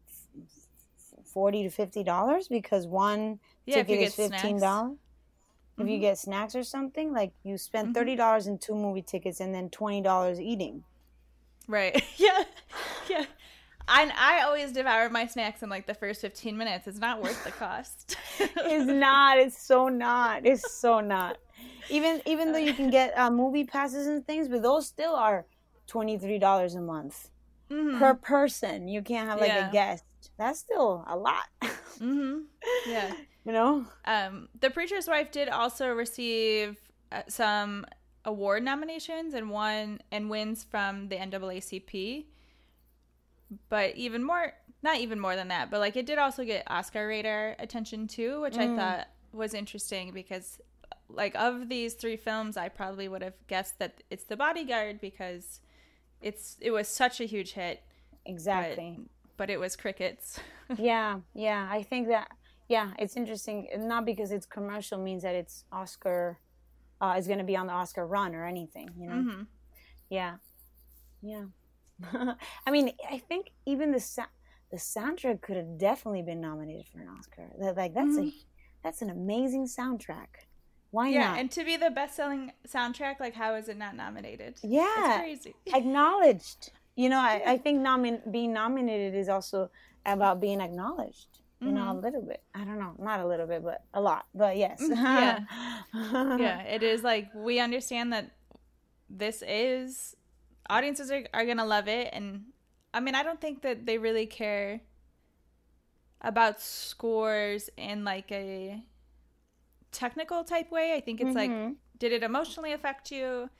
f- 0.09 0.46
f- 1.18 1.27
40 1.27 1.64
to 1.64 1.70
50 1.70 2.03
dollars 2.05 2.49
because 2.49 2.87
one 2.87 3.40
yeah, 3.66 3.83
ticket 3.83 4.01
is 4.07 4.14
15 4.14 4.31
snacks. 4.40 4.62
dollars 4.62 4.96
if 5.79 5.87
you 5.88 5.99
Mhm. 5.99 6.01
get 6.01 6.16
snacks 6.18 6.55
or 6.55 6.62
something 6.64 7.12
like 7.12 7.33
you 7.42 7.59
spend 7.59 7.88
Mhm. 7.90 7.94
30 7.94 8.16
dollars 8.16 8.46
in 8.46 8.59
two 8.59 8.75
movie 8.75 9.03
tickets 9.03 9.40
and 9.40 9.53
then 9.55 9.68
20 9.70 10.01
dollars 10.01 10.40
eating 10.40 10.85
Right. 11.68 12.01
yeah. 12.16 12.44
Yeah. 13.11 13.27
I 13.88 14.11
I 14.16 14.42
always 14.44 14.72
devour 14.72 15.09
my 15.11 15.27
snacks 15.27 15.62
in 15.62 15.68
like 15.68 15.87
the 15.87 15.94
first 15.94 16.20
15 16.20 16.57
minutes. 16.57 16.87
It's 16.87 16.99
not 16.99 17.22
worth 17.22 17.42
the 17.44 17.53
cost. 17.53 18.16
it's 18.40 18.87
not 18.87 19.38
it's 19.38 19.61
so 19.62 19.88
not 19.88 20.44
it's 20.46 20.72
so 20.72 21.01
not 21.01 21.38
even 21.90 22.20
even 22.27 22.53
though 22.53 22.59
you 22.59 22.75
can 22.75 22.90
get 22.90 23.16
uh, 23.16 23.31
movie 23.31 23.64
passes 23.64 24.07
and 24.07 24.27
things 24.27 24.49
but 24.49 24.62
those 24.62 24.87
still 24.87 25.14
are 25.14 25.46
$23 25.88 26.77
a 26.77 26.81
month 26.81 27.31
Mhm. 27.70 27.99
per 27.99 28.14
person 28.14 28.87
you 28.87 29.03
can't 29.03 29.29
have 29.29 29.40
like 29.40 29.49
Yeah. 29.49 29.68
a 29.68 29.72
guest 29.72 30.05
that's 30.38 30.61
still 30.61 31.05
a 31.09 31.16
lot 31.16 31.46
mm-hmm. 31.62 32.42
Yeah. 32.88 33.12
you 33.44 33.53
know 33.53 33.87
Um, 34.05 34.49
the 34.61 34.70
Preacher's 34.70 35.09
Wife 35.09 35.31
did 35.33 35.49
also 35.49 35.88
receive 35.92 36.79
uh, 37.11 37.22
some 37.29 37.85
award 38.25 38.62
nominations 38.62 39.35
and 39.35 39.51
won 39.51 40.01
and 40.12 40.29
wins 40.31 40.62
from 40.64 41.09
the 41.09 41.16
NAACP. 41.16 42.27
But 43.69 43.97
even 43.97 44.25
more, 44.25 44.53
not 44.83 44.99
even 44.99 45.21
more 45.21 45.37
than 45.37 45.49
that, 45.49 45.71
but 45.71 45.81
like 45.81 45.97
it 45.97 46.07
did 46.07 46.19
also 46.19 46.45
get 46.45 46.65
Oscar 46.67 47.07
radar 47.07 47.57
attention 47.59 48.07
too, 48.09 48.41
which 48.41 48.59
I 48.59 48.67
Mm. 48.69 48.77
thought 48.77 49.09
was 49.33 49.55
interesting 49.55 50.13
because, 50.13 50.61
like, 51.09 51.35
of 51.37 51.69
these 51.69 51.95
three 51.95 52.17
films, 52.17 52.57
I 52.57 52.69
probably 52.69 53.07
would 53.09 53.23
have 53.23 53.35
guessed 53.47 53.79
that 53.79 54.03
it's 54.11 54.25
The 54.25 54.37
Bodyguard 54.37 55.01
because 55.01 55.61
it's 56.21 56.57
it 56.61 56.71
was 56.71 56.89
such 56.89 57.21
a 57.21 57.25
huge 57.25 57.53
hit, 57.53 57.83
exactly 58.25 59.01
but 59.37 59.51
it 59.51 59.61
was 59.61 59.77
crickets. 59.77 60.41
yeah 60.79 61.21
yeah 61.35 61.69
i 61.71 61.83
think 61.83 62.09
that 62.09 62.29
yeah 62.69 62.93
it's 62.99 63.17
interesting 63.17 63.69
not 63.77 64.05
because 64.05 64.33
it's 64.33 64.47
commercial 64.47 64.99
means 64.99 65.23
that 65.23 65.35
it's 65.35 65.65
oscar 65.73 66.39
uh, 67.01 67.15
is 67.19 67.27
going 67.27 67.39
to 67.39 67.45
be 67.45 67.57
on 67.57 67.67
the 67.67 67.73
oscar 67.73 68.07
run 68.07 68.35
or 68.35 68.45
anything 68.47 68.89
you 68.99 69.07
know 69.07 69.23
hmm 69.23 69.43
yeah 70.09 70.37
yeah 71.23 71.45
i 72.67 72.71
mean 72.71 72.93
i 73.11 73.19
think 73.19 73.51
even 73.65 73.91
the 73.91 74.01
sa- 74.01 74.27
the 74.71 74.77
soundtrack 74.77 75.41
could 75.41 75.57
have 75.57 75.79
definitely 75.79 76.23
been 76.23 76.41
nominated 76.41 76.87
for 76.93 77.01
an 77.01 77.09
oscar. 77.09 77.49
Like 77.59 77.95
that's 77.95 78.17
a 78.17 78.23
mm-hmm. 78.23 78.39
that's 78.83 79.03
an 79.03 79.11
amazing 79.11 79.67
soundtrack. 79.67 80.27
Why 80.91 81.09
Yeah, 81.09 81.31
not? 81.31 81.39
and 81.39 81.51
to 81.53 81.65
be 81.65 81.77
the 81.77 81.91
best-selling 81.91 82.53
soundtrack, 82.67 83.21
like 83.21 83.35
how 83.35 83.55
is 83.55 83.69
it 83.69 83.77
not 83.77 83.97
nominated? 83.97 84.49
It's 84.49 84.65
yeah. 84.65 85.19
crazy. 85.19 85.55
acknowledged. 85.75 86.73
You 86.97 87.11
know 87.11 87.19
i, 87.19 87.43
I 87.47 87.59
think 87.59 87.81
nomin- 87.87 88.33
being 88.33 88.55
nominated 88.55 89.15
is 89.15 89.29
also 89.29 89.71
about 90.07 90.41
being 90.41 90.61
acknowledged 90.63 91.41
you 91.61 91.73
know 91.73 91.91
a 91.91 91.95
mm-hmm. 91.95 92.05
little 92.05 92.23
bit. 92.23 92.43
I 92.55 92.65
don't 92.65 92.79
know 92.79 92.95
not 92.99 93.21
a 93.21 93.27
little 93.27 93.47
bit 93.47 93.63
but 93.63 93.83
a 93.93 94.01
lot 94.01 94.27
but 94.35 94.57
yes. 94.57 94.83
Mm, 94.83 94.91
yeah. 95.95 96.37
yeah, 96.39 96.63
it 96.63 96.83
is 96.83 97.03
like 97.03 97.29
we 97.35 97.61
understand 97.61 98.13
that 98.13 98.31
this 99.11 99.43
is 99.47 100.17
audiences 100.70 101.11
are, 101.11 101.24
are 101.35 101.44
gonna 101.46 101.64
love 101.64 101.88
it, 101.88 102.11
and 102.12 102.46
I 102.94 103.00
mean 103.00 103.14
I 103.14 103.22
don't 103.22 103.40
think 103.40 103.62
that 103.62 103.87
they 103.87 103.98
really 103.98 104.26
care 104.26 104.81
about 106.20 106.61
scores 106.61 107.68
in 107.76 108.05
like 108.05 108.31
a 108.33 108.83
technical 109.92 110.44
type 110.44 110.70
way. 110.70 110.94
I 110.94 111.00
think 111.00 111.20
it's 111.20 111.35
like, 111.35 111.50
Mhm. 111.50 111.76
did 111.98 112.12
it 112.12 112.22
emotionally 112.22 112.72
affect 112.72 113.11
you? 113.11 113.50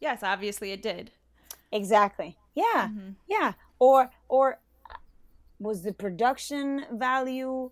Yes, 0.00 0.22
obviously 0.22 0.72
it 0.72 0.82
did. 0.82 1.12
exactly 1.72 2.36
yeah 2.54 2.88
Mhm. 2.88 3.16
yeah 3.26 3.52
or 3.80 4.08
or 4.28 4.60
was 5.58 5.82
the 5.82 5.92
production 5.92 6.84
value 6.92 7.70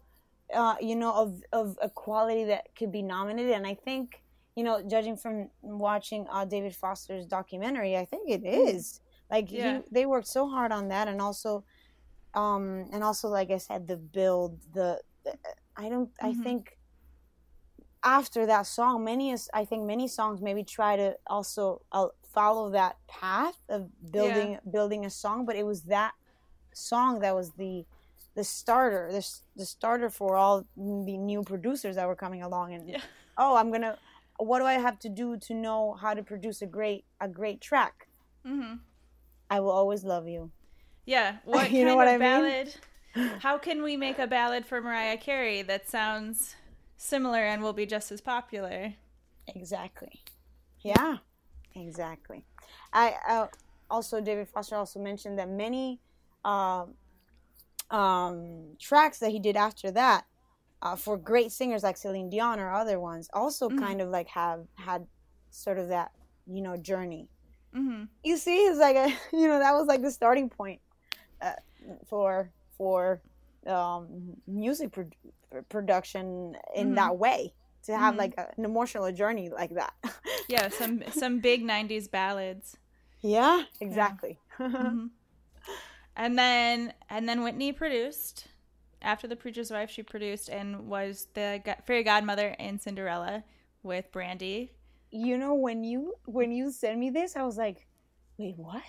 uh 0.53 0.75
you 0.81 0.97
know 0.97 1.13
of 1.13 1.43
of 1.53 1.79
a 1.81 1.89
quality 1.89 2.43
that 2.45 2.75
could 2.75 2.91
be 2.91 3.01
nominated 3.03 3.53
and 3.53 3.65
i 3.67 3.75
think 3.75 4.22
you 4.57 4.63
know 4.65 4.83
judging 4.89 5.17
from 5.17 5.49
watching 5.63 6.27
uh 6.31 6.45
david 6.45 6.75
foster's 6.75 7.27
documentary 7.27 7.97
i 7.97 8.05
think 8.05 8.29
it 8.31 8.45
is 8.45 9.01
like 9.31 9.47
Mm-hmm. 9.47 9.57
Yeah. 9.57 9.79
he, 9.79 9.85
they 9.91 10.07
worked 10.07 10.29
so 10.29 10.49
hard 10.49 10.73
on 10.73 10.89
that 10.89 11.09
and 11.09 11.21
also 11.21 11.65
um 12.35 12.87
and 12.93 13.03
also 13.03 13.29
like 13.29 13.51
i 13.51 13.59
said 13.59 13.87
the 13.89 13.97
build 13.97 14.59
the, 14.75 15.01
the 15.25 15.35
i 15.77 15.89
don't 15.89 16.11
i 16.21 16.33
Mhm. 16.33 16.43
think 16.43 16.77
after 18.05 18.47
that 18.47 18.67
song 18.67 19.05
many 19.05 19.31
is 19.31 19.49
i 19.55 19.65
think 19.65 19.85
many 19.85 20.09
songs 20.09 20.41
maybe 20.41 20.65
try 20.65 20.97
to 20.97 21.15
also 21.27 21.83
uh, 21.93 22.07
follow 22.33 22.71
that 22.71 22.97
path 23.09 23.57
of 23.69 23.89
building 24.11 24.59
building 24.71 25.05
a 25.05 25.11
song 25.11 25.45
but 25.47 25.57
it 25.57 25.65
was 25.65 25.83
that 25.85 26.13
song 26.75 27.21
that 27.21 27.35
was 27.35 27.53
the 27.53 27.85
the 28.35 28.45
starter 28.45 29.09
the, 29.13 29.25
the 29.57 29.65
starter 29.67 30.11
for 30.11 30.37
all 30.37 30.65
the 30.77 31.17
new 31.19 31.43
producers 31.43 31.97
that 31.97 32.07
were 32.07 32.17
coming 32.17 32.43
along 32.43 32.75
and 32.75 32.89
Yeah. 32.89 33.01
oh 33.39 33.57
i'm 33.57 33.71
gonna 33.71 33.97
what 34.47 34.59
do 34.61 34.65
i 34.67 34.75
have 34.75 34.99
to 34.99 35.09
do 35.09 35.37
to 35.37 35.55
know 35.55 35.95
how 36.01 36.15
to 36.15 36.23
produce 36.23 36.63
a 36.63 36.67
great 36.67 37.05
a 37.21 37.29
great 37.29 37.61
track 37.61 38.09
Mm-hmm. 38.47 38.77
i 39.51 39.61
will 39.61 39.71
always 39.71 40.03
love 40.05 40.27
you 40.29 40.51
Yeah. 41.05 41.37
What 41.45 41.71
You 41.71 41.85
kind 41.85 41.87
know 41.89 41.97
what 41.97 42.09
of 42.09 42.15
I 42.15 42.19
mean? 42.19 42.29
ballad? 42.31 42.69
How 43.41 43.59
can 43.59 43.83
we 43.83 43.97
make 43.97 44.19
a 44.19 44.27
ballad 44.27 44.65
for 44.67 44.81
Mariah 44.81 45.17
Carey 45.19 45.63
that 45.63 45.89
sounds 45.89 46.57
similar 46.97 47.41
and 47.51 47.63
will 47.63 47.73
be 47.75 47.87
just 47.87 48.11
as 48.13 48.21
popular? 48.21 48.95
Exactly. 49.47 50.23
Yeah, 50.81 51.19
exactly. 51.75 52.45
I 52.93 53.15
uh, 53.29 53.47
also 53.91 54.21
David 54.21 54.49
Foster 54.49 54.77
also 54.77 54.99
mentioned 55.01 55.39
that 55.39 55.49
many 55.49 56.01
um, 56.45 56.95
um, 57.91 58.77
tracks 58.81 59.19
that 59.19 59.31
he 59.31 59.39
did 59.39 59.57
after 59.57 59.91
that 59.91 60.25
uh, 60.83 60.97
for 60.97 61.17
great 61.17 61.53
singers 61.53 61.83
like 61.83 61.97
Celine 61.97 62.29
Dion 62.31 62.59
or 62.61 62.73
other 62.73 62.99
ones 63.01 63.29
also 63.33 63.71
Mhm. 63.71 63.79
kind 63.79 64.01
of 64.01 64.09
like 64.11 64.29
have 64.29 64.67
had 64.77 65.07
sort 65.51 65.79
of 65.79 65.89
that 65.89 66.11
you 66.47 66.63
know 66.63 66.77
journey. 66.77 67.29
hmm 67.73 68.05
You 68.25 68.37
see, 68.37 68.67
it's 68.67 68.79
like 68.79 68.97
a 68.97 69.09
you 69.37 69.47
know 69.49 69.59
that 69.59 69.73
was 69.75 69.87
like 69.87 70.03
the 70.03 70.11
starting 70.11 70.49
point 70.51 70.81
uh, 71.41 71.53
for 72.09 72.51
for 72.77 73.21
um, 73.67 74.35
music 74.47 74.93
pro- 74.93 75.63
production 75.69 76.57
in 76.75 76.93
Mhm. 76.93 76.95
that 76.97 77.17
way 77.19 77.55
to 77.85 77.97
have 77.97 78.15
Mhm. 78.15 78.19
like 78.19 78.35
a, 78.39 78.49
an 78.59 78.65
emotional 78.65 79.11
journey 79.13 79.51
like 79.51 79.75
that. 79.75 79.93
Yeah, 80.49 80.69
some 80.81 81.03
some 81.13 81.41
big 81.41 81.63
'90s 81.63 82.09
ballads. 82.09 82.77
yeah, 83.23 83.65
exactly. 83.81 84.39
Mhm. 84.59 85.11
And 86.17 86.39
then 86.39 86.93
and 87.09 87.29
then 87.29 87.43
Whitney 87.43 87.73
produced. 87.73 88.49
After 89.03 89.27
the 89.29 89.37
preacher's 89.37 89.71
wife, 89.71 89.91
she 89.91 90.03
produced 90.03 90.49
and 90.49 90.87
was 90.89 91.29
the 91.35 91.63
fairy 91.87 92.03
godmother 92.05 92.49
in 92.59 92.79
Cinderella 92.79 93.45
with 93.83 94.11
Brandy. 94.13 94.73
you 95.11 95.37
know 95.39 95.55
when 95.55 95.85
you 95.85 96.15
when 96.27 96.53
you 96.53 96.71
sent 96.71 96.99
me 96.99 97.11
this, 97.11 97.37
I 97.37 97.43
was 97.43 97.57
like, 97.59 97.87
wait, 98.39 98.55
what? 98.57 98.83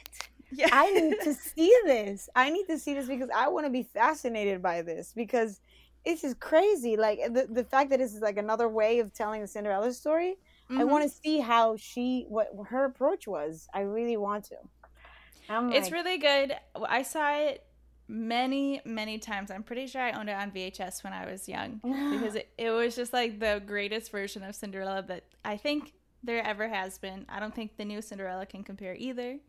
Yeah, 0.52 0.69
I 0.71 0.91
need 0.91 1.19
to 1.23 1.34
see 1.56 1.76
this. 1.86 2.30
I 2.36 2.49
need 2.49 2.65
to 2.67 2.78
see 2.78 2.93
this 2.93 3.08
because 3.08 3.30
I 3.36 3.47
want 3.49 3.65
to 3.65 3.71
be 3.71 3.84
fascinated 3.84 4.62
by 4.62 4.82
this 4.82 5.13
because 5.13 5.60
this 6.06 6.23
is 6.23 6.34
crazy. 6.36 6.95
Like 6.97 7.19
the 7.34 7.47
the 7.52 7.63
fact 7.63 7.89
that 7.89 7.99
this 7.99 8.13
is 8.13 8.21
like 8.21 8.38
another 8.38 8.69
way 8.69 8.99
of 8.99 9.13
telling 9.13 9.41
the 9.41 9.47
Cinderella 9.47 9.91
story. 9.93 10.38
I 10.76 10.84
Mhm. 10.84 10.89
want 10.89 11.04
to 11.04 11.10
see 11.23 11.39
how 11.39 11.76
she 11.78 12.26
what 12.30 12.47
her 12.69 12.86
approach 12.86 13.28
was. 13.28 13.67
I 13.73 13.82
really 13.82 14.17
want 14.17 14.45
to. 14.45 14.58
I'm 15.49 15.71
It's 15.71 15.86
like, 15.86 15.91
really 15.91 16.17
good. 16.17 16.56
I 16.88 17.04
saw 17.04 17.32
it 17.36 17.63
many, 18.13 18.80
many 18.86 19.17
times. 19.17 19.49
I'm 19.49 19.63
pretty 19.63 19.88
sure 19.88 19.99
I 20.02 20.12
owned 20.12 20.30
it 20.30 20.34
on 20.34 20.52
VHS 20.52 21.04
when 21.04 21.13
I 21.13 21.30
was 21.30 21.49
young 21.49 21.82
because 21.84 22.36
it, 22.36 22.49
it 22.58 22.69
was 22.69 22.95
just 22.95 23.12
like 23.12 23.39
the 23.39 23.62
greatest 23.65 24.12
version 24.12 24.43
of 24.43 24.54
Cinderella 24.56 25.04
that 25.08 25.23
I 25.43 25.58
think 25.58 25.93
there 26.23 26.45
ever 26.45 26.69
has 26.69 26.99
been. 26.99 27.26
I 27.28 27.39
don't 27.39 27.54
think 27.54 27.76
the 27.76 27.86
new 27.86 28.02
Cinderella 28.02 28.45
can 28.45 28.63
compare 28.63 28.95
either. 28.95 29.39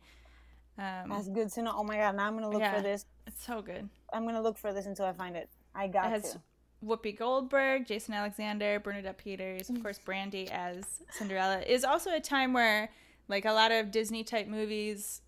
Um, 0.78 1.10
That's 1.10 1.28
good 1.28 1.52
to 1.52 1.62
know. 1.62 1.74
Oh 1.76 1.84
my 1.84 1.96
god, 1.96 2.16
now 2.16 2.26
I'm 2.26 2.34
gonna 2.34 2.48
look 2.50 2.60
Yeah. 2.60 2.74
for 2.74 2.82
this. 2.82 3.04
it's 3.26 3.44
so 3.44 3.60
good. 3.60 3.88
I'm 4.12 4.24
gonna 4.24 4.42
look 4.42 4.56
for 4.58 4.72
this 4.72 4.86
until 4.86 5.04
I 5.04 5.12
find 5.12 5.36
it. 5.36 5.48
I 5.74 5.86
got 5.86 6.06
It 6.06 6.10
has 6.10 6.32
to. 6.32 6.40
Whoopi 6.84 7.16
Goldberg, 7.16 7.86
Jason 7.86 8.14
Alexander, 8.14 8.80
Bernadette 8.80 9.18
Peters, 9.18 9.70
of 9.70 9.82
course, 9.82 9.98
Brandy 9.98 10.50
as 10.50 10.84
Cinderella. 11.10 11.60
Is 11.60 11.84
also 11.84 12.10
a 12.14 12.20
time 12.20 12.52
where, 12.52 12.90
like, 13.28 13.44
a 13.46 13.52
lot 13.52 13.72
of 13.72 13.90
Disney 13.90 14.22
type 14.24 14.48
movies 14.48 15.22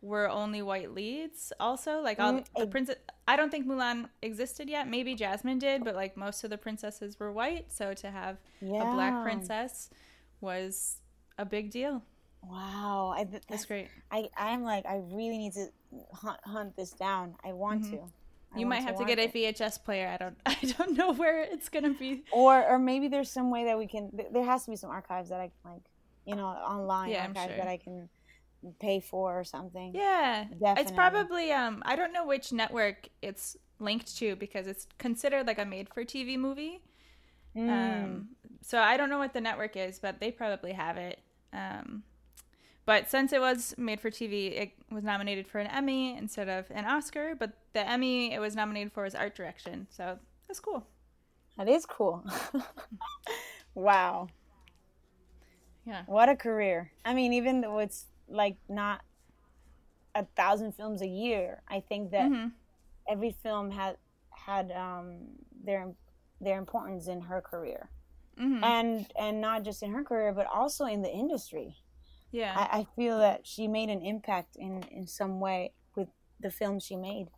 were 0.00 0.28
only 0.28 0.62
white 0.62 0.92
leads. 0.92 1.52
Also, 1.60 2.00
like 2.00 2.18
all 2.20 2.34
Mm, 2.34 2.44
the 2.56 2.66
princess. 2.66 2.96
I 3.26 3.36
don't 3.36 3.50
think 3.50 3.66
Mulan 3.66 4.08
existed 4.22 4.68
yet. 4.68 4.88
Maybe 4.88 5.14
Jasmine 5.14 5.58
did, 5.58 5.84
but 5.84 5.94
like 5.94 6.16
most 6.16 6.44
of 6.44 6.50
the 6.50 6.58
princesses 6.58 7.18
were 7.18 7.32
white. 7.32 7.72
So 7.72 7.94
to 7.94 8.10
have 8.10 8.38
Yeah. 8.60 8.90
a 8.90 8.94
black 8.94 9.22
princess 9.22 9.90
was 10.40 10.98
a 11.38 11.44
big 11.44 11.70
deal. 11.70 12.02
Wow, 12.42 13.14
I, 13.16 13.24
that's, 13.24 13.44
that's, 13.46 13.64
great 13.66 13.88
i 14.10 14.26
i'm 14.38 14.62
like 14.62 14.86
I 14.86 14.96
really 15.12 15.36
need 15.36 15.52
to 15.54 15.66
hunt, 16.14 16.38
hunt 16.44 16.76
this 16.76 16.92
down. 16.92 17.34
I 17.44 17.52
want 17.52 17.84
to. 17.90 17.96
I 17.96 18.00
Mm-hmm. 18.00 18.58
You 18.58 18.66
might 18.66 18.82
have 18.82 18.96
to 18.96 19.04
watch 19.04 19.16
get 19.16 19.18
a. 19.18 19.28
VHS 19.28 19.84
player. 19.84 20.08
I 20.08 20.16
don't. 20.16 20.36
I 20.46 20.56
don't 20.76 20.96
know 20.96 21.12
where 21.12 21.42
it's 21.44 21.68
gonna 21.68 21.90
be. 21.94 22.24
or 22.32 22.64
or 22.66 22.78
maybe 22.78 23.06
there's 23.08 23.30
some 23.30 23.50
way 23.50 23.64
that 23.66 23.78
we 23.78 23.86
can. 23.86 24.10
There 24.32 24.42
has 24.44 24.64
to 24.64 24.70
be 24.70 24.76
some 24.76 24.90
archives 24.90 25.28
that 25.28 25.40
I 25.40 25.50
can 25.62 25.72
like, 25.72 25.82
you 26.26 26.34
know, 26.34 26.46
online 26.46 27.10
Yeah, 27.10 27.26
archives 27.28 27.54
sure. 27.54 27.56
that 27.58 27.68
I 27.68 27.76
can 27.76 28.08
pay 28.78 29.00
for 29.00 29.38
or 29.38 29.44
something. 29.44 29.94
Yeah. 29.94 30.46
It's 30.76 30.90
probably 30.90 31.52
um 31.52 31.82
I 31.86 31.96
don't 31.96 32.12
know 32.12 32.26
which 32.26 32.52
network 32.52 33.08
it's 33.22 33.56
linked 33.78 34.16
to 34.18 34.36
because 34.36 34.66
it's 34.66 34.86
considered 34.98 35.46
like 35.46 35.58
a 35.58 35.64
made 35.64 35.88
for 35.88 36.04
TV 36.04 36.38
movie. 36.38 36.82
Mm. 37.56 37.68
Um 37.70 38.28
so 38.62 38.78
I 38.78 38.96
don't 38.96 39.08
know 39.10 39.18
what 39.18 39.32
the 39.32 39.40
network 39.40 39.76
is, 39.76 39.98
but 39.98 40.20
they 40.20 40.30
probably 40.30 40.72
have 40.72 40.96
it. 40.96 41.20
Um 41.52 42.02
but 42.86 43.08
since 43.08 43.32
it 43.32 43.40
was 43.40 43.74
made 43.78 44.00
for 44.00 44.10
TV, 44.10 44.52
it 44.60 44.72
was 44.90 45.04
nominated 45.04 45.46
for 45.46 45.58
an 45.58 45.68
Emmy 45.68 46.16
instead 46.16 46.48
of 46.48 46.66
an 46.70 46.84
Oscar, 46.84 47.34
but 47.38 47.52
the 47.72 47.88
Emmy 47.88 48.32
it 48.34 48.40
was 48.40 48.56
nominated 48.56 48.92
for 48.92 49.04
was 49.04 49.14
art 49.14 49.34
direction. 49.34 49.86
So 49.90 50.18
that's 50.48 50.60
cool. 50.60 50.86
that 51.56 51.68
is 51.68 51.86
cool. 51.86 52.24
wow, 53.74 54.28
Yeah. 55.86 56.02
what 56.06 56.28
a 56.28 56.36
career! 56.36 56.92
I 57.04 57.14
mean, 57.14 57.32
even 57.32 57.60
though 57.60 57.78
it's 57.78 58.06
like 58.30 58.56
not 58.68 59.02
a 60.14 60.24
thousand 60.36 60.72
films 60.72 61.02
a 61.02 61.06
year, 61.06 61.62
I 61.68 61.80
think 61.80 62.10
that 62.12 62.30
Mhm. 62.30 62.52
every 63.08 63.32
film 63.32 63.70
had 63.70 63.96
had 64.32 64.70
um, 64.72 65.38
their 65.64 65.94
their 66.40 66.58
importance 66.58 67.06
in 67.06 67.20
her 67.20 67.42
career, 67.42 67.90
Mhm. 68.38 68.62
and 68.64 69.12
and 69.16 69.40
not 69.40 69.62
just 69.62 69.82
in 69.82 69.92
her 69.92 70.02
career, 70.02 70.32
but 70.32 70.46
also 70.46 70.86
in 70.86 71.02
the 71.02 71.10
industry. 71.12 71.76
Yeah. 72.32 72.54
I, 72.56 72.80
I 72.80 72.84
feel 72.96 73.18
that 73.18 73.46
she 73.46 73.68
made 73.68 73.90
an 73.90 74.00
impact 74.02 74.56
in 74.56 74.82
in 74.84 75.06
some 75.06 75.38
way 75.40 75.74
with 75.94 76.08
the 76.40 76.50
films 76.50 76.84
she 76.84 76.96
made. 76.96 77.30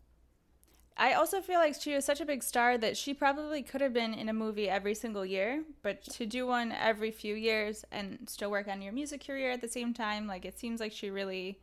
I 0.96 1.14
also 1.14 1.40
feel 1.40 1.58
like 1.58 1.80
she 1.80 1.94
was 1.94 2.04
such 2.04 2.20
a 2.20 2.26
big 2.26 2.42
star 2.42 2.76
that 2.78 2.96
she 2.96 3.14
probably 3.14 3.62
could 3.62 3.80
have 3.80 3.92
been 3.92 4.14
in 4.14 4.28
a 4.28 4.32
movie 4.32 4.68
every 4.68 4.94
single 4.94 5.24
year, 5.24 5.64
but 5.82 6.02
to 6.04 6.26
do 6.26 6.46
one 6.46 6.72
every 6.72 7.10
few 7.10 7.34
years 7.34 7.84
and 7.90 8.18
still 8.28 8.50
work 8.50 8.68
on 8.68 8.82
your 8.82 8.92
music 8.92 9.26
career 9.26 9.50
at 9.50 9.60
the 9.60 9.68
same 9.68 9.94
time, 9.94 10.26
like 10.26 10.44
it 10.44 10.58
seems 10.58 10.80
like 10.80 10.92
she 10.92 11.10
really 11.10 11.58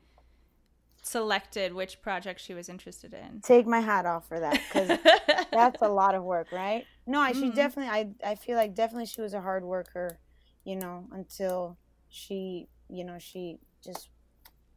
selected 1.01 1.73
which 1.73 2.01
project 2.01 2.39
she 2.39 2.53
was 2.53 2.69
interested 2.69 3.13
in. 3.13 3.41
Take 3.41 3.65
my 3.67 3.79
hat 3.79 4.05
off 4.05 4.27
for 4.27 4.39
that 4.39 4.61
because 4.67 4.89
that's 5.51 5.81
a 5.81 5.87
lot 5.87 6.15
of 6.15 6.23
work, 6.23 6.51
right? 6.51 6.85
No, 7.07 7.19
I, 7.19 7.31
she 7.33 7.49
Mhm. 7.49 7.55
definitely. 7.55 7.91
I 8.23 8.31
I 8.31 8.35
feel 8.35 8.55
like 8.57 8.75
definitely 8.75 9.05
she 9.07 9.21
was 9.21 9.33
a 9.33 9.41
hard 9.41 9.63
worker, 9.63 10.19
you 10.65 10.75
know, 10.75 11.07
until 11.11 11.77
she, 12.09 12.67
you 12.89 13.03
know, 13.03 13.17
she 13.19 13.59
just 13.83 14.09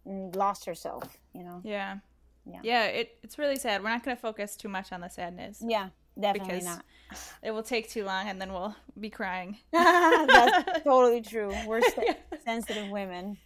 mm, 0.07 0.35
lost 0.37 0.65
herself, 0.65 1.19
you 1.35 1.43
know. 1.43 1.61
yeah. 1.65 1.99
Yeah. 2.45 2.61
Yeah, 2.63 2.85
it, 2.87 3.19
it's 3.23 3.39
really 3.39 3.57
sad. 3.57 3.83
We're 3.83 3.91
not 3.91 4.05
going 4.05 4.17
to 4.17 4.21
focus 4.21 4.57
too 4.57 4.69
much 4.69 4.93
on 4.93 5.01
the 5.01 5.09
sadness. 5.09 5.63
Yeah, 5.65 5.91
definitely 6.19 6.61
Because 6.61 6.65
not. 6.65 6.85
It 7.43 7.51
will 7.51 7.63
take 7.63 7.91
too 7.91 8.05
long 8.05 8.29
and 8.29 8.41
then 8.41 8.53
we'll 8.53 8.75
be 8.99 9.11
crying. 9.11 9.59
that's 9.73 10.83
totally 10.85 11.21
true. 11.21 11.55
We're 11.67 11.83
se- 11.91 12.17
sensitive 12.45 12.91
women. 12.91 13.37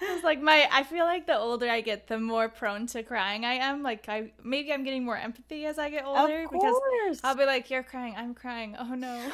I 0.00 0.14
was 0.14 0.22
like 0.24 0.40
my 0.40 0.68
I 0.70 0.82
feel 0.82 1.04
like 1.04 1.26
the 1.26 1.36
older 1.38 1.68
I 1.68 1.80
get, 1.80 2.06
the 2.06 2.18
more 2.18 2.48
prone 2.48 2.86
to 2.88 3.02
crying 3.02 3.44
I 3.44 3.54
am. 3.54 3.82
Like 3.82 4.08
I 4.08 4.32
maybe 4.42 4.72
I'm 4.72 4.84
getting 4.84 5.04
more 5.04 5.16
empathy 5.16 5.66
as 5.66 5.78
I 5.78 5.90
get 5.90 6.04
older 6.04 6.44
of 6.44 6.50
because. 6.50 7.20
I'll 7.24 7.34
be 7.36 7.44
like, 7.44 7.70
You're 7.70 7.82
crying, 7.82 8.14
I'm 8.16 8.34
crying. 8.34 8.76
Oh 8.78 8.94
no. 8.94 9.30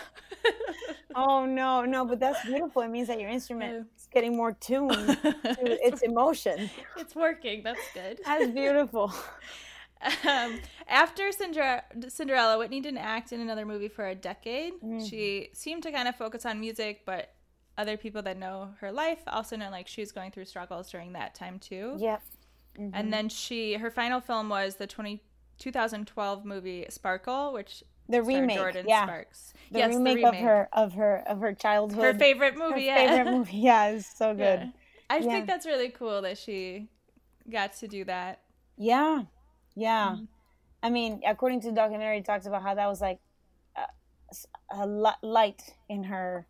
oh 1.14 1.46
no, 1.46 1.84
no, 1.84 2.04
but 2.04 2.18
that's 2.20 2.44
beautiful. 2.44 2.82
It 2.82 2.88
means 2.88 3.08
that 3.08 3.20
your 3.20 3.30
instrument 3.30 3.86
is 3.96 4.08
getting 4.12 4.36
more 4.36 4.52
tuned 4.52 4.90
to 5.22 5.86
its 5.86 6.02
emotion. 6.02 6.70
it's 6.96 7.14
working, 7.14 7.62
that's 7.62 7.80
good. 7.92 8.20
That's 8.24 8.48
beautiful. 8.50 9.12
Um, 10.28 10.60
after 10.86 11.32
Cinder- 11.32 11.80
Cinderella, 12.08 12.58
Whitney 12.58 12.82
didn't 12.82 12.98
act 12.98 13.32
in 13.32 13.40
another 13.40 13.64
movie 13.64 13.88
for 13.88 14.06
a 14.06 14.14
decade. 14.14 14.74
Mhm. 14.82 15.08
She 15.08 15.48
seemed 15.54 15.82
to 15.84 15.92
kind 15.92 16.08
of 16.08 16.14
focus 16.14 16.44
on 16.44 16.60
music, 16.60 17.06
but 17.06 17.32
other 17.76 17.96
people 17.96 18.22
that 18.22 18.36
know 18.36 18.70
her 18.80 18.92
life 18.92 19.20
also 19.26 19.56
know 19.56 19.70
like 19.70 19.88
she 19.88 20.00
was 20.00 20.12
going 20.12 20.30
through 20.30 20.44
struggles 20.44 20.90
during 20.90 21.12
that 21.14 21.34
time 21.34 21.58
too. 21.58 21.96
Yep. 21.98 22.22
Mhm. 22.78 22.90
And 22.94 23.12
then 23.12 23.28
she 23.28 23.74
her 23.74 23.90
final 23.90 24.20
film 24.20 24.48
was 24.48 24.76
the 24.76 24.86
20, 24.86 25.20
2012 25.58 26.44
movie 26.44 26.86
Sparkle, 26.88 27.52
which 27.52 27.82
the 28.08 28.22
remake, 28.22 28.58
Jordin 28.58 28.84
yeah, 28.86 29.04
Sparks. 29.06 29.54
the, 29.70 29.78
yes, 29.78 29.94
remake 29.94 30.18
the 30.18 30.24
remake 30.24 30.40
of 30.42 30.44
her 30.46 30.68
of 30.72 30.92
her 30.94 31.16
of 31.26 31.40
her 31.40 31.52
childhood. 31.54 32.04
her 32.04 32.14
favorite 32.14 32.54
her 32.54 32.68
movie. 32.68 32.82
yeah. 32.82 32.96
favorite 33.16 33.32
movie. 33.32 33.56
Yeah, 33.58 33.86
it's 33.88 34.06
so 34.18 34.34
good. 34.34 34.60
Yeah. 34.60 34.70
I 35.10 35.18
Yeah. 35.18 35.30
think 35.32 35.46
that's 35.46 35.66
really 35.66 35.88
cool 35.90 36.22
that 36.22 36.38
she 36.38 36.88
got 37.50 37.74
to 37.76 37.88
do 37.88 38.04
that. 38.04 38.40
Yeah, 38.76 39.22
yeah. 39.74 40.16
Mhm. 40.16 40.28
I 40.82 40.90
mean, 40.90 41.22
according 41.26 41.60
to 41.62 41.68
the 41.68 41.74
documentary, 41.74 42.18
it 42.18 42.24
talks 42.24 42.44
about 42.46 42.62
how 42.62 42.74
that 42.74 42.86
was 42.86 43.00
like 43.00 43.18
a, 43.76 43.86
a 44.70 44.86
light 45.22 45.74
in 45.88 46.04
her 46.04 46.46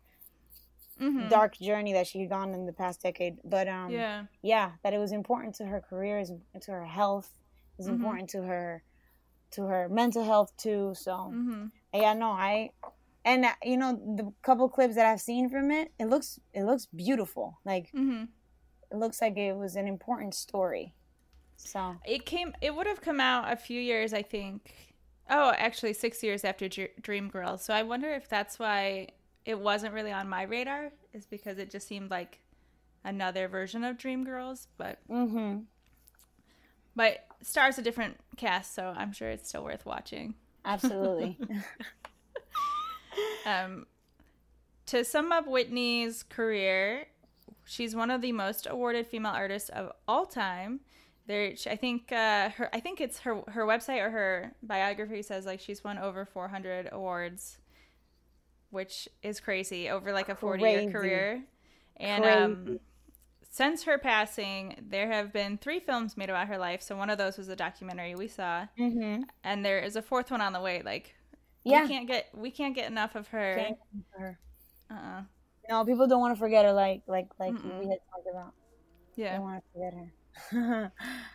Mhm. 0.99 1.29
dark 1.29 1.57
journey 1.57 1.93
that 1.93 2.07
she 2.07 2.21
had 2.21 2.29
gone 2.29 2.53
in 2.53 2.65
the 2.65 2.73
past 2.73 3.01
decade. 3.01 3.37
But 3.43 3.67
um, 3.67 3.91
Yeah. 3.91 4.25
yeah, 4.41 4.73
that 4.83 4.93
it 4.93 4.97
was 4.99 5.11
important 5.11 5.55
to 5.55 5.65
her 5.65 5.81
career, 5.81 6.19
is 6.19 6.31
to 6.61 6.71
her 6.71 6.85
health, 6.85 7.29
was 7.77 7.87
Mhm. 7.87 7.93
important 7.93 8.29
to 8.31 8.43
her 8.43 8.83
to 9.51 9.63
her 9.63 9.89
mental 9.89 10.23
health 10.23 10.55
too. 10.57 10.93
So 10.95 11.15
hmm 11.31 11.67
yeah, 11.93 12.13
no, 12.13 12.31
I 12.31 12.71
and 13.23 13.45
uh, 13.45 13.53
you 13.63 13.77
know 13.77 13.93
the 13.93 14.33
couple 14.43 14.67
clips 14.69 14.95
that 14.95 15.05
I've 15.05 15.21
seen 15.21 15.49
from 15.49 15.71
it, 15.71 15.91
it 15.99 16.05
looks 16.05 16.39
it 16.53 16.63
looks 16.63 16.85
beautiful. 16.87 17.59
Like 17.65 17.89
hmm 17.91 18.25
it 18.91 18.97
looks 18.97 19.21
like 19.21 19.37
it 19.37 19.55
was 19.55 19.75
an 19.75 19.87
important 19.87 20.33
story. 20.35 20.93
So 21.57 21.97
It 22.05 22.25
came. 22.25 22.53
It 22.61 22.75
would 22.75 22.87
have 22.87 23.01
come 23.01 23.19
out 23.19 23.51
a 23.51 23.55
few 23.55 23.81
years, 23.81 24.13
I 24.13 24.21
think. 24.21 24.73
Oh, 25.29 25.53
actually, 25.57 25.93
six 25.93 26.21
years 26.23 26.43
after 26.43 26.67
Dr- 26.69 26.95
Dreamgirls. 27.01 27.61
So 27.61 27.73
I 27.73 27.83
wonder 27.83 28.11
if 28.13 28.29
that's 28.29 28.59
why 28.59 29.09
it 29.45 29.59
wasn't 29.59 29.93
really 29.93 30.11
on 30.11 30.27
my 30.27 30.43
radar. 30.43 30.91
Is 31.13 31.25
because 31.25 31.57
it 31.57 31.69
just 31.69 31.87
seemed 31.87 32.11
like 32.11 32.39
another 33.03 33.47
version 33.47 33.83
of 33.83 33.97
Dreamgirls, 33.97 34.67
but 34.77 34.99
mm-hmm. 35.09 35.59
but 36.95 37.25
stars 37.41 37.77
a 37.77 37.81
different 37.81 38.17
cast, 38.35 38.73
so 38.73 38.93
I'm 38.95 39.13
sure 39.13 39.29
it's 39.29 39.47
still 39.49 39.63
worth 39.63 39.85
watching. 39.85 40.35
absolutely. 40.65 41.37
Um, 43.45 43.85
to 44.87 45.03
sum 45.03 45.31
up 45.31 45.47
Whitney's 45.47 46.23
career, 46.23 47.07
she's 47.63 47.95
one 47.95 48.11
of 48.11 48.21
the 48.21 48.31
most 48.31 48.67
awarded 48.69 49.07
female 49.07 49.31
artists 49.31 49.69
of 49.69 49.91
all 50.07 50.25
time. 50.25 50.81
There, 51.27 51.53
I 51.67 51.75
think 51.75 52.11
uh, 52.11 52.49
her, 52.49 52.69
I 52.73 52.79
think 52.79 53.01
it's 53.01 53.19
her 53.19 53.41
her 53.47 53.65
website 53.65 53.99
or 53.99 54.11
her 54.11 54.51
biography 54.61 55.23
says 55.23 55.45
like 55.45 55.59
she's 55.59 55.83
won 55.83 55.97
over 55.97 56.25
400 56.25 56.89
awards, 56.91 57.57
which 58.75 59.09
is 59.23 59.39
crazy 59.39 59.89
over 59.89 60.11
like 60.11 60.29
a 60.29 60.35
40 60.35 60.61
Crazy. 60.61 60.83
year 60.83 60.91
career. 60.91 61.43
And 61.97 62.25
um, 62.25 62.79
since 63.49 63.83
her 63.83 63.97
passing, 63.97 64.75
there 64.89 65.09
have 65.11 65.31
been 65.31 65.57
three 65.57 65.79
films 65.79 66.17
made 66.17 66.29
about 66.29 66.49
her 66.49 66.57
life. 66.57 66.81
So 66.81 66.95
one 66.95 67.09
of 67.09 67.17
those 67.17 67.37
was 67.37 67.47
a 67.47 67.55
documentary 67.55 68.13
we 68.13 68.27
saw, 68.27 68.67
mm-hmm. 68.77 69.23
and 69.43 69.65
there 69.65 69.79
is 69.79 69.95
a 69.95 70.01
fourth 70.01 70.29
one 70.29 70.41
on 70.41 70.51
the 70.53 70.59
way. 70.61 70.81
Like, 70.83 71.15
Yeah. 71.63 71.83
we 71.83 71.87
can't 71.87 72.07
get 72.07 72.27
we 72.35 72.51
can't 72.51 72.75
get 72.75 72.91
enough 72.91 73.15
of 73.15 73.29
her. 73.29 73.55
Thank 73.55 73.77
you 73.93 74.03
her. 74.19 74.39
Uh-uh. 74.91 75.21
No, 75.69 75.85
people 75.85 76.05
don't 76.05 76.19
want 76.19 76.35
to 76.35 76.39
forget 76.39 76.65
her. 76.65 76.73
Like 76.73 77.01
like 77.07 77.27
like 77.39 77.53
Mm-mm. 77.53 77.79
we 77.79 77.87
had 77.87 77.99
talked 78.11 78.27
about. 78.29 78.53
Yeah. 79.15 79.37
don't 79.37 79.43
want 79.43 79.63
to 79.63 79.71
forget 79.71 79.93
her. 80.51 80.91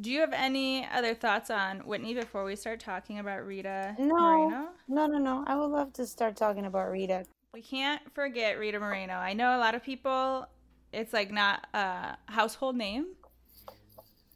Do 0.00 0.10
you 0.10 0.20
have 0.20 0.32
any 0.32 0.86
other 0.92 1.14
thoughts 1.14 1.50
on 1.50 1.78
Whitney 1.80 2.14
before 2.14 2.44
we 2.44 2.56
start 2.56 2.80
talking 2.80 3.18
about 3.20 3.46
Rita 3.46 3.94
No. 3.98 4.14
Moreno? 4.16 4.68
no, 4.88 5.06
no, 5.06 5.18
no. 5.18 5.44
I 5.46 5.54
would 5.56 5.66
love 5.70 5.92
to 5.94 6.06
start 6.06 6.36
talking 6.36 6.66
about 6.66 6.90
Rita. 6.90 7.24
We 7.52 7.62
can't 7.62 8.02
forget 8.12 8.58
Rita 8.58 8.80
Moreno. 8.80 9.14
I 9.14 9.32
know 9.34 9.56
a 9.56 9.60
lot 9.60 9.76
of 9.76 9.84
people, 9.84 10.48
it's 10.92 11.12
like 11.12 11.30
not 11.30 11.68
a 11.74 12.16
household 12.26 12.74
name, 12.76 13.14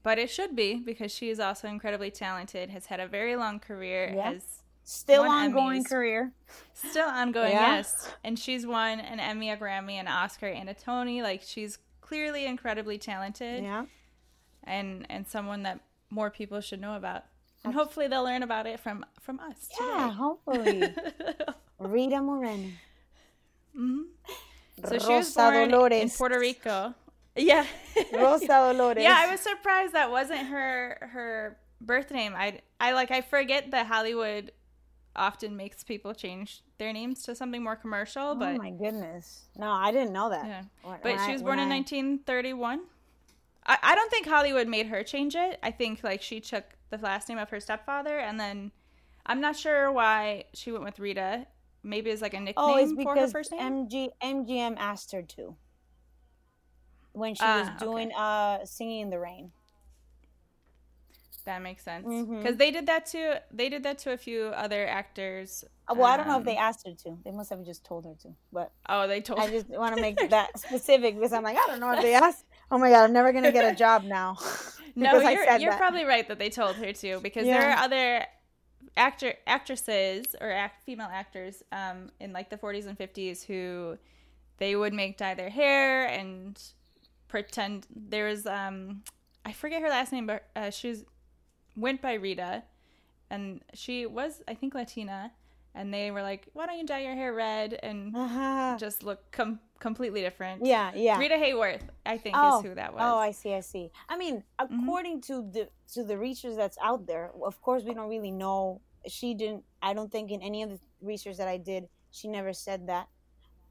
but 0.04 0.18
it 0.18 0.30
should 0.30 0.54
be 0.54 0.74
because 0.76 1.10
she 1.10 1.28
is 1.28 1.40
also 1.40 1.66
incredibly 1.66 2.12
talented. 2.12 2.70
Has 2.70 2.86
had 2.86 3.00
a 3.00 3.08
very 3.08 3.34
long 3.34 3.58
career. 3.58 4.12
Yeah. 4.14 4.32
Has 4.34 4.44
Still 4.84 5.24
ongoing 5.24 5.82
Emmys. 5.84 5.88
career. 5.90 6.32
still 6.72 7.08
ongoing. 7.08 7.50
Yeah. 7.50 7.76
Yes, 7.76 8.08
and 8.24 8.38
she's 8.38 8.64
won 8.66 9.00
an 9.00 9.20
Emmy, 9.20 9.50
a 9.50 9.56
Grammy, 9.56 9.94
an 10.00 10.08
Oscar, 10.08 10.46
and 10.46 10.70
a 10.70 10.72
Tony. 10.74 11.20
Like 11.20 11.42
she's 11.44 11.78
clearly 12.00 12.46
incredibly 12.46 12.96
talented. 12.96 13.64
Yeah. 13.64 13.84
And 14.68 15.06
and 15.10 15.26
someone 15.26 15.62
that 15.64 15.80
more 16.10 16.30
people 16.30 16.60
should 16.60 16.80
know 16.80 16.94
about 16.96 17.24
and 17.64 17.74
hopefully 17.74 18.06
they'll 18.08 18.24
learn 18.24 18.42
about 18.42 18.66
it 18.66 18.78
from 18.80 19.04
from 19.20 19.40
us 19.40 19.68
Yeah, 19.80 20.10
hopefully. 20.12 20.82
Rita 21.78 22.20
Moreno. 22.20 22.70
hmm 23.74 24.02
so 24.84 24.90
she 24.98 25.12
was 25.12 25.36
Rosa 25.36 25.68
born 25.70 25.92
in 25.92 26.08
puerto 26.10 26.38
rico 26.38 26.94
yeah 27.36 27.66
Rosa 28.12 28.46
Dolores. 28.46 29.02
yeah 29.02 29.16
i 29.26 29.30
was 29.30 29.40
surprised 29.40 29.92
that 29.92 30.10
wasn't 30.10 30.46
her 30.46 30.98
her 31.12 31.56
birth 31.80 32.10
name 32.10 32.32
i 32.36 32.60
i 32.80 32.92
like 32.92 33.10
i 33.10 33.20
forget 33.20 33.70
that 33.72 33.86
hollywood 33.86 34.52
often 35.16 35.56
makes 35.56 35.82
people 35.82 36.14
change 36.14 36.62
their 36.78 36.92
names 36.92 37.22
to 37.24 37.34
something 37.34 37.62
more 37.62 37.74
commercial 37.76 38.22
Oh 38.30 38.34
but 38.36 38.56
my 38.56 38.70
goodness. 38.70 39.46
No, 39.56 39.68
I 39.72 39.90
didn't 39.90 40.12
know 40.12 40.30
that. 40.30 40.46
yeah 40.46 40.62
When- 40.82 40.98
but 41.02 41.04
when 41.16 41.18
she 41.26 41.30
I- 41.30 41.32
was 41.32 41.42
born 41.42 41.58
in 41.58 41.66
I- 41.72 41.78
1931 41.82 42.80
I, 43.68 43.78
I 43.82 43.94
don't 43.94 44.10
think 44.10 44.26
hollywood 44.26 44.66
made 44.68 44.86
her 44.88 45.02
change 45.02 45.34
it 45.36 45.58
i 45.62 45.70
think 45.70 46.02
like 46.02 46.22
she 46.22 46.40
took 46.40 46.64
the 46.90 46.98
last 46.98 47.28
name 47.28 47.38
of 47.38 47.50
her 47.50 47.60
stepfather 47.60 48.18
and 48.18 48.40
then 48.40 48.72
i'm 49.26 49.40
not 49.40 49.56
sure 49.56 49.92
why 49.92 50.44
she 50.54 50.72
went 50.72 50.84
with 50.84 50.98
rita 50.98 51.46
maybe 51.82 52.10
it's 52.10 52.22
like 52.22 52.34
a 52.34 52.40
nickname 52.40 52.54
Oh, 52.56 52.76
it's 52.76 52.92
for 53.02 53.14
her 53.16 53.28
first 53.28 53.52
name 53.52 53.86
MG 53.86 54.08
MGM 54.22 54.76
asked 54.78 55.12
her 55.12 55.22
to. 55.22 55.56
When 57.12 57.34
she 57.34 57.42
Ah, 57.44 57.58
was 57.58 57.68
okay. 57.68 57.84
doing 57.84 58.12
uh 58.12 58.64
singing 58.64 59.00
in 59.00 59.10
the 59.10 59.18
rain. 59.18 59.52
that 61.44 61.62
makes 61.62 61.82
sense 61.82 62.06
because 62.30 62.56
they 62.56 62.70
did 62.70 62.86
that 62.86 63.06
to 63.06 63.40
they 63.50 63.68
did 63.70 63.82
that 63.82 63.98
to 63.98 64.12
a 64.12 64.16
few 64.18 64.46
other 64.48 64.86
actors 64.86 65.64
Uh, 65.88 65.94
Well, 65.96 66.04
I 66.04 66.16
don't 66.18 66.26
know 66.28 66.34
if 66.34 66.40
um, 66.40 66.44
they 66.44 66.56
asked 66.58 66.86
her 66.86 66.92
to. 67.04 67.16
They 67.24 67.30
must 67.30 67.48
have 67.48 67.64
just 67.64 67.84
told 67.84 68.04
her 68.04 68.14
to. 68.22 68.28
But 68.52 68.70
oh 68.88 69.06
they 69.06 69.20
told 69.22 69.40
I 69.40 69.48
just 69.48 69.66
want 69.68 69.96
to 69.96 70.02
make 70.08 70.18
that 70.30 70.58
specific 70.58 71.14
because 71.16 71.32
I'm 71.32 71.42
like, 71.42 71.56
I 71.56 71.66
don't 71.66 71.80
know 71.80 71.92
if 71.92 72.02
they 72.02 72.14
asked. 72.26 72.44
Oh 72.70 72.78
my 72.78 72.90
god, 72.90 73.04
I'm 73.04 73.12
never 73.12 73.32
gonna 73.32 73.52
get 73.52 73.72
a 73.72 73.76
job 73.84 74.04
now. 74.04 74.36
no 74.96 75.20
you're, 75.20 75.58
you're 75.58 75.76
probably 75.76 76.04
right 76.04 76.26
that 76.28 76.38
they 76.38 76.50
told 76.50 76.76
her 76.76 76.92
to 76.92 77.20
because 77.20 77.44
there 77.44 77.70
are 77.70 77.78
other 77.78 78.26
actor 78.96 79.34
actresses 79.46 80.34
or 80.40 80.50
act, 80.50 80.82
female 80.84 81.08
actors 81.10 81.62
um, 81.72 82.10
in 82.20 82.32
like 82.32 82.50
the 82.50 82.56
40s 82.56 82.86
and 82.86 82.98
50s 82.98 83.44
who 83.44 83.96
they 84.58 84.74
would 84.74 84.92
make 84.92 85.16
dye 85.16 85.34
their 85.34 85.50
hair 85.50 86.06
and 86.06 86.60
pretend 87.28 87.86
there 87.94 88.26
was 88.26 88.46
um 88.46 89.02
i 89.44 89.52
forget 89.52 89.82
her 89.82 89.88
last 89.88 90.12
name 90.12 90.26
but 90.26 90.44
uh, 90.56 90.70
she 90.70 90.88
was 90.88 91.04
went 91.76 92.00
by 92.00 92.14
rita 92.14 92.62
and 93.30 93.60
she 93.74 94.06
was 94.06 94.42
i 94.48 94.54
think 94.54 94.74
latina 94.74 95.30
and 95.78 95.94
they 95.94 96.10
were 96.10 96.22
like 96.30 96.42
why 96.54 96.66
don't 96.66 96.78
you 96.80 96.84
dye 96.92 97.00
your 97.08 97.14
hair 97.14 97.32
red 97.32 97.78
and 97.88 98.14
Uh-huh. 98.14 98.76
just 98.78 98.98
look 99.08 99.20
com- 99.38 99.60
completely 99.86 100.20
different 100.28 100.66
Yeah, 100.74 100.90
yeah. 100.94 101.16
rita 101.18 101.36
hayworth 101.44 101.84
i 102.04 102.16
think 102.22 102.34
Oh, 102.36 102.58
is 102.58 102.64
who 102.66 102.74
that 102.74 102.90
was 102.92 103.00
Oh, 103.08 103.18
I 103.28 103.30
see, 103.40 103.52
I 103.54 103.60
see. 103.72 103.84
I 104.12 104.14
mean, 104.22 104.36
Mm-hmm. 104.60 104.64
according 104.82 105.16
to 105.28 105.34
the 105.54 105.62
to 105.94 106.00
the 106.10 106.16
research 106.26 106.56
that's 106.62 106.78
out 106.90 107.02
there, 107.10 107.26
of 107.50 107.56
course 107.66 107.82
we 107.88 107.92
don't 107.94 108.10
really 108.16 108.34
know. 108.44 108.80
She 109.16 109.28
didn't. 109.40 109.62
I 109.88 109.90
don't 109.96 110.10
think 110.14 110.26
in 110.36 110.40
any 110.50 110.60
of 110.64 110.70
the 110.74 110.80
research 111.12 111.36
that 111.40 111.48
I 111.56 111.58
did, 111.70 111.82
she 112.16 112.26
never 112.38 112.52
said 112.66 112.80
that. 112.92 113.06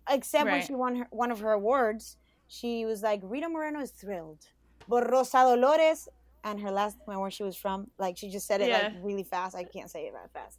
Except 0.10 0.46
when 0.50 0.62
she 0.66 0.74
won 0.84 0.94
her, 1.00 1.08
one 1.24 1.32
of 1.36 1.40
her 1.46 1.52
awards, 1.62 2.04
she 2.48 2.72
was 2.90 3.00
like, 3.10 3.20
"Rita 3.34 3.50
Moreno 3.50 3.80
is 3.88 3.92
thrilled," 3.92 4.42
but 4.88 5.02
Rosa 5.12 5.40
Dolores 5.50 6.08
and 6.48 6.56
her 6.62 6.72
last 6.72 6.98
name, 7.08 7.20
where 7.20 7.30
she 7.38 7.44
was 7.44 7.58
from, 7.64 7.78
like 8.00 8.16
she 8.18 8.28
just 8.30 8.48
said 8.48 8.62
it 8.62 8.72
like 8.72 8.94
really 9.08 9.24
fast. 9.24 9.54
I 9.56 9.66
can't 9.66 9.90
say 9.96 10.02
it 10.08 10.14
that 10.14 10.32
fast. 10.32 10.58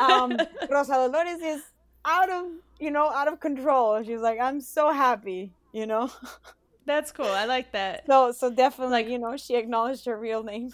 Um, 0.00 0.36
Rosa 0.70 0.94
Dolores 0.94 1.40
is 1.40 1.62
out 2.04 2.30
of 2.30 2.46
you 2.80 2.90
know 2.90 3.08
out 3.10 3.28
of 3.28 3.40
control. 3.40 4.02
She's 4.02 4.20
like, 4.20 4.38
"I'm 4.40 4.60
so 4.60 4.92
happy," 4.92 5.52
you 5.72 5.86
know. 5.86 6.10
that's 6.86 7.10
cool 7.12 7.24
i 7.26 7.46
like 7.46 7.72
that 7.72 8.04
So 8.06 8.30
so 8.32 8.50
definitely, 8.50 8.92
Like- 8.92 9.08
you 9.08 9.18
know, 9.18 9.36
she 9.36 9.56
acknowledged 9.56 10.04
her 10.06 10.18
real 10.18 10.42
name, 10.42 10.70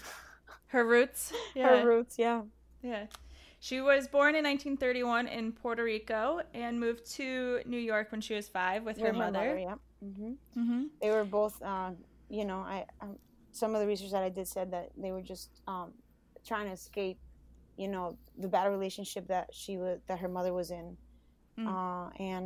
her 0.67 0.85
roots 0.85 1.31
yeah 1.55 1.69
her 1.81 1.87
roots. 1.87 2.17
Yeah. 2.17 2.41
Yeah. 2.81 3.05
She 3.59 3.79
was 3.79 4.07
born 4.07 4.33
in 4.35 4.43
1931 4.43 5.27
in 5.27 5.51
Puerto 5.51 5.83
Rico 5.83 6.41
and 6.55 6.79
moved 6.79 7.05
to 7.17 7.61
New 7.67 7.77
York 7.77 8.11
when 8.11 8.19
she 8.19 8.33
was 8.33 8.47
five 8.49 8.83
with 8.83 8.97
her 8.97 9.09
With 9.09 9.17
mother. 9.17 9.57
yeah. 9.59 9.75
hmm 10.01 10.31
Mm-hmm. 10.57 10.83
They 10.99 11.11
were 11.11 11.23
both, 11.23 11.61
uh, 11.61 11.91
you 12.27 12.43
know, 12.43 12.59
I 12.75 12.85
um, 13.01 13.17
some 13.51 13.75
of 13.75 13.81
the 13.81 13.87
research 13.87 14.11
that 14.11 14.23
I 14.23 14.29
did 14.29 14.47
said 14.47 14.71
that 14.71 14.89
they 14.97 15.11
were 15.11 15.21
just 15.21 15.49
um, 15.67 15.93
trying 16.43 16.65
to 16.67 16.73
escape, 16.73 17.19
you 17.81 17.87
know, 17.93 18.05
the 18.43 18.47
bad 18.55 18.67
relationship 18.77 19.23
that 19.27 19.45
she 19.59 19.73
was 19.81 19.95
that 20.07 20.17
her 20.23 20.29
mother 20.37 20.53
was 20.53 20.69
in, 20.79 20.87
Mm. 21.59 21.67
uh, 21.73 22.07
and 22.31 22.45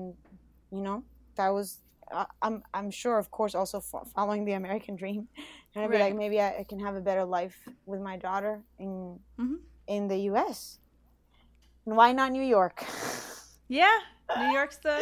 you 0.76 0.82
know 0.86 1.04
that 1.38 1.50
was. 1.58 1.68
Uh, 2.12 2.26
I'm 2.46 2.58
I'm 2.78 2.92
sure, 3.02 3.18
of 3.24 3.28
course, 3.38 3.54
also 3.62 3.78
fo- 3.90 4.08
following 4.16 4.46
the 4.46 4.54
American 4.62 4.96
dream, 5.02 5.28
and 5.74 5.78
I'd 5.84 5.92
be 5.92 5.98
like, 6.06 6.16
maybe 6.24 6.38
I, 6.40 6.50
I 6.62 6.64
can 6.70 6.80
have 6.86 6.96
a 6.96 7.02
better 7.10 7.26
life 7.26 7.58
with 7.86 8.00
my 8.10 8.16
daughter 8.28 8.54
in 8.80 9.20
Mhm. 9.42 9.58
in 9.88 10.08
the 10.08 10.20
U.S. 10.32 10.80
And 11.86 11.94
why 12.00 12.10
not 12.14 12.32
New 12.32 12.44
York? 12.58 12.78
Yeah, 13.68 13.98
New 14.38 14.52
York's 14.54 14.78
the. 14.86 14.96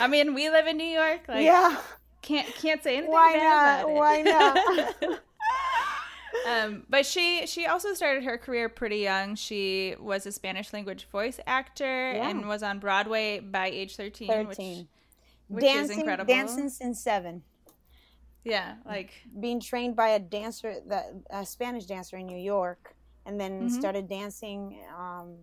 I 0.00 0.06
mean, 0.08 0.32
we 0.32 0.48
live 0.48 0.66
in 0.66 0.76
New 0.78 0.92
York. 1.02 1.28
Like, 1.28 1.44
yeah. 1.44 1.76
can't 2.22 2.48
can't 2.62 2.80
say 2.82 2.96
anything 2.96 3.12
Why 3.12 3.32
not? 3.36 3.84
about 3.84 3.90
it. 3.90 3.96
Why 4.02 4.16
not? 4.32 5.20
um, 6.46 6.84
but 6.88 7.04
she 7.06 7.46
she 7.46 7.66
also 7.66 7.94
started 7.94 8.24
her 8.24 8.36
career 8.38 8.68
pretty 8.68 8.98
young. 8.98 9.34
She 9.34 9.94
was 10.00 10.26
a 10.26 10.32
Spanish 10.32 10.72
language 10.72 11.08
voice 11.10 11.38
actor 11.46 12.12
Yeah. 12.14 12.28
and 12.28 12.48
was 12.48 12.62
on 12.62 12.78
Broadway 12.78 13.40
by 13.40 13.66
age 13.68 13.96
13, 13.96 14.28
Thirteen. 14.28 14.78
which, 14.78 14.86
which 15.48 15.64
dancing, 15.64 15.90
is 15.92 15.98
incredible. 15.98 16.32
dancing 16.34 16.68
since 16.68 17.00
seven. 17.00 17.42
Yeah, 18.44 18.74
like 18.84 19.12
Being 19.38 19.60
trained 19.60 19.94
by 19.94 20.08
a 20.10 20.18
dancer, 20.18 20.74
that 20.88 21.12
a 21.30 21.46
Spanish 21.46 21.84
dancer 21.86 22.16
in 22.16 22.26
New 22.26 22.38
York, 22.38 22.96
and 23.24 23.40
then 23.40 23.68
Mhm. 23.68 23.70
started 23.70 24.08
dancing. 24.08 24.84
Um, 24.98 25.36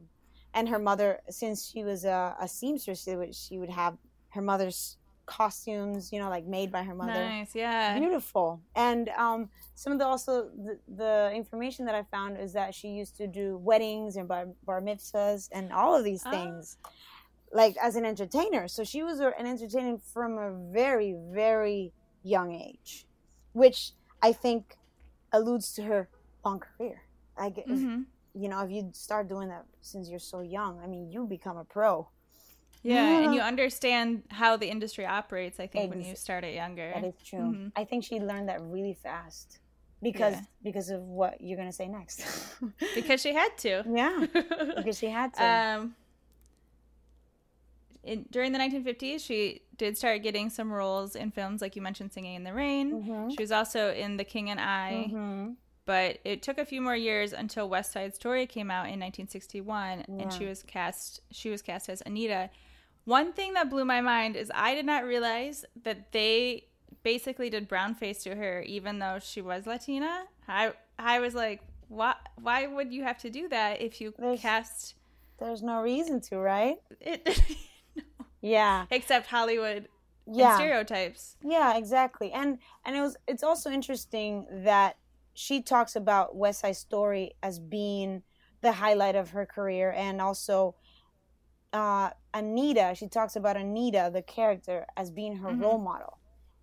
and 0.54 0.68
her 0.68 0.80
mother, 0.80 1.22
since 1.30 1.70
she 1.72 1.84
was 1.86 2.04
a, 2.04 2.36
a 2.42 2.48
seamstress, 2.48 3.04
she 3.04 3.16
would, 3.16 3.34
she 3.36 3.58
would 3.58 3.70
have 3.70 3.98
her 4.30 4.42
mother's 4.42 4.98
costumes, 5.30 6.12
you 6.12 6.20
know, 6.20 6.30
like 6.30 6.46
made 6.46 6.72
by 6.72 6.84
her 6.84 6.96
mother. 6.96 7.14
nice. 7.14 7.56
Yeah. 7.56 7.98
Beautiful. 7.98 8.60
And 8.76 9.10
um, 9.10 9.50
some 9.76 9.94
of 9.94 10.00
the 10.00 10.06
also 10.06 10.50
the, 10.50 10.80
the 11.04 11.32
information 11.34 11.86
that 11.86 11.96
I 11.96 12.04
found 12.04 12.38
is 12.40 12.54
that 12.54 12.74
she 12.74 12.90
used 12.90 13.16
to 13.18 13.28
do 13.28 13.58
weddings 13.58 14.16
and 14.18 14.28
bar, 14.28 14.48
bar 14.66 14.82
mitzvahs 14.82 15.48
and 15.52 15.72
all 15.72 15.96
of 15.96 16.04
these 16.04 16.24
Ah. 16.26 16.32
things, 16.32 16.78
like 17.54 17.76
as 17.82 17.96
an 17.96 18.06
entertainer. 18.06 18.68
So 18.68 18.84
she 18.84 19.04
was 19.04 19.20
an 19.20 19.34
entertainer 19.46 19.98
from 20.14 20.38
a 20.38 20.52
very 20.74 21.16
very 21.32 21.94
young 22.24 22.54
age, 22.54 23.06
which 23.54 23.94
I 24.22 24.34
think 24.34 24.76
alludes 25.32 25.72
to 25.74 25.84
her 25.84 26.10
long 26.44 26.60
career. 26.60 27.04
I 27.38 27.50
get, 27.50 27.68
hmm 27.68 28.02
you 28.36 28.48
know, 28.48 28.62
if 28.62 28.70
you 28.72 28.92
start 28.94 29.28
doing 29.28 29.50
that 29.50 29.66
since 29.82 30.08
you're 30.08 30.20
so 30.20 30.42
young, 30.42 30.80
I 30.84 30.88
mean, 30.88 31.10
you 31.10 31.26
become 31.26 31.58
a 31.58 31.66
pro. 31.66 32.10
Yeah, 32.82 33.20
and 33.24 33.34
you 33.36 33.42
understand 33.42 34.24
how 34.30 34.56
the 34.56 34.70
industry 34.70 35.06
operates. 35.06 35.60
I 35.60 35.68
think 35.68 35.90
when 35.90 36.02
you 36.02 36.16
start 36.16 36.44
it 36.46 36.54
younger. 36.56 36.92
That 36.94 37.04
is 37.04 37.16
true. 37.24 37.40
Mhm. 37.40 37.72
I 37.76 37.84
think 37.84 38.04
she 38.06 38.20
learned 38.20 38.48
that 38.50 38.62
really 38.62 38.94
fast 38.94 39.60
because 40.02 40.34
Yeah. 40.36 40.42
because 40.64 40.90
of 40.90 41.02
what 41.02 41.42
you're 41.42 41.58
gonna 41.58 41.74
say 41.74 41.88
next. 41.90 42.24
because 42.96 43.22
she 43.22 43.34
had 43.34 43.58
to. 43.60 43.84
yeah, 43.90 44.26
because 44.78 44.98
she 44.98 45.08
had 45.08 45.34
to. 45.34 45.44
um, 45.46 45.96
in, 48.04 48.26
during 48.32 48.54
the 48.54 48.60
1950s, 48.60 49.20
she 49.26 49.62
did 49.78 49.98
start 49.98 50.24
getting 50.24 50.50
some 50.50 50.72
roles 50.72 51.16
in 51.16 51.32
films, 51.32 51.62
like 51.62 51.76
you 51.76 51.82
mentioned, 51.82 52.14
Singing 52.14 52.36
in 52.36 52.44
the 52.44 52.54
Rain. 52.54 53.04
Mhm. 53.04 53.32
She 53.36 53.44
was 53.44 53.52
also 53.52 53.94
in 53.94 54.16
The 54.18 54.24
King 54.24 54.50
and 54.50 54.60
I, 54.60 55.10
Mhm. 55.12 55.56
but 55.86 56.20
it 56.24 56.42
took 56.42 56.58
a 56.58 56.66
few 56.66 56.82
more 56.82 56.96
years 56.96 57.34
until 57.34 57.68
West 57.68 57.92
Side 57.92 58.16
Story 58.16 58.48
came 58.48 58.72
out 58.72 58.88
in 58.90 59.00
1961, 59.00 60.06
Yeah. 60.08 60.24
and 60.24 60.34
she 60.34 60.46
was 60.46 60.64
cast. 60.64 61.20
She 61.32 61.50
was 61.50 61.62
cast 61.62 61.90
as 61.90 62.02
Anita. 62.06 62.50
One 63.10 63.34
thing 63.34 63.54
that 63.54 63.70
blew 63.70 63.86
my 63.86 64.02
mind 64.02 64.36
is 64.36 64.52
I 64.54 64.76
did 64.76 64.86
not 64.86 65.04
realize 65.04 65.66
that 65.84 66.12
they 66.12 66.66
basically 67.04 67.50
did 67.50 67.68
brown 67.68 67.96
face 67.96 68.24
to 68.24 68.36
her, 68.36 68.62
even 68.62 69.00
though 69.00 69.18
she 69.20 69.42
was 69.42 69.66
Latina. 69.66 70.26
I 70.48 70.74
I 70.98 71.20
was 71.20 71.34
like, 71.34 71.62
why? 71.88 72.16
Why 72.42 72.68
would 72.68 72.94
you 72.94 73.04
have 73.04 73.18
to 73.20 73.30
do 73.30 73.48
that 73.50 73.82
if 73.82 74.00
you 74.02 74.14
There's- 74.18 74.42
cast 74.42 74.96
There's 75.40 75.64
no 75.64 75.82
reason 75.82 76.22
to, 76.30 76.38
right? 76.38 76.78
it? 77.02 77.24
Yeah, 78.42 78.86
Except 78.90 79.28
Hollywood 79.28 79.90
yeah, 80.32 80.56
stereotypes. 80.56 81.36
yeah, 81.44 81.76
exactly. 81.78 82.32
And 82.32 82.60
and 82.86 82.96
it 82.96 83.02
was 83.02 83.18
it's 83.28 83.44
also 83.44 83.70
interesting 83.72 84.46
that 84.64 84.98
she 85.34 85.62
talks 85.62 85.96
about 85.96 86.36
West 86.36 86.62
Side 86.62 86.78
Story 86.78 87.34
as 87.42 87.60
being 87.60 88.24
the 88.62 88.74
highlight 88.74 89.16
of 89.16 89.32
her 89.32 89.46
career, 89.46 89.92
and 89.92 90.22
also 90.22 90.76
uh, 91.74 92.12
Anita. 92.34 92.94
She 92.96 93.08
talks 93.08 93.36
about 93.36 93.58
Anita, 93.58 94.10
the 94.12 94.22
character, 94.22 94.86
as 94.98 95.12
being 95.12 95.38
her 95.38 95.50
Mhm. 95.50 95.62
role 95.62 95.78
model, 95.78 96.18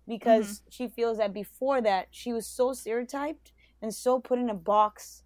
because 0.07 0.63
she 0.69 0.87
feels 0.87 1.17
that 1.17 1.33
before 1.33 1.81
that 1.81 2.07
she 2.11 2.33
was 2.33 2.47
so 2.47 2.73
stereotyped 2.73 3.51
and 3.81 3.93
so 3.93 4.19
put 4.19 4.39
in 4.39 4.49
a 4.49 4.53
box 4.53 5.23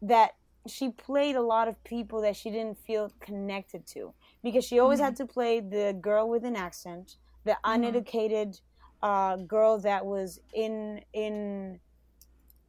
that 0.00 0.36
she 0.66 0.90
played 0.90 1.36
a 1.36 1.42
lot 1.42 1.68
of 1.68 1.82
people 1.84 2.22
that 2.22 2.36
she 2.36 2.50
didn't 2.50 2.78
feel 2.78 3.10
connected 3.20 3.86
to 3.86 4.14
because 4.42 4.64
she 4.64 4.78
always 4.78 4.98
mm-hmm. 4.98 5.06
had 5.06 5.16
to 5.16 5.26
play 5.26 5.60
the 5.60 5.96
girl 6.00 6.28
with 6.28 6.44
an 6.44 6.56
accent, 6.56 7.16
the 7.44 7.52
mm-hmm. 7.52 7.72
uneducated 7.72 8.60
uh, 9.02 9.36
girl 9.36 9.78
that 9.78 10.04
was 10.06 10.40
in 10.54 11.02
in 11.12 11.78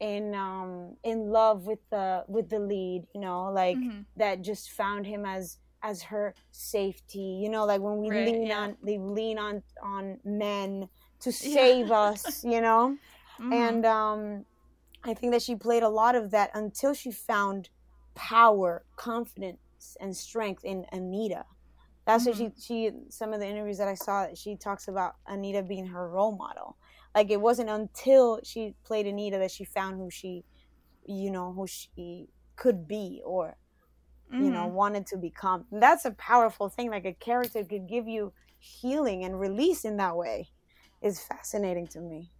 in 0.02 0.36
um 0.36 0.98
in 1.04 1.30
love 1.30 1.66
with 1.66 1.80
the 1.90 2.26
with 2.28 2.50
the 2.50 2.60
lead 2.60 3.08
you 3.14 3.22
know 3.22 3.50
like 3.50 3.78
mm-hmm. 3.78 4.02
that 4.18 4.42
just 4.42 4.72
found 4.72 5.08
him 5.08 5.26
as 5.26 5.58
as 5.86 6.02
her 6.04 6.34
safety 6.52 7.40
you 7.42 7.50
know 7.50 7.66
like 7.66 7.82
when 7.82 7.98
we 7.98 8.10
right, 8.10 8.28
lean 8.28 8.48
yeah. 8.48 8.60
on 8.60 8.78
they 8.84 8.98
lean 8.98 9.38
on 9.38 9.62
on 9.84 10.18
men 10.24 10.88
to 11.20 11.32
save 11.32 11.88
yeah. 11.88 12.00
us 12.00 12.44
you 12.44 12.62
know 12.62 12.98
mm-hmm. 13.40 13.54
and 13.54 13.86
um 13.86 14.46
i 15.04 15.14
think 15.14 15.32
that 15.32 15.42
she 15.42 15.56
played 15.56 15.84
a 15.84 15.90
lot 15.90 16.16
of 16.16 16.32
that 16.32 16.50
until 16.54 16.94
she 16.94 17.12
found 17.12 17.70
power 18.16 18.84
confidence 18.96 19.98
and 20.00 20.16
strength 20.16 20.64
in 20.64 20.86
anita 20.92 21.46
that's 22.06 22.28
mm-hmm. 22.28 22.44
what 22.44 22.54
she 22.58 22.90
she 22.90 22.92
some 23.10 23.34
of 23.34 23.40
the 23.40 23.48
interviews 23.48 23.78
that 23.78 23.88
i 23.88 23.96
saw 23.96 24.28
she 24.34 24.56
talks 24.56 24.88
about 24.88 25.16
anita 25.28 25.62
being 25.62 25.86
her 25.86 26.10
role 26.10 26.36
model 26.36 26.78
like 27.16 27.32
it 27.32 27.40
wasn't 27.40 27.70
until 27.70 28.42
she 28.44 28.76
played 28.84 29.08
Anita 29.08 29.38
that 29.38 29.50
she 29.50 29.64
found 29.64 29.96
who 29.96 30.12
she, 30.12 30.44
you 31.06 31.32
know, 31.32 31.54
who 31.54 31.66
she 31.66 32.28
could 32.58 32.88
be 32.88 33.22
or, 33.26 33.56
mm-hmm. 34.34 34.44
you 34.44 34.52
know, 34.52 34.66
mm-hmm. 34.66 34.76
wanted 34.76 35.08
to 35.08 35.18
become. 35.18 35.66
And 35.72 35.82
that's 35.82 36.06
a 36.06 36.12
powerful 36.12 36.70
thing. 36.70 36.90
Like 36.90 37.06
a 37.06 37.14
character 37.14 37.64
could 37.64 37.88
give 37.88 38.08
you 38.08 38.34
healing 38.60 39.24
and 39.24 39.40
release 39.40 39.86
in 39.86 39.98
that 39.98 40.16
way 40.16 40.50
is 41.02 41.20
fascinating 41.20 41.88
to 41.88 42.00
me. 42.00 42.32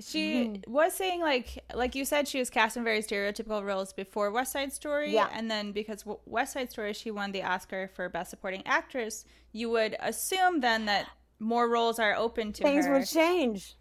she 0.00 0.46
mm-hmm. 0.46 0.72
was 0.72 0.92
saying 0.92 1.20
like 1.20 1.62
like 1.72 1.94
you 1.94 2.04
said 2.04 2.26
she 2.26 2.40
was 2.40 2.50
cast 2.50 2.76
in 2.76 2.82
very 2.82 3.00
stereotypical 3.00 3.62
roles 3.64 3.92
before 3.92 4.32
west 4.32 4.50
side 4.50 4.72
story 4.72 5.12
yeah. 5.12 5.28
and 5.32 5.48
then 5.48 5.70
because 5.70 6.04
west 6.26 6.54
side 6.54 6.68
story 6.68 6.92
she 6.92 7.12
won 7.12 7.30
the 7.30 7.44
oscar 7.44 7.88
for 7.94 8.08
best 8.08 8.28
supporting 8.28 8.60
actress 8.66 9.24
you 9.52 9.70
would 9.70 9.94
assume 10.00 10.58
then 10.58 10.86
that 10.86 11.06
more 11.38 11.68
roles 11.68 11.98
are 11.98 12.14
open 12.14 12.52
to 12.52 12.62
things 12.62 12.86
her. 12.86 12.92
would 12.92 13.06
change. 13.06 13.76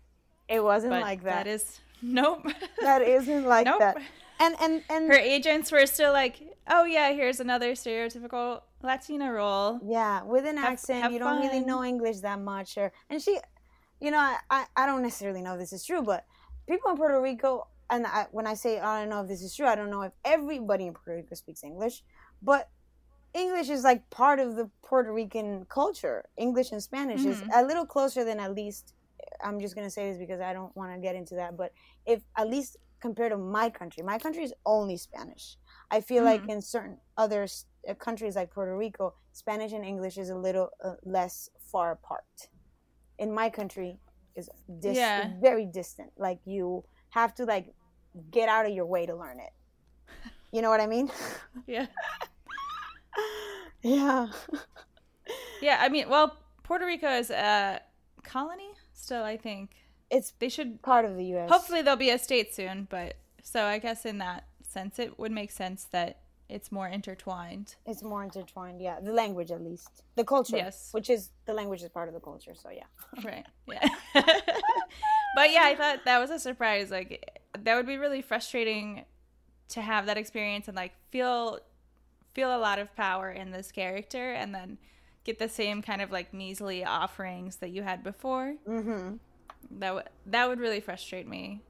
It 0.48 0.64
wasn't 0.64 0.92
but 0.92 1.02
like 1.02 1.24
that. 1.24 1.46
That 1.46 1.48
is 1.48 1.80
nope. 2.02 2.46
that 2.82 3.02
isn't 3.02 3.46
like 3.46 3.66
nope. 3.66 3.80
that. 3.80 3.98
And 4.40 4.56
and 4.60 4.84
and 4.90 5.08
her 5.08 5.18
agents 5.18 5.72
were 5.72 5.86
still 5.86 6.12
like, 6.12 6.42
"Oh 6.68 6.86
yeah, 6.86 7.12
here's 7.12 7.40
another 7.40 7.74
stereotypical 7.74 8.62
Latina 8.82 9.32
role." 9.32 9.80
Yeah, 9.86 10.24
with 10.24 10.46
an 10.46 10.58
have, 10.58 10.74
accent, 10.74 11.04
have 11.04 11.12
you 11.12 11.20
fun. 11.20 11.42
don't 11.42 11.50
really 11.50 11.66
know 11.66 11.84
English 11.84 12.20
that 12.20 12.40
much, 12.40 12.78
or 12.78 12.92
and 13.10 13.22
she, 13.22 13.40
you 14.00 14.12
know, 14.12 14.18
I, 14.18 14.38
I 14.50 14.66
I 14.76 14.86
don't 14.86 15.02
necessarily 15.02 15.42
know 15.42 15.54
if 15.54 15.60
this 15.60 15.74
is 15.74 15.86
true, 15.86 16.02
but 16.02 16.26
people 16.68 16.92
in 16.92 16.98
Puerto 16.98 17.22
Rico, 17.22 17.68
and 17.90 18.06
I, 18.06 18.28
when 18.32 18.48
I 18.48 18.54
say 18.54 18.80
I 18.80 19.02
don't 19.02 19.10
know 19.10 19.22
if 19.22 19.28
this 19.28 19.42
is 19.42 19.56
true, 19.56 19.68
I 19.68 19.76
don't 19.76 19.90
know 19.90 20.02
if 20.02 20.14
everybody 20.26 20.88
in 20.88 20.94
Puerto 20.94 21.16
Rico 21.16 21.36
speaks 21.36 21.64
English, 21.64 22.04
but 22.42 22.70
English 23.34 23.70
is 23.70 23.84
like 23.84 24.10
part 24.10 24.40
of 24.40 24.56
the 24.56 24.70
Puerto 24.84 25.12
Rican 25.12 25.66
culture. 25.70 26.26
English 26.38 26.72
and 26.72 26.82
Spanish 26.82 27.22
mm-hmm. 27.22 27.32
is 27.32 27.44
a 27.54 27.64
little 27.64 27.86
closer 27.86 28.24
than 28.24 28.40
at 28.40 28.54
least. 28.54 28.94
I'm 29.44 29.60
just 29.60 29.76
gonna 29.76 29.90
say 29.90 30.10
this 30.10 30.20
because 30.20 30.42
I 30.42 30.54
don't 30.54 30.76
want 30.76 30.94
to 30.94 31.00
get 31.00 31.16
into 31.16 31.36
that, 31.36 31.58
but 31.58 31.74
if 32.06 32.22
at 32.38 32.50
least 32.50 32.78
compared 33.04 33.34
to 33.34 33.38
my 33.38 33.70
country, 33.70 34.02
my 34.02 34.18
country 34.18 34.44
is 34.46 34.54
only 34.66 34.96
Spanish. 34.96 35.58
I 35.92 36.00
feel 36.00 36.24
mm-hmm. 36.24 36.46
like 36.46 36.50
in 36.50 36.62
certain 36.62 36.98
other 37.18 37.46
uh, 37.90 37.94
countries 37.96 38.38
like 38.38 38.50
Puerto 38.56 38.78
Rico, 38.78 39.14
Spanish 39.34 39.74
and 39.74 39.84
English 39.84 40.18
is 40.18 40.30
a 40.30 40.40
little 40.48 40.70
uh, 40.82 40.94
less 41.04 41.50
far 41.72 41.92
apart. 41.92 42.48
In 43.20 43.30
my 43.42 43.50
country, 43.50 44.00
is 44.38 44.50
dis- 44.80 44.96
yeah. 44.96 45.34
very 45.42 45.66
distant. 45.66 46.12
Like 46.18 46.40
you 46.46 46.86
have 47.10 47.36
to 47.36 47.44
like 47.44 47.74
get 48.32 48.48
out 48.48 48.66
of 48.66 48.72
your 48.72 48.86
way 48.86 49.06
to 49.06 49.16
learn 49.24 49.40
it. 49.48 49.54
You 50.54 50.62
know 50.62 50.70
what 50.70 50.80
I 50.80 50.88
mean? 50.88 51.12
Yeah. 51.68 51.88
yeah. 53.84 54.28
yeah, 55.62 55.78
I 55.86 55.90
mean, 55.90 56.10
well, 56.10 56.38
Puerto 56.64 56.86
Rico 56.86 57.10
is 57.22 57.30
a 57.30 57.82
colony 58.24 58.72
still, 58.94 59.24
I 59.24 59.38
think. 59.38 59.83
It's 60.14 60.32
they 60.40 60.50
should 60.50 60.82
part 60.82 61.06
of 61.06 61.18
the 61.18 61.26
US. 61.36 61.50
Hopefully 61.50 61.82
they'll 61.82 61.96
be 61.96 62.12
a 62.12 62.20
state 62.20 62.54
soon, 62.54 62.88
but 62.90 63.16
so 63.42 63.66
I 63.66 63.80
guess 63.80 64.06
in 64.06 64.20
that 64.20 64.46
sense 64.62 65.00
it 65.00 65.18
would 65.18 65.32
make 65.32 65.52
sense 65.52 65.86
that 65.86 66.20
it's 66.50 66.72
more 66.72 66.88
intertwined. 66.88 67.76
It's 67.86 68.04
more 68.04 68.24
intertwined, 68.24 68.80
yeah. 68.80 69.00
The 69.00 69.12
language 69.12 69.50
at 69.50 69.62
least. 69.62 70.04
The 70.16 70.24
culture. 70.24 70.58
Yes. 70.58 70.90
Which 70.92 71.10
is 71.10 71.32
the 71.46 71.54
language 71.54 71.82
is 71.82 71.90
part 71.90 72.08
of 72.08 72.14
the 72.14 72.20
culture, 72.20 72.54
so 72.54 72.70
yeah. 72.70 72.84
Right. 73.24 73.46
Yeah. 73.68 73.88
but 75.36 75.52
yeah, 75.52 75.64
I 75.64 75.76
thought 75.76 76.06
that 76.06 76.20
was 76.20 76.30
a 76.30 76.38
surprise. 76.38 76.92
Like 76.92 77.42
that 77.60 77.76
would 77.76 77.88
be 77.88 77.98
really 77.98 78.22
frustrating 78.22 79.06
to 79.70 79.82
have 79.82 80.06
that 80.06 80.18
experience 80.18 80.68
and 80.68 80.76
like 80.76 80.94
feel 81.10 81.60
feel 82.36 82.56
a 82.56 82.60
lot 82.60 82.78
of 82.78 82.96
power 82.96 83.32
in 83.32 83.52
this 83.52 83.72
character 83.72 84.32
and 84.34 84.54
then 84.54 84.78
get 85.24 85.40
the 85.40 85.50
same 85.50 85.82
kind 85.82 86.02
of 86.02 86.12
like 86.12 86.34
measly 86.34 86.84
offerings 86.84 87.58
that 87.58 87.70
you 87.70 87.82
had 87.82 88.04
before. 88.04 88.56
Mm-hmm. 88.68 89.16
That 89.72 89.96
would 89.96 90.10
that 90.28 90.48
would 90.48 90.60
really 90.60 90.80
frustrate 90.80 91.28
me. 91.28 91.62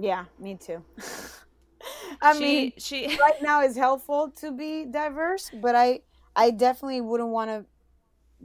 Yeah, 0.00 0.24
me 0.38 0.56
too. 0.56 0.82
I 2.22 2.34
she, 2.34 2.40
mean, 2.40 2.72
she 2.78 3.06
right 3.20 3.40
now 3.42 3.62
is 3.62 3.76
helpful 3.76 4.30
to 4.40 4.52
be 4.52 4.86
diverse, 4.86 5.50
but 5.62 5.74
I 5.74 6.00
I 6.34 6.50
definitely 6.50 7.00
wouldn't 7.00 7.30
want 7.30 7.50
to 7.50 7.66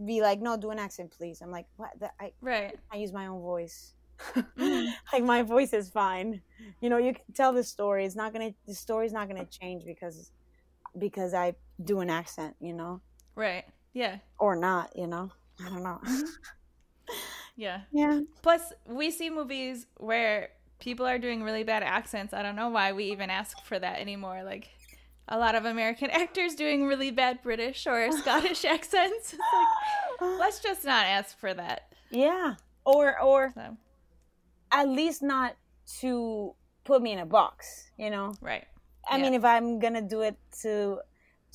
be 0.05 0.21
like, 0.21 0.39
no, 0.41 0.57
do 0.57 0.69
an 0.71 0.79
accent, 0.79 1.11
please. 1.11 1.41
I'm 1.41 1.51
like, 1.51 1.65
what? 1.77 1.91
That, 1.99 2.13
I 2.19 2.31
right. 2.41 2.77
I 2.91 2.97
use 2.97 3.13
my 3.13 3.27
own 3.27 3.41
voice. 3.41 3.93
Mm-hmm. 4.35 4.89
like 5.13 5.23
my 5.23 5.43
voice 5.43 5.73
is 5.73 5.89
fine. 5.89 6.41
You 6.81 6.89
know, 6.89 6.97
you 6.97 7.13
can 7.13 7.23
tell 7.33 7.53
the 7.53 7.63
story. 7.63 8.05
It's 8.05 8.15
not 8.15 8.33
gonna. 8.33 8.51
The 8.67 8.75
story's 8.75 9.13
not 9.13 9.27
gonna 9.27 9.45
change 9.45 9.85
because 9.85 10.31
because 10.97 11.33
I 11.33 11.55
do 11.83 11.99
an 11.99 12.09
accent, 12.09 12.55
you 12.59 12.73
know? 12.73 13.01
Right. 13.35 13.65
Yeah. 13.93 14.17
Or 14.39 14.55
not, 14.55 14.91
you 14.95 15.07
know? 15.07 15.31
I 15.63 15.69
don't 15.69 15.83
know. 15.83 15.99
Yeah. 17.59 17.81
Yeah. 17.91 18.21
Plus, 18.41 18.71
we 18.87 19.11
see 19.11 19.29
movies 19.29 19.85
where 19.97 20.49
people 20.79 21.05
are 21.05 21.19
doing 21.19 21.43
really 21.43 21.63
bad 21.63 21.83
accents. 21.83 22.33
I 22.33 22.41
don't 22.41 22.55
know 22.55 22.69
why 22.69 22.93
we 22.93 23.11
even 23.11 23.29
ask 23.29 23.61
for 23.65 23.77
that 23.77 23.99
anymore. 23.99 24.43
Like, 24.43 24.69
a 25.27 25.37
lot 25.37 25.55
of 25.55 25.65
American 25.65 26.09
actors 26.23 26.55
doing 26.55 26.85
really 26.85 27.11
bad 27.11 27.41
British 27.43 27.85
or 27.85 28.11
Scottish 28.23 28.63
accents. 28.63 29.35
Like, 30.21 30.39
let's 30.39 30.59
just 30.61 30.85
not 30.85 31.05
ask 31.05 31.37
for 31.37 31.53
that. 31.53 31.93
Yeah. 32.09 32.55
Or, 32.85 33.19
or 33.21 33.51
so. 33.53 33.75
at 34.71 34.87
least 34.87 35.21
not 35.21 35.57
to 35.99 36.55
put 36.85 37.01
me 37.01 37.11
in 37.11 37.19
a 37.19 37.25
box, 37.25 37.91
you 37.97 38.09
know? 38.09 38.33
Right. 38.41 38.65
I 39.09 39.17
yeah. 39.17 39.23
mean, 39.23 39.33
if 39.33 39.43
I'm 39.43 39.79
gonna 39.79 40.01
do 40.01 40.21
it 40.21 40.37
to 40.61 40.99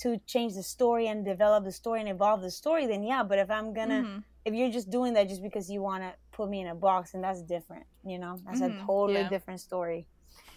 to 0.01 0.19
change 0.27 0.55
the 0.55 0.63
story 0.63 1.07
and 1.07 1.25
develop 1.25 1.65
the 1.65 1.73
story 1.73 2.01
and 2.01 2.09
evolve 2.09 2.43
the 2.43 2.51
story, 2.51 2.87
then 2.87 3.03
yeah. 3.05 3.23
But 3.23 3.39
if 3.39 3.51
I'm 3.51 3.73
gonna, 3.73 4.03
mm-hmm. 4.03 4.19
If 4.45 4.55
you're 4.55 4.71
just 4.71 4.91
doing 4.91 5.15
that 5.15 5.29
just 5.29 5.43
because 5.43 5.71
you 5.71 5.83
want 5.83 6.03
to 6.03 6.15
put 6.33 6.49
me 6.49 6.61
in 6.61 6.69
a 6.69 6.75
box, 6.75 7.15
and 7.15 7.25
that's 7.25 7.43
different. 7.43 7.87
You 8.05 8.19
know, 8.19 8.39
that's 8.45 8.61
mm-hmm. 8.61 8.83
a 8.83 8.87
totally 8.87 9.21
yeah. 9.21 9.29
different 9.29 9.61
story. 9.61 10.07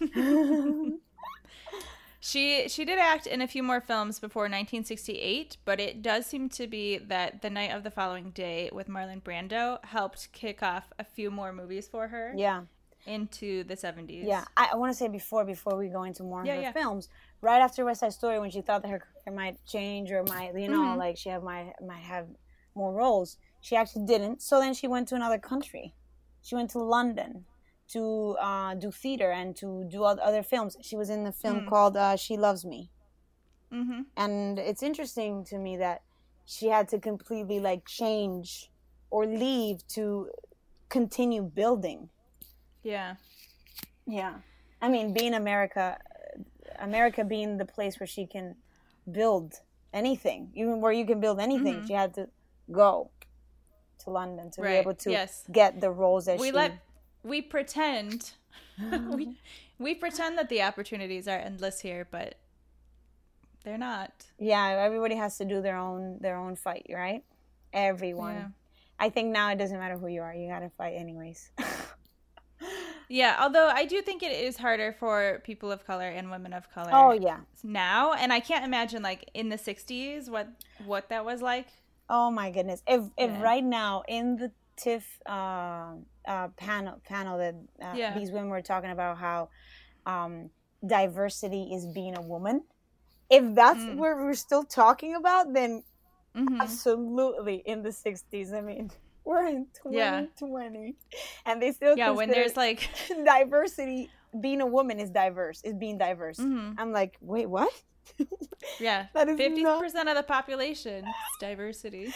she 2.20 2.68
she 2.68 2.84
did 2.84 2.98
act 2.98 3.26
in 3.26 3.40
a 3.40 3.48
few 3.48 3.62
more 3.62 3.80
films 3.80 4.18
before 4.20 4.42
1968, 4.42 5.56
but 5.64 5.80
it 5.80 6.02
does 6.02 6.26
seem 6.26 6.48
to 6.50 6.66
be 6.66 6.98
that 6.98 7.42
The 7.42 7.50
Night 7.50 7.72
of 7.72 7.84
the 7.84 7.90
Following 7.90 8.30
Day 8.30 8.70
with 8.72 8.88
Marlon 8.88 9.22
Brando 9.22 9.84
helped 9.84 10.32
kick 10.32 10.62
off 10.62 10.92
a 10.98 11.04
few 11.04 11.30
more 11.30 11.52
movies 11.52 11.88
for 11.88 12.08
her. 12.08 12.34
Yeah 12.36 12.62
into 13.08 13.64
the 13.64 13.74
70s. 13.74 14.24
Yeah, 14.24 14.44
I, 14.56 14.70
I 14.72 14.76
want 14.76 14.92
to 14.92 14.96
say 14.96 15.08
before 15.08 15.44
before 15.44 15.76
we 15.76 15.88
go 15.88 16.02
into 16.04 16.22
more 16.22 16.42
of 16.42 16.46
her 16.46 16.60
yeah. 16.60 16.72
films, 16.72 17.08
right 17.40 17.60
after 17.60 17.84
West 17.84 18.00
Side 18.00 18.12
Story, 18.12 18.38
when 18.38 18.50
she 18.50 18.60
thought 18.60 18.82
that 18.82 18.88
her 18.88 18.98
career 18.98 19.34
might 19.34 19.64
change 19.66 20.12
or 20.12 20.22
might 20.24 20.54
you 20.54 20.68
know 20.68 20.82
mm-hmm. 20.82 20.98
like 20.98 21.16
she 21.16 21.30
have 21.30 21.42
might 21.42 21.72
might 21.84 22.02
have 22.02 22.26
more 22.74 22.92
roles, 22.92 23.38
she 23.60 23.76
actually 23.76 24.06
didn't. 24.06 24.42
So 24.42 24.60
then 24.60 24.74
she 24.74 24.86
went 24.86 25.08
to 25.08 25.14
another 25.14 25.38
country. 25.38 25.94
She 26.42 26.54
went 26.54 26.70
to 26.70 26.78
London 26.78 27.44
to 27.88 28.36
uh, 28.40 28.74
do 28.74 28.90
theater 28.90 29.30
and 29.30 29.56
to 29.56 29.84
do 29.90 30.04
other 30.04 30.42
films. 30.42 30.76
She 30.82 30.96
was 30.96 31.10
in 31.10 31.24
the 31.24 31.32
film 31.32 31.60
mm. 31.60 31.68
called 31.68 31.96
uh, 31.96 32.16
She 32.16 32.36
Loves 32.36 32.64
Me. 32.64 32.90
Mm-hmm. 33.72 34.02
And 34.16 34.58
it's 34.58 34.82
interesting 34.82 35.44
to 35.46 35.58
me 35.58 35.76
that 35.78 36.02
she 36.44 36.68
had 36.68 36.88
to 36.88 36.98
completely 36.98 37.60
like 37.60 37.86
change 37.86 38.70
or 39.10 39.26
leave 39.26 39.86
to 39.88 40.28
continue 40.88 41.42
building 41.42 42.08
yeah. 42.82 43.14
Yeah. 44.06 44.34
I 44.80 44.88
mean, 44.88 45.12
being 45.12 45.34
America, 45.34 45.98
America 46.80 47.24
being 47.24 47.58
the 47.58 47.64
place 47.64 47.98
where 48.00 48.06
she 48.06 48.26
can 48.26 48.56
build 49.10 49.60
anything, 49.92 50.50
even 50.54 50.80
where 50.80 50.92
you 50.92 51.04
can 51.04 51.20
build 51.20 51.40
anything, 51.40 51.76
mm-hmm. 51.76 51.86
she 51.86 51.92
had 51.92 52.14
to 52.14 52.28
go 52.70 53.10
to 54.00 54.10
London 54.10 54.50
to 54.52 54.62
right. 54.62 54.70
be 54.70 54.76
able 54.76 54.94
to 54.94 55.10
yes. 55.10 55.44
get 55.50 55.80
the 55.80 55.90
roles 55.90 56.26
that 56.26 56.38
we 56.38 56.48
she... 56.48 56.52
let 56.52 56.78
we 57.22 57.42
pretend 57.42 58.32
we 59.10 59.36
we 59.78 59.94
pretend 59.94 60.38
that 60.38 60.48
the 60.48 60.62
opportunities 60.62 61.28
are 61.28 61.38
endless 61.38 61.80
here, 61.80 62.06
but 62.10 62.36
they're 63.64 63.78
not. 63.78 64.12
Yeah, 64.38 64.66
everybody 64.80 65.16
has 65.16 65.38
to 65.38 65.44
do 65.44 65.60
their 65.60 65.76
own 65.76 66.18
their 66.20 66.36
own 66.36 66.56
fight, 66.56 66.86
right? 66.92 67.24
Everyone. 67.72 68.34
Yeah. 68.34 68.48
I 69.00 69.10
think 69.10 69.30
now 69.30 69.50
it 69.50 69.58
doesn't 69.58 69.78
matter 69.78 69.96
who 69.96 70.08
you 70.08 70.22
are; 70.22 70.34
you 70.34 70.48
got 70.48 70.60
to 70.60 70.70
fight 70.70 70.94
anyways. 70.94 71.50
Yeah, 73.08 73.38
although 73.40 73.68
I 73.68 73.86
do 73.86 74.02
think 74.02 74.22
it 74.22 74.32
is 74.32 74.58
harder 74.58 74.92
for 74.92 75.40
people 75.42 75.72
of 75.72 75.86
color 75.86 76.08
and 76.08 76.30
women 76.30 76.52
of 76.52 76.70
color. 76.70 76.90
Oh 76.92 77.12
yeah. 77.12 77.38
Now, 77.64 78.12
and 78.12 78.32
I 78.32 78.40
can't 78.40 78.64
imagine 78.64 79.02
like 79.02 79.30
in 79.32 79.48
the 79.48 79.56
'60s 79.56 80.28
what 80.28 80.48
what 80.84 81.08
that 81.08 81.24
was 81.24 81.40
like. 81.40 81.68
Oh 82.08 82.30
my 82.30 82.50
goodness! 82.50 82.82
If 82.86 83.02
if 83.16 83.30
Yeah. 83.30 83.42
right 83.42 83.64
now 83.64 84.02
in 84.08 84.36
the 84.36 84.52
TIFF 84.76 85.04
uh, 85.26 85.96
uh, 86.26 86.48
panel 86.56 87.00
panel 87.04 87.38
that 87.38 87.54
uh, 87.82 87.96
Yeah. 87.96 88.14
these 88.18 88.30
women 88.30 88.48
were 88.50 88.62
talking 88.62 88.90
about 88.90 89.18
how 89.18 89.50
um, 90.06 90.50
diversity 90.86 91.70
is 91.74 91.86
being 91.86 92.16
a 92.16 92.22
woman. 92.22 92.64
If 93.30 93.54
that's 93.54 93.84
Mm. 93.84 93.96
what 93.96 94.16
we're 94.16 94.34
still 94.34 94.64
talking 94.64 95.14
about, 95.14 95.52
then 95.52 95.82
Mhm. 96.36 96.60
absolutely 96.60 97.56
in 97.66 97.82
the 97.82 97.92
'60s. 97.92 98.52
I 98.52 98.60
mean, 98.62 98.90
we're 99.24 99.46
in 99.46 99.66
Yeah. 99.90 100.20
2020, 100.22 100.96
and 101.44 101.60
they 101.60 101.72
still 101.72 101.96
Yeah, 101.96 102.12
when 102.12 102.30
there's 102.30 102.56
like, 102.56 102.88
diversity. 103.24 104.10
Being 104.40 104.60
a 104.60 104.66
woman 104.66 105.00
is 105.00 105.10
diverse. 105.10 105.62
Is 105.64 105.74
being 105.74 105.96
diverse. 105.98 106.38
mhm. 106.38 106.74
I'm 106.78 106.92
like, 106.92 107.16
wait, 107.20 107.48
what? 107.48 107.72
Yeah, 108.80 109.06
That 109.14 109.28
is 109.28 109.36
fifty 109.36 109.62
not 109.62 109.80
percent 109.82 110.08
of 110.08 110.16
the 110.16 110.22
population 110.22 111.04
is 111.06 111.14
diversity. 111.40 112.12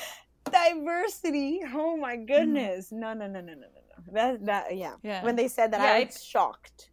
diversity. 0.51 1.61
Oh 1.72 1.97
my 1.97 2.16
goodness. 2.16 2.93
No, 2.93 3.12
no, 3.14 3.26
no, 3.26 3.40
no, 3.40 3.55
no, 3.55 3.55
no, 3.55 3.80
no. 4.07 4.12
That 4.12 4.45
that 4.47 4.76
yeah. 4.76 4.95
Yeah. 5.03 5.24
When 5.24 5.36
they 5.36 5.49
said 5.49 5.72
that, 5.72 5.80
Yeah, 5.80 5.93
I 5.95 6.05
was 6.05 6.22
shocked. 6.24 6.90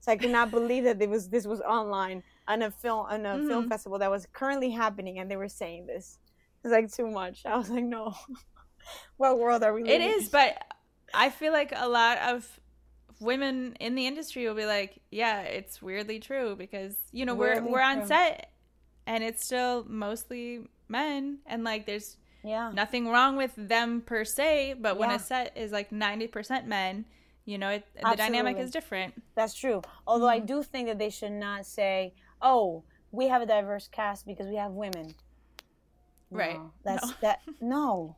So 0.00 0.12
I 0.12 0.16
could 0.16 0.30
not 0.30 0.50
believe 0.50 0.84
that 0.84 1.00
it 1.00 1.08
was 1.08 1.28
this 1.28 1.46
was 1.46 1.60
online 1.62 2.22
on 2.46 2.62
a 2.62 2.70
film 2.70 3.06
on 3.08 3.24
a 3.26 3.38
film 3.46 3.64
Mhm. 3.64 3.68
festival 3.68 3.98
that 3.98 4.10
was 4.10 4.26
currently 4.32 4.70
happening, 4.70 5.18
and 5.18 5.30
they 5.30 5.36
were 5.36 5.48
saying 5.48 5.86
this. 5.86 6.18
It's 6.62 6.72
like 6.72 6.92
too 6.92 7.10
much. 7.10 7.44
I 7.46 7.56
was 7.56 7.70
like, 7.70 7.84
no. 7.84 8.14
what 9.16 9.38
world 9.38 9.62
are 9.62 9.72
we 9.72 9.82
It 9.82 9.86
living? 9.86 10.08
is, 10.18 10.28
but 10.28 10.56
I 11.12 11.30
feel 11.30 11.52
like 11.52 11.72
a 11.74 11.88
lot 11.88 12.18
of 12.18 12.60
women 13.20 13.76
in 13.80 13.94
the 13.94 14.06
industry 14.06 14.46
will 14.46 14.54
be 14.54 14.66
like, 14.66 15.00
"Yeah, 15.10 15.40
it's 15.42 15.80
weirdly 15.82 16.18
true 16.20 16.56
because 16.56 16.96
you 17.12 17.24
know 17.26 17.34
Weirdly 17.34 17.62
we're 17.70 17.72
we're 17.78 17.82
on 17.82 17.98
true. 17.98 18.06
set 18.08 18.50
and 19.06 19.22
it's 19.22 19.44
still 19.44 19.84
mostly 19.88 20.66
men 20.88 21.38
and 21.46 21.64
like 21.64 21.86
there's 21.86 22.16
Yeah. 22.42 22.70
nothing 22.72 23.08
wrong 23.08 23.36
with 23.36 23.52
them 23.56 24.00
per 24.02 24.24
se, 24.24 24.74
but 24.80 24.96
when 24.98 25.10
Yeah. 25.10 25.16
a 25.16 25.18
set 25.18 25.56
is 25.56 25.72
like 25.72 25.90
90% 25.90 26.66
men, 26.66 27.04
you 27.46 27.58
know, 27.58 27.70
it, 27.70 27.86
the 27.94 28.16
dynamic 28.16 28.58
is 28.58 28.70
different. 28.70 29.14
That's 29.34 29.54
true. 29.54 29.82
Although 30.06 30.28
I 30.28 30.40
Mhm. 30.40 30.46
do 30.46 30.62
think 30.62 30.88
that 30.88 30.98
they 30.98 31.10
should 31.10 31.32
not 31.32 31.66
say, 31.66 32.14
"Oh, 32.40 32.82
we 33.12 33.28
have 33.28 33.42
a 33.42 33.46
diverse 33.46 33.88
cast 33.88 34.26
because 34.26 34.48
we 34.48 34.56
have 34.56 34.72
women." 34.72 35.14
Right. 36.30 36.56
No, 36.58 36.72
that's 36.82 37.06
No. 37.06 37.14
that. 37.20 37.40
No, 37.60 38.16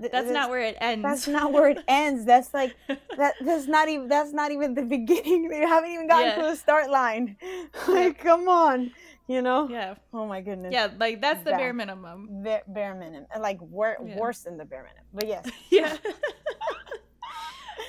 Th- 0.00 0.10
That's 0.10 0.30
not 0.30 0.50
where 0.50 0.60
it 0.60 0.76
ends. 0.80 1.02
That's 1.04 1.28
not 1.28 1.52
where 1.52 1.68
it 1.70 1.78
ends. 1.86 2.24
That's 2.24 2.52
like 2.52 2.74
that. 3.16 3.34
That's 3.40 3.66
not 3.68 3.88
even. 3.88 4.08
That's 4.08 4.32
not 4.32 4.50
even 4.50 4.74
the 4.74 4.82
beginning. 4.82 5.48
They 5.50 5.60
haven't 5.60 5.90
even 5.92 6.08
gotten 6.08 6.28
Yeah. 6.28 6.36
to 6.36 6.42
the 6.50 6.56
start 6.56 6.90
line. 6.90 7.36
like, 7.88 8.18
come 8.18 8.48
on, 8.48 8.90
you 9.28 9.40
know. 9.40 9.68
yeah. 9.68 9.94
Oh 10.12 10.26
my 10.26 10.40
goodness. 10.40 10.72
Yeah, 10.72 10.88
like 10.98 11.20
that's 11.20 11.44
the 11.44 11.52
bare 11.52 11.72
minimum. 11.72 12.42
Bare, 12.42 12.62
bare 12.66 12.94
minimum, 12.94 13.26
And, 13.32 13.42
like 13.42 13.60
wor- 13.62 13.98
Yeah. 14.04 14.18
worse 14.18 14.40
than 14.40 14.56
the 14.56 14.64
bare 14.64 14.82
minimum. 14.82 15.04
But 15.14 15.28
yes, 15.28 15.48
Yeah. 15.70 15.96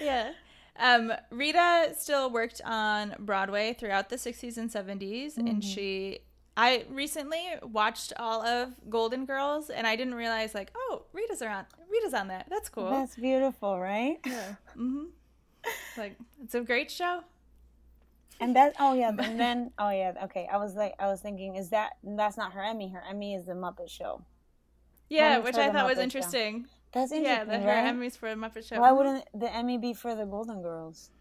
yeah. 0.02 0.32
Um, 0.78 1.12
Rita 1.32 1.94
still 1.98 2.30
worked 2.30 2.62
on 2.66 3.16
Broadway 3.20 3.74
throughout 3.74 4.10
the 4.10 4.18
60s 4.18 4.58
and 4.58 4.70
70s, 4.70 5.38
and 5.38 5.62
Mhm. 5.62 5.64
she. 5.64 6.20
I 6.58 6.86
recently 6.90 7.44
watched 7.64 8.14
all 8.18 8.42
of 8.46 8.74
Golden 8.90 9.26
Girls, 9.26 9.70
and 9.70 9.86
I 9.86 9.96
didn't 9.96 10.16
realize 10.16 10.54
like, 10.56 10.72
oh, 10.76 11.04
Rita's 11.12 11.42
on. 11.42 11.66
Rita's 11.90 12.14
on 12.14 12.30
that. 12.30 12.48
That's 12.50 12.70
cool. 12.70 12.90
that's 12.90 13.16
beautiful, 13.16 13.80
right? 13.80 14.18
yeah. 14.26 14.56
hmm 14.74 15.06
Like 15.98 16.18
it's 16.44 16.56
a 16.56 16.62
great 16.62 16.90
show. 16.92 17.22
And 18.40 18.56
that. 18.56 18.76
Oh 18.80 18.94
yeah. 18.94 19.10
And 19.18 19.40
then. 19.40 19.72
Oh 19.80 19.90
yeah. 19.90 20.14
Okay. 20.26 20.48
I 20.52 20.58
was 20.58 20.76
like. 20.76 20.94
I 21.00 21.08
was 21.08 21.22
thinking. 21.22 21.56
Is 21.56 21.70
that? 21.70 21.94
That's 22.04 22.38
not 22.38 22.54
her 22.54 22.64
Emmy. 22.64 22.90
Her 22.90 23.02
Emmy 23.10 23.34
is 23.34 23.46
the 23.46 23.54
Muppet 23.54 23.90
Show. 23.90 24.22
Yeah, 25.10 25.40
which 25.40 25.56
I 25.56 25.72
thought 25.72 25.86
was 25.88 25.98
Muppet 25.98 25.98
Show. 25.98 26.04
interesting. 26.04 26.68
That's 26.92 27.12
Yeah, 27.12 27.18
interesting, 27.42 27.48
the 27.50 27.60
her 27.60 27.68
right? 27.84 27.94
Emmys 27.94 28.18
for 28.18 28.30
the 28.30 28.36
Muppet 28.36 28.68
Show. 28.68 28.80
Why 28.80 28.92
wouldn't 28.92 29.26
the 29.34 29.54
Emmy 29.54 29.78
be 29.78 29.94
for 29.94 30.16
the 30.16 30.26
Golden 30.26 30.62
Girls? 30.62 31.12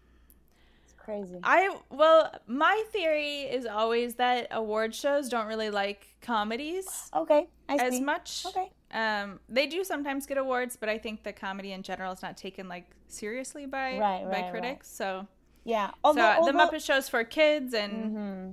Crazy. 1.05 1.39
I 1.43 1.77
well, 1.91 2.31
my 2.47 2.83
theory 2.91 3.41
is 3.43 3.65
always 3.67 4.15
that 4.15 4.47
award 4.51 4.95
shows 4.95 5.29
don't 5.29 5.45
really 5.47 5.69
like 5.69 6.07
comedies 6.21 6.87
Okay. 7.15 7.47
I 7.69 7.75
as 7.75 7.93
see. 7.93 8.01
much. 8.01 8.43
Okay. 8.47 8.71
Um, 8.91 9.39
they 9.47 9.67
do 9.67 9.83
sometimes 9.83 10.25
get 10.25 10.37
awards, 10.37 10.75
but 10.77 10.89
I 10.89 10.97
think 10.97 11.23
the 11.23 11.31
comedy 11.33 11.71
in 11.73 11.83
general 11.83 12.11
is 12.11 12.21
not 12.23 12.37
taken 12.37 12.67
like 12.67 12.87
seriously 13.07 13.65
by 13.67 13.99
Right, 13.99 14.23
by 14.23 14.29
right, 14.29 14.41
right. 14.41 14.51
critics. 14.51 14.89
So, 14.89 15.27
Yeah. 15.63 15.87
so 15.89 15.93
Although, 16.05 16.21
uh, 16.21 16.35
although, 16.39 16.51
the 16.51 16.57
Muppet 16.57 16.83
Show's 16.85 17.07
for 17.07 17.23
kids, 17.23 17.73
and 17.73 18.11
hmm 18.11 18.51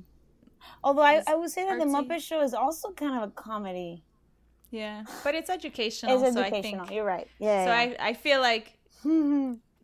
Although 0.85 1.03
I, 1.03 1.23
I 1.27 1.35
would 1.35 1.51
say 1.51 1.65
that 1.65 1.79
the 1.79 1.87
artsy. 1.87 2.07
Muppet 2.07 2.21
Show 2.23 2.41
is 2.43 2.55
also 2.55 2.93
kind 2.93 3.17
of 3.17 3.23
a 3.31 3.33
comedy. 3.33 4.05
yeah, 4.71 5.05
but 5.25 5.35
it's 5.35 5.51
educational. 5.51 6.23
It's 6.23 6.35
so. 6.35 6.43
I 6.43 6.51
think 6.63 6.91
You're 6.91 7.05
right. 7.05 7.27
Yeah. 7.39 7.65
so. 7.65 7.71
yeah. 7.71 7.97
I 8.01 8.09
I 8.11 8.13
feel 8.15 8.41
like 8.41 8.79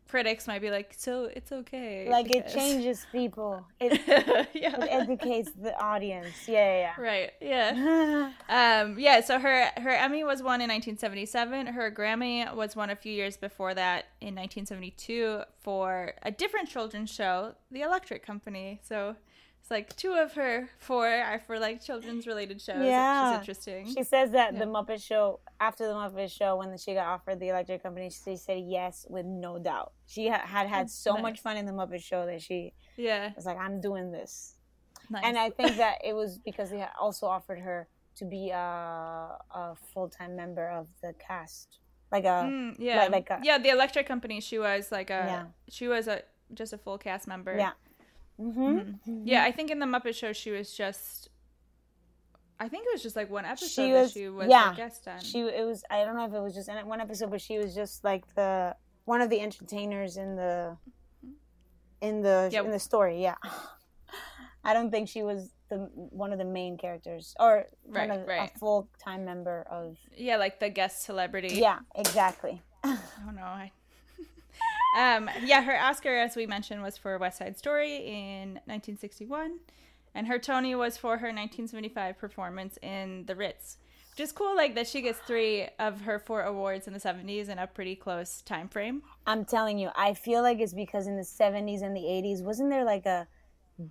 critics 0.09 0.47
might 0.47 0.61
be 0.61 0.71
like, 0.71 0.95
so 0.97 1.25
it's 1.25 1.53
okay. 1.53 2.09
like 2.11 2.31
it 2.31 2.49
changes 2.49 3.07
people. 3.13 3.65
It, 3.81 4.01
yeah. 4.55 4.83
it 4.83 4.89
educates 4.91 5.53
the 5.53 5.79
audience. 5.81 6.49
Yeah. 6.49 6.93
Right. 6.99 7.31
Yeah. 7.41 7.75
Yeah. 7.75 8.33
yeah. 8.49 8.83
Um, 8.83 8.99
yeah, 8.99 9.21
so 9.21 9.39
her 9.39 9.71
her 9.77 9.91
Emmy 9.91 10.25
was 10.25 10.43
won 10.43 10.61
in 10.61 10.69
1977. 10.69 11.69
Her 11.69 11.91
Grammy 11.91 12.53
was 12.55 12.75
won 12.75 12.91
a 12.91 12.97
few 12.97 13.13
years 13.13 13.37
before 13.37 13.75
that 13.75 14.07
in 14.21 14.35
1972 14.35 15.43
for 15.61 16.15
a 16.23 16.31
different 16.31 16.69
children's 16.69 17.11
show, 17.11 17.55
The 17.71 17.83
Electric 17.83 18.25
Company. 18.25 18.81
So 18.83 19.17
it's 19.69 19.71
like 19.71 19.95
two 19.97 20.13
of 20.15 20.33
her 20.33 20.69
four 20.79 21.07
are 21.07 21.39
for 21.41 21.59
like 21.59 21.83
children's 21.85 22.27
related 22.27 22.61
shows, 22.61 22.83
Yeah. 22.83 23.33
which 23.33 23.41
interesting. 23.41 23.87
She 23.95 24.03
says 24.03 24.31
that 24.31 24.55
Yeah. 24.55 24.61
the 24.61 24.65
Muppet 24.65 25.03
Show, 25.03 25.41
after 25.61 25.87
the 25.87 25.93
Muppet 25.93 26.31
Show, 26.31 26.57
when 26.57 26.77
she 26.79 26.95
got 26.95 27.07
offered 27.07 27.39
the 27.39 27.49
electric 27.49 27.83
company, 27.83 28.09
she 28.09 28.37
said 28.37 28.63
yes 28.67 29.07
with 29.11 29.27
no 29.27 29.59
doubt. 29.59 29.93
She 30.07 30.29
ha- 30.29 30.47
had 30.47 30.69
had 30.69 30.89
so 30.91 31.13
Nice. 31.15 31.23
much 31.23 31.41
fun 31.41 31.57
in 31.59 31.67
the 31.67 31.73
Muppet 31.73 32.03
Show 32.03 32.25
that 32.27 32.41
she 32.41 32.73
yeah, 32.97 33.33
was 33.37 33.45
like, 33.45 33.59
I'm 33.59 33.81
doing 33.81 34.11
this. 34.11 34.57
nice. 35.11 35.23
And 35.25 35.39
I 35.39 35.51
think 35.51 35.77
that 35.77 35.99
it 36.03 36.15
was 36.15 36.39
because 36.45 36.71
they 36.71 36.79
had 36.79 36.91
also 36.99 37.27
offered 37.27 37.59
her 37.61 37.89
to 38.17 38.25
be 38.25 38.49
a, 38.51 38.57
a 38.59 39.75
full 39.93 40.09
time 40.09 40.35
member 40.35 40.67
of 40.71 40.89
the 41.03 41.13
cast. 41.19 41.79
Like 42.11 42.25
a. 42.25 42.49
Mm, 42.49 42.77
yeah, 42.79 43.03
like- 43.03 43.11
like 43.13 43.31
a- 43.31 43.41
yeah, 43.45 43.59
The 43.59 43.69
Electric 43.69 44.07
Company. 44.07 44.41
She 44.41 44.59
was 44.59 44.91
like 44.91 45.11
a 45.11 45.23
Yeah. 45.27 45.45
she 45.69 45.89
was 45.89 46.09
a 46.09 46.23
just 46.55 46.73
a 46.73 46.79
full 46.79 46.97
cast 46.97 47.27
member. 47.29 47.55
Yeah. 47.55 47.73
Mm-hmm. 48.41 49.23
Yeah, 49.27 49.43
I 49.45 49.53
think 49.53 49.71
in 49.71 49.79
the 49.79 49.87
Muppet 49.87 50.15
Show 50.15 50.33
she 50.33 50.51
was 50.51 50.73
just. 50.73 51.29
I 52.61 52.69
think 52.69 52.87
it 52.87 52.93
was 52.93 53.03
just 53.05 53.15
like 53.15 53.31
one 53.31 53.45
episode 53.45 53.69
She 53.69 53.93
that 53.93 54.01
was- 54.03 54.13
she 54.13 54.29
was 54.29 54.49
yeah, 54.49 54.73
a 54.73 54.77
guest 54.77 55.07
on. 55.07 55.21
She 55.21 55.41
it 55.41 55.65
was 55.65 55.85
I 55.91 56.05
don't 56.05 56.17
know 56.17 56.25
if 56.27 56.33
it 56.35 56.41
was 56.41 56.55
just 56.55 56.69
in 56.69 56.77
one 56.89 57.01
episode, 57.01 57.31
but 57.31 57.41
she 57.41 57.59
was 57.59 57.75
just 57.75 58.03
like 58.05 58.25
the 58.35 58.75
one 59.05 59.21
of 59.21 59.31
the 59.31 59.41
entertainers 59.41 60.17
in 60.17 60.37
the 60.37 60.77
in 62.01 62.23
the 62.23 62.49
Yeah. 62.53 62.63
in 62.63 62.71
the 62.71 62.79
story. 62.79 63.23
Yeah, 63.23 63.37
I 64.65 64.73
don't 64.73 64.91
think 64.91 65.09
she 65.09 65.23
was 65.23 65.53
the 65.69 65.77
one 65.95 66.33
of 66.33 66.39
the 66.39 66.45
main 66.45 66.79
characters 66.79 67.35
or 67.39 67.67
Right, 67.87 68.11
of, 68.11 68.27
right. 68.27 68.51
a 68.55 68.59
full 68.59 68.89
time 69.03 69.25
member 69.25 69.67
of. 69.71 69.97
yeah, 70.17 70.37
like 70.37 70.59
the 70.61 70.69
guest 70.71 71.05
celebrity. 71.05 71.55
Yeah, 71.57 71.79
exactly. 71.95 72.61
Oh 72.85 72.99
no, 73.35 73.43
I. 73.43 73.73
um, 74.97 75.29
yeah, 75.45 75.63
her 75.63 75.77
Oscar, 75.79 76.17
as 76.17 76.37
we 76.37 76.47
mentioned, 76.47 76.83
was 76.83 76.97
for 76.97 77.19
West 77.19 77.39
Side 77.39 77.59
Story 77.59 77.97
in 77.97 78.55
1961, 78.65 79.59
and 80.15 80.27
her 80.27 80.39
Tony 80.39 80.75
was 80.75 80.97
for 80.97 81.19
her 81.19 81.29
1975 81.29 82.19
performance 82.19 82.79
in 82.83 83.25
The 83.27 83.37
Ritz. 83.37 83.79
Just 84.17 84.35
cool, 84.35 84.57
like 84.57 84.75
that 84.75 84.89
she 84.89 85.01
gets 85.01 85.21
three 85.21 85.69
of 85.79 86.01
her 86.01 86.19
four 86.19 86.43
awards 86.43 86.89
in 86.89 86.93
the 86.93 86.99
70s 86.99 87.49
in 87.49 87.59
a 87.59 87.69
pretty 87.69 87.95
close 87.95 88.43
time 88.43 88.69
frame. 88.69 89.03
I'm 89.27 89.45
telling 89.45 89.79
you, 89.79 89.91
I 89.95 90.15
feel 90.15 90.43
like 90.43 90.59
it's 90.59 90.75
because 90.75 91.07
in 91.07 91.17
the 91.17 91.23
70s 91.23 91.83
and 91.83 91.95
the 91.95 92.01
80s, 92.01 92.43
wasn't 92.43 92.71
there 92.71 92.85
like 92.85 93.07
a 93.07 93.29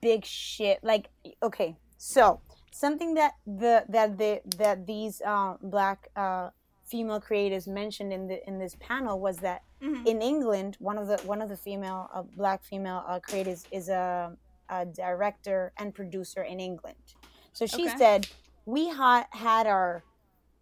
big 0.01 0.25
shit? 0.25 0.83
Like, 0.83 1.09
okay, 1.41 1.77
so 1.97 2.41
something 2.73 3.13
that 3.13 3.33
the 3.45 3.85
that 3.89 4.17
the 4.17 4.41
that 4.57 4.85
these 4.85 5.21
uh, 5.25 5.55
black 5.61 6.09
uh, 6.15 6.49
female 6.87 7.19
creators 7.19 7.67
mentioned 7.67 8.13
in 8.13 8.27
the 8.27 8.39
in 8.47 8.59
this 8.59 8.75
panel 8.79 9.19
was 9.19 9.39
that 9.39 9.61
Mhm. 9.81 10.05
in 10.05 10.21
England, 10.21 10.77
one 10.79 10.97
of 10.97 11.07
the 11.07 11.17
one 11.23 11.41
of 11.41 11.49
the 11.49 11.57
female 11.57 12.09
uh, 12.13 12.23
black 12.35 12.63
female 12.63 13.03
uh, 13.07 13.19
creatives 13.19 13.65
is 13.71 13.89
a, 13.89 14.35
a 14.69 14.85
director 14.85 15.73
and 15.77 15.93
producer 15.93 16.43
in 16.43 16.59
England. 16.59 17.15
So 17.53 17.65
she 17.65 17.87
Okay. 17.87 17.97
said 17.97 18.27
we 18.65 18.87
had 18.89 19.25
had 19.31 19.67
our 19.67 20.05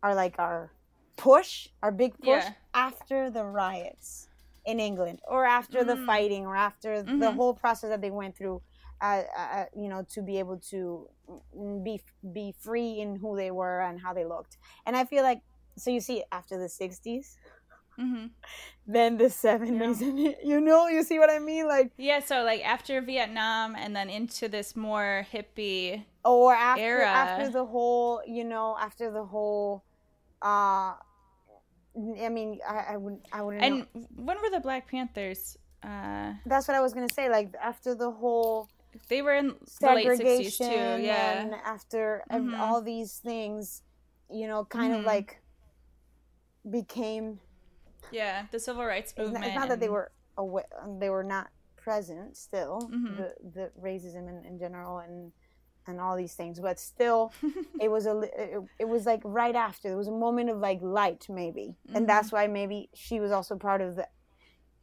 our 0.04 0.16
like 0.16 0.36
our 0.40 0.72
push, 1.18 1.68
our 1.82 1.92
big 1.92 2.20
push 2.20 2.46
Yeah. 2.46 2.54
after 2.74 3.30
the 3.30 3.44
riots 3.46 4.30
in 4.66 4.80
England, 4.80 5.20
or 5.28 5.46
after 5.46 5.84
the 5.84 5.96
Mm. 5.96 6.06
fighting, 6.06 6.46
or 6.46 6.56
after 6.56 7.04
the 7.04 7.32
Mhm. 7.32 7.36
whole 7.36 7.54
process 7.54 7.90
that 7.90 8.02
they 8.02 8.12
went 8.12 8.38
through. 8.38 8.62
Uh, 9.02 9.24
uh, 9.38 9.66
you 9.76 9.90
know, 9.90 10.04
to 10.10 10.22
be 10.22 10.40
able 10.40 10.58
to 10.58 11.10
mm, 11.56 11.84
be 11.84 12.02
be 12.34 12.54
free 12.60 13.00
in 13.00 13.18
who 13.18 13.36
they 13.36 13.52
were 13.52 13.82
and 13.82 14.00
how 14.02 14.14
they 14.14 14.26
looked. 14.26 14.58
And 14.86 14.96
I 14.96 15.06
feel 15.06 15.24
like 15.24 15.42
so 15.78 15.90
you 15.92 16.00
see 16.00 16.24
after 16.32 16.58
the 16.58 16.70
'60s, 16.70 17.38
Mm-hmm. 18.00 18.28
than 18.88 19.18
the 19.18 19.30
70s. 19.30 20.02
You 20.44 20.60
know, 20.60 20.88
you 20.88 21.02
see 21.04 21.18
what 21.18 21.30
I 21.30 21.40
mean? 21.40 21.66
Like, 21.68 21.92
Yeah, 21.98 22.20
so 22.20 22.44
like 22.44 22.60
after 22.66 23.00
Vietnam 23.02 23.76
and 23.76 23.96
then 23.96 24.10
into 24.10 24.50
this 24.50 24.76
more 24.76 25.26
hippie. 25.32 26.04
or 26.26 26.54
after 26.54 26.82
Era. 26.84 27.08
after 27.08 27.50
the 27.50 27.64
whole, 27.66 28.22
you 28.28 28.44
know, 28.44 28.76
after 28.80 29.12
the 29.12 29.24
whole. 29.24 29.84
uh 30.42 30.96
I 32.22 32.28
mean, 32.28 32.60
I, 32.68 32.94
I 32.94 32.98
wouldn't, 32.98 33.22
I 33.32 33.42
wouldn't. 33.42 33.62
know. 33.64 33.86
And 33.96 34.08
when 34.14 34.38
were 34.42 34.50
the 34.50 34.60
Black 34.60 34.92
Panthers? 34.92 35.58
Uh, 35.82 36.34
That's 36.46 36.68
what 36.68 36.76
I 36.76 36.82
was 36.82 36.94
gonna 36.94 37.08
say. 37.08 37.30
Like 37.30 37.56
after 37.62 37.96
the 37.96 38.12
whole 38.12 38.68
they 39.08 39.22
were 39.22 39.36
in 39.36 39.56
the 39.80 39.94
late 39.94 40.18
sixties 40.18 40.56
segregation 40.58 40.68
too. 40.98 41.04
Yeah. 41.04 41.42
and 41.44 41.54
after 41.64 42.24
Mhm. 42.30 42.60
all 42.60 42.82
these 42.82 43.20
things, 43.24 43.84
you 44.30 44.48
know, 44.48 44.66
kind 44.66 44.92
Mhm. 44.94 45.00
of 45.00 45.06
like 45.06 45.40
became. 46.70 47.40
Yeah, 48.12 48.46
the 48.52 48.60
civil 48.60 48.86
rights 48.86 49.12
It's 49.12 49.18
not, 49.18 49.26
movement. 49.26 49.46
it's 49.46 49.56
not 49.56 49.70
that 49.70 49.80
they 49.80 49.90
were 49.90 50.12
away, 50.38 50.64
they 51.00 51.10
were 51.10 51.24
not 51.24 51.50
present 51.76 52.38
still. 52.38 52.90
Mhm. 52.94 53.18
The 53.18 53.36
the 53.54 53.72
racism 53.82 54.28
in, 54.30 54.46
in 54.46 54.60
general 54.60 55.00
and 55.00 55.32
and 55.88 56.00
all 56.02 56.16
these 56.18 56.34
things, 56.34 56.60
but 56.60 56.80
still, 56.80 57.32
it 57.80 57.90
was 57.90 58.06
a 58.08 58.20
it, 58.22 58.60
it 58.80 58.86
was 58.88 59.06
like 59.06 59.22
right 59.24 59.56
after 59.56 59.88
there 59.90 59.98
was 59.98 60.08
a 60.08 60.12
moment 60.12 60.50
of 60.50 60.58
like 60.60 60.80
light 60.82 61.28
maybe, 61.30 61.76
and 61.94 62.08
that's 62.10 62.32
why 62.32 62.48
maybe 62.48 62.90
she 62.94 63.20
was 63.20 63.32
also 63.32 63.56
part 63.56 63.82
of 63.82 63.96
the 63.96 64.08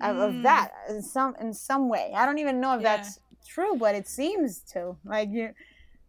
of, 0.01 0.17
of 0.17 0.33
Mm. 0.35 0.43
that 0.43 0.71
in 0.89 1.03
some 1.03 1.35
in 1.41 1.53
some 1.55 1.89
way. 1.89 2.13
I 2.15 2.27
don't 2.27 2.39
even 2.39 2.61
know 2.61 2.75
if 2.77 2.83
Yeah. 2.83 2.97
that's 2.97 3.21
true, 3.47 3.77
but 3.77 3.95
it 3.95 4.09
seems 4.09 4.61
to 4.73 4.97
like 5.05 5.31
you. 5.31 5.55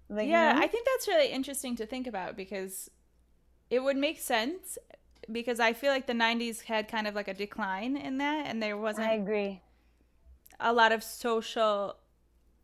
Like, 0.10 0.26
you 0.26 0.32
yeah, 0.32 0.54
know? 0.54 0.62
I 0.62 0.68
think 0.68 0.86
that's 0.86 1.08
really 1.08 1.30
interesting 1.32 1.76
to 1.78 1.86
think 1.86 2.06
about 2.08 2.36
because 2.36 2.90
it 3.70 3.80
would 3.80 3.98
make 3.98 4.20
sense 4.20 4.78
because 5.32 5.60
I 5.60 5.74
feel 5.74 5.92
like 5.92 6.08
the 6.08 6.14
90s 6.14 6.62
had 6.62 6.88
kind 6.88 7.08
of 7.08 7.16
like 7.16 7.28
a 7.28 7.34
decline 7.34 7.96
in 7.98 8.18
that 8.18 8.46
and 8.48 8.62
there 8.62 8.78
wasn't 8.78 9.08
I 9.10 9.14
agree. 9.14 9.62
a 10.60 10.74
lot 10.74 10.92
of 10.92 11.04
social 11.04 11.98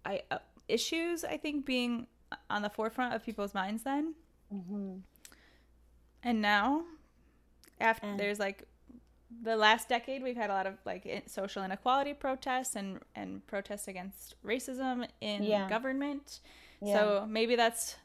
I, 0.05 0.21
uh, 0.31 0.39
issues 0.67 1.23
I 1.23 1.37
think 1.37 1.65
being 1.65 2.07
on 2.49 2.61
the 2.61 2.69
forefront 2.69 3.13
of 3.13 3.23
people's 3.23 3.53
minds 3.53 3.83
then. 3.83 4.13
hmm 4.51 4.99
And 6.23 6.41
now 6.41 6.83
after 7.79 8.07
Mm. 8.07 8.17
there's 8.17 8.39
like 8.39 8.63
the 9.43 9.55
last 9.55 9.87
decade 9.89 10.23
we've 10.23 10.35
had 10.35 10.49
a 10.49 10.53
lot 10.53 10.65
of 10.67 10.75
like 10.85 11.23
social 11.27 11.63
inequality 11.63 12.13
protests 12.13 12.75
and 12.75 12.99
and 13.15 13.45
protests 13.47 13.87
against 13.87 14.35
racism 14.43 15.07
in 15.21 15.43
Yeah. 15.45 15.69
government. 15.69 16.39
Yeah. 16.81 16.93
So 16.93 17.25
maybe 17.27 17.55
that's 17.55 17.97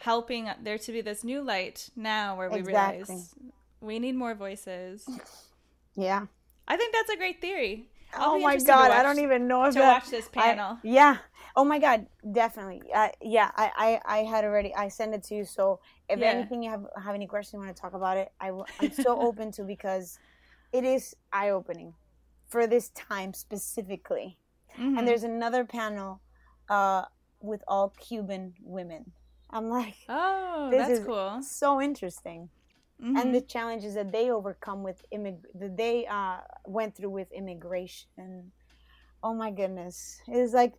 helping 0.00 0.48
there 0.62 0.78
to 0.78 0.92
be 0.92 1.00
this 1.00 1.24
new 1.24 1.42
light 1.42 1.90
now 1.96 2.36
where 2.36 2.50
we 2.50 2.58
Exactly. 2.58 3.16
realize 3.16 3.34
we 3.80 3.98
need 3.98 4.14
more 4.16 4.34
voices. 4.34 5.08
Yeah. 5.96 6.26
I 6.68 6.76
think 6.76 6.94
that's 6.94 7.10
a 7.10 7.16
great 7.16 7.40
theory. 7.40 7.88
I'll 8.14 8.34
oh 8.36 8.38
my 8.38 8.56
god, 8.56 8.92
I 8.92 9.02
don't 9.02 9.18
even 9.18 9.48
know 9.48 9.64
if 9.64 9.72
to 9.74 9.80
that, 9.80 10.02
watch 10.02 10.10
this 10.10 10.28
I- 10.36 10.40
panel. 10.54 10.78
yeah. 10.84 11.16
Oh 11.56 11.64
my 11.64 11.80
god, 11.80 12.06
definitely. 12.30 12.82
Uh, 12.94 13.08
yeah, 13.20 13.50
I, 13.56 14.00
I 14.06 14.18
I 14.18 14.18
had 14.24 14.44
already. 14.44 14.72
I 14.76 14.86
sent 14.86 15.12
it 15.12 15.24
to 15.24 15.34
you. 15.34 15.44
So 15.44 15.80
if 16.08 16.20
Yeah. 16.20 16.26
anything 16.30 16.62
you 16.62 16.70
have 16.70 16.86
have 17.04 17.16
any 17.16 17.26
questions, 17.26 17.54
you 17.54 17.58
want 17.66 17.74
to 17.74 17.80
talk 17.82 17.94
about 17.94 18.16
it, 18.16 18.30
I 18.40 18.52
I'm 18.80 18.92
so 18.92 19.20
open 19.28 19.50
to 19.52 19.64
because 19.64 20.20
it 20.72 20.84
is 20.84 21.16
eye 21.32 21.50
opening 21.50 21.94
for 22.46 22.68
this 22.68 22.90
time 22.90 23.34
specifically. 23.34 24.38
Mhm. 24.78 24.98
And 24.98 25.08
there's 25.08 25.24
another 25.24 25.64
panel 25.64 26.20
uh, 26.68 27.06
with 27.40 27.62
all 27.66 27.88
Cuban 27.98 28.54
women. 28.62 29.10
I'm 29.50 29.68
like, 29.68 29.96
oh, 30.08 30.68
that's 30.70 31.00
cool. 31.04 31.42
so 31.42 31.80
interesting. 31.82 32.50
Mhm. 33.00 33.16
and 33.16 33.34
the 33.34 33.40
challenges 33.40 33.94
that 33.94 34.12
they 34.12 34.30
overcome 34.30 34.82
with 34.82 35.04
immig- 35.12 35.44
that 35.54 35.76
they 35.76 36.06
uh, 36.06 36.38
went 36.66 36.96
through 36.96 37.10
with 37.10 37.30
immigration. 37.32 38.52
Oh 39.22 39.34
my 39.34 39.50
goodness, 39.50 40.20
it 40.28 40.36
is 40.36 40.52
like 40.52 40.74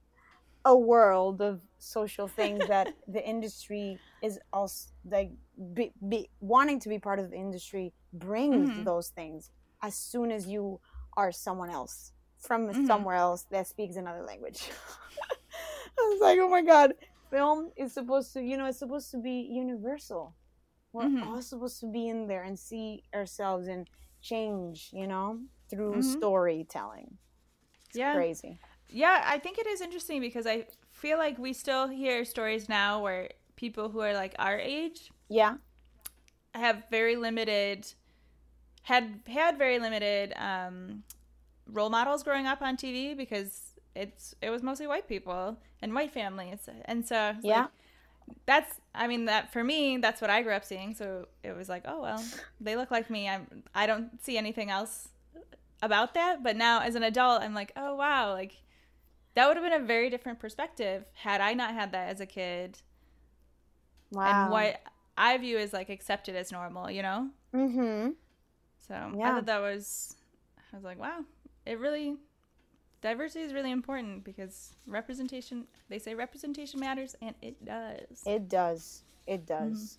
a 0.65 0.75
world 0.77 1.41
of 1.41 1.61
social 1.79 2.27
things 2.27 2.67
that 2.67 2.91
the 3.07 3.25
industry 3.27 4.01
is 4.21 4.39
also 4.53 4.89
like 5.09 5.31
be, 5.73 5.91
be, 6.07 6.29
wanting 6.39 6.79
to 6.81 6.89
be 6.89 6.99
part 6.99 7.19
of 7.19 7.29
the 7.31 7.37
industry 7.37 7.93
brings 8.13 8.69
Mhm. 8.69 8.85
those 8.85 9.09
things 9.09 9.51
as 9.81 9.95
soon 9.95 10.31
as 10.31 10.47
you 10.47 10.79
are 11.17 11.31
someone 11.31 11.69
else 11.69 12.11
from 12.39 12.73
Mhm. 12.73 12.85
somewhere 12.85 13.15
else 13.15 13.45
that 13.51 13.67
speaks 13.67 13.95
another 13.95 14.23
language. 14.23 14.69
I 15.99 16.01
was 16.01 16.21
like, 16.21 16.39
oh 16.39 16.49
my 16.49 16.61
god, 16.61 16.93
film 17.29 17.71
is 17.77 17.93
supposed 17.93 18.33
to, 18.33 18.41
you 18.41 18.57
know, 18.57 18.65
it's 18.65 18.79
supposed 18.79 19.11
to 19.11 19.17
be 19.17 19.47
universal. 19.51 20.35
We're 20.91 21.07
Mhm. 21.07 21.27
all 21.27 21.41
supposed 21.41 21.79
to 21.81 21.85
be 21.91 22.07
in 22.07 22.27
there 22.27 22.43
and 22.43 22.57
see 22.57 23.03
ourselves 23.13 23.67
and 23.67 23.89
change, 24.21 24.89
you 24.91 25.07
know, 25.07 25.41
through 25.69 25.95
Mhm. 25.95 26.03
storytelling. 26.03 27.17
It's 27.87 27.97
Yeah. 27.97 28.15
crazy. 28.15 28.59
Yeah, 28.89 29.23
I 29.25 29.37
think 29.37 29.59
it 29.59 29.67
is 29.67 29.81
interesting 29.81 30.19
because 30.19 30.47
I 30.47 30.67
feel 30.91 31.17
like 31.17 31.37
we 31.37 31.53
still 31.53 31.87
hear 31.87 32.25
stories 32.25 32.67
now 32.67 33.01
where 33.03 33.29
people 33.55 33.89
who 33.89 33.99
are 33.99 34.13
like 34.13 34.35
our 34.39 34.57
age 34.57 35.11
Yeah. 35.29 35.57
have 36.55 36.83
very 36.89 37.15
limited 37.15 37.93
had 38.81 39.21
had 39.27 39.57
very 39.57 39.77
limited 39.77 40.33
um, 40.37 41.03
role 41.67 41.89
models 41.91 42.23
growing 42.23 42.47
up 42.47 42.61
on 42.63 42.75
TV 42.75 43.15
because 43.15 43.75
it's 43.95 44.33
it 44.41 44.49
was 44.49 44.63
mostly 44.63 44.87
white 44.87 45.07
people 45.07 45.57
and 45.81 45.93
white 45.93 46.11
families 46.11 46.67
and 46.85 47.07
so 47.07 47.35
Yeah. 47.43 47.61
like, 47.63 47.71
that's 48.45 48.75
I 48.95 49.07
mean 49.07 49.25
that 49.25 49.51
for 49.53 49.63
me 49.63 49.97
that's 49.97 50.21
what 50.21 50.29
I 50.29 50.41
grew 50.41 50.53
up 50.53 50.65
seeing 50.65 50.93
so 50.95 51.27
it 51.43 51.55
was 51.55 51.69
like 51.69 51.83
oh 51.87 52.01
well 52.01 52.23
they 52.59 52.75
look 52.75 52.91
like 52.91 53.09
me 53.09 53.27
I'm 53.29 53.63
I 53.75 53.85
don't 53.85 54.21
see 54.23 54.37
anything 54.37 54.69
else 54.69 55.09
about 55.81 56.13
that 56.13 56.43
but 56.43 56.55
now 56.55 56.81
as 56.81 56.95
an 56.95 57.03
adult 57.03 57.41
I'm 57.41 57.53
like 57.53 57.71
oh 57.75 57.95
wow 57.95 58.31
like 58.33 58.57
that 59.35 59.47
would 59.47 59.57
have 59.57 59.63
been 59.63 59.81
a 59.81 59.85
very 59.85 60.09
different 60.09 60.39
perspective 60.39 61.05
had 61.13 61.39
I 61.41 61.53
not 61.53 61.73
had 61.73 61.91
that 61.93 62.09
as 62.09 62.19
a 62.21 62.25
kid 62.25 62.77
Wow. 64.11 64.25
and 64.43 64.51
what 64.51 64.81
I 65.17 65.37
view 65.37 65.57
as 65.57 65.71
like 65.73 65.89
accepted 65.89 66.35
as 66.35 66.51
normal 66.51 66.89
you 66.89 67.01
know 67.01 67.29
Mm-hmm. 67.53 68.11
so 68.87 68.93
I 68.95 69.17
Yeah. 69.17 69.35
thought 69.35 69.45
that 69.47 69.59
was, 69.61 70.15
I 70.71 70.75
was 70.75 70.83
like, 70.85 70.99
wow, 70.99 71.21
it 71.65 71.79
really, 71.79 72.15
diversity 73.01 73.45
is 73.45 73.53
really 73.53 73.71
important 73.71 74.23
because 74.23 74.73
representation, 74.85 75.67
they 75.89 75.99
say 75.99 76.15
representation 76.15 76.79
matters, 76.79 77.15
and 77.21 77.35
it 77.41 77.63
does. 77.65 78.23
It 78.25 78.49
does. 78.49 79.03
It 79.27 79.45
Mm-hmm. 79.45 79.69
does. 79.69 79.97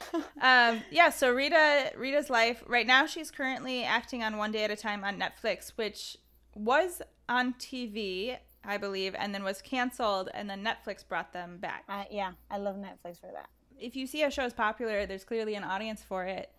um, 0.40 0.82
yeah, 0.90 1.10
so 1.10 1.30
Rita, 1.32 1.92
Rita's 1.96 2.30
life, 2.30 2.62
right 2.66 2.86
now 2.86 3.06
she's 3.06 3.30
currently 3.30 3.82
acting 3.84 4.22
on 4.22 4.36
One 4.36 4.52
Day 4.52 4.64
at 4.64 4.70
a 4.70 4.76
Time 4.76 5.02
on 5.04 5.18
Netflix, 5.18 5.72
which 5.76 6.16
was 6.54 7.02
on 7.28 7.54
TV, 7.54 8.36
I 8.64 8.76
believe, 8.76 9.14
and 9.18 9.34
then 9.34 9.42
was 9.42 9.60
canceled, 9.60 10.28
and 10.34 10.48
then 10.48 10.64
Netflix 10.64 11.06
brought 11.06 11.32
them 11.32 11.58
back. 11.58 11.84
I, 11.88 12.06
yeah, 12.10 12.32
I 12.50 12.58
love 12.58 12.76
Netflix 12.76 13.20
for 13.20 13.30
that. 13.34 13.48
If 13.78 13.96
you 13.96 14.06
see 14.06 14.22
a 14.22 14.30
show 14.30 14.44
is 14.44 14.52
popular, 14.52 15.06
there's 15.06 15.24
clearly 15.24 15.54
an 15.54 15.64
audience 15.64 16.02
for 16.02 16.24
it. 16.24 16.50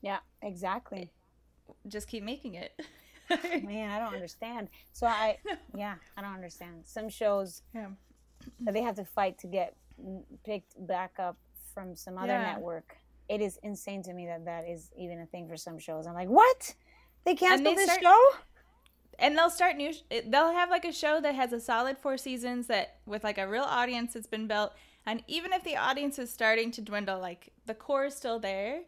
Yeah, 0.00 0.18
exactly. 0.42 1.10
Just 1.86 2.08
keep 2.08 2.22
making 2.22 2.54
it. 2.54 2.72
Man, 3.62 3.90
I 3.90 3.98
don't 3.98 4.14
understand. 4.14 4.68
So 4.92 5.06
I, 5.06 5.38
yeah, 5.76 5.94
I 6.16 6.22
don't 6.22 6.34
understand. 6.34 6.82
Some 6.84 7.08
shows 7.08 7.62
yeah. 7.74 7.88
that 8.60 8.74
they 8.74 8.82
have 8.82 8.94
to 8.96 9.04
fight 9.04 9.38
to 9.38 9.46
get 9.46 9.74
picked 10.44 10.74
back 10.86 11.12
up 11.18 11.36
from 11.74 11.94
some 11.96 12.18
other 12.18 12.28
Yeah. 12.32 12.52
network. 12.52 12.96
It 13.28 13.40
is 13.40 13.58
insane 13.62 14.02
to 14.04 14.12
me 14.14 14.26
that 14.26 14.44
that 14.46 14.66
is 14.66 14.90
even 14.96 15.20
a 15.20 15.26
thing 15.26 15.48
for 15.48 15.56
some 15.56 15.78
shows. 15.78 16.06
I'm 16.06 16.14
like, 16.14 16.28
what? 16.28 16.74
They 17.24 17.34
canceled 17.34 17.66
they 17.66 17.74
this 17.74 17.84
start- 17.90 18.02
show? 18.02 18.20
and 19.20 19.36
they'll 19.36 19.50
start 19.50 19.76
new 19.76 19.92
they'll 20.28 20.52
have 20.52 20.70
like 20.70 20.84
a 20.84 20.92
show 20.92 21.20
that 21.20 21.34
has 21.34 21.52
a 21.52 21.58
solid 21.58 21.98
four 21.98 22.16
seasons 22.16 22.68
that 22.68 22.98
with 23.04 23.24
like 23.24 23.36
a 23.36 23.48
real 23.48 23.64
audience 23.64 24.14
that's 24.14 24.28
been 24.28 24.46
built 24.46 24.72
and 25.06 25.24
even 25.26 25.52
if 25.52 25.64
the 25.64 25.76
audience 25.76 26.20
is 26.20 26.30
starting 26.32 26.70
to 26.70 26.80
dwindle 26.80 27.18
like 27.18 27.52
the 27.66 27.74
core 27.74 28.04
is 28.06 28.14
still 28.14 28.38
there 28.38 28.82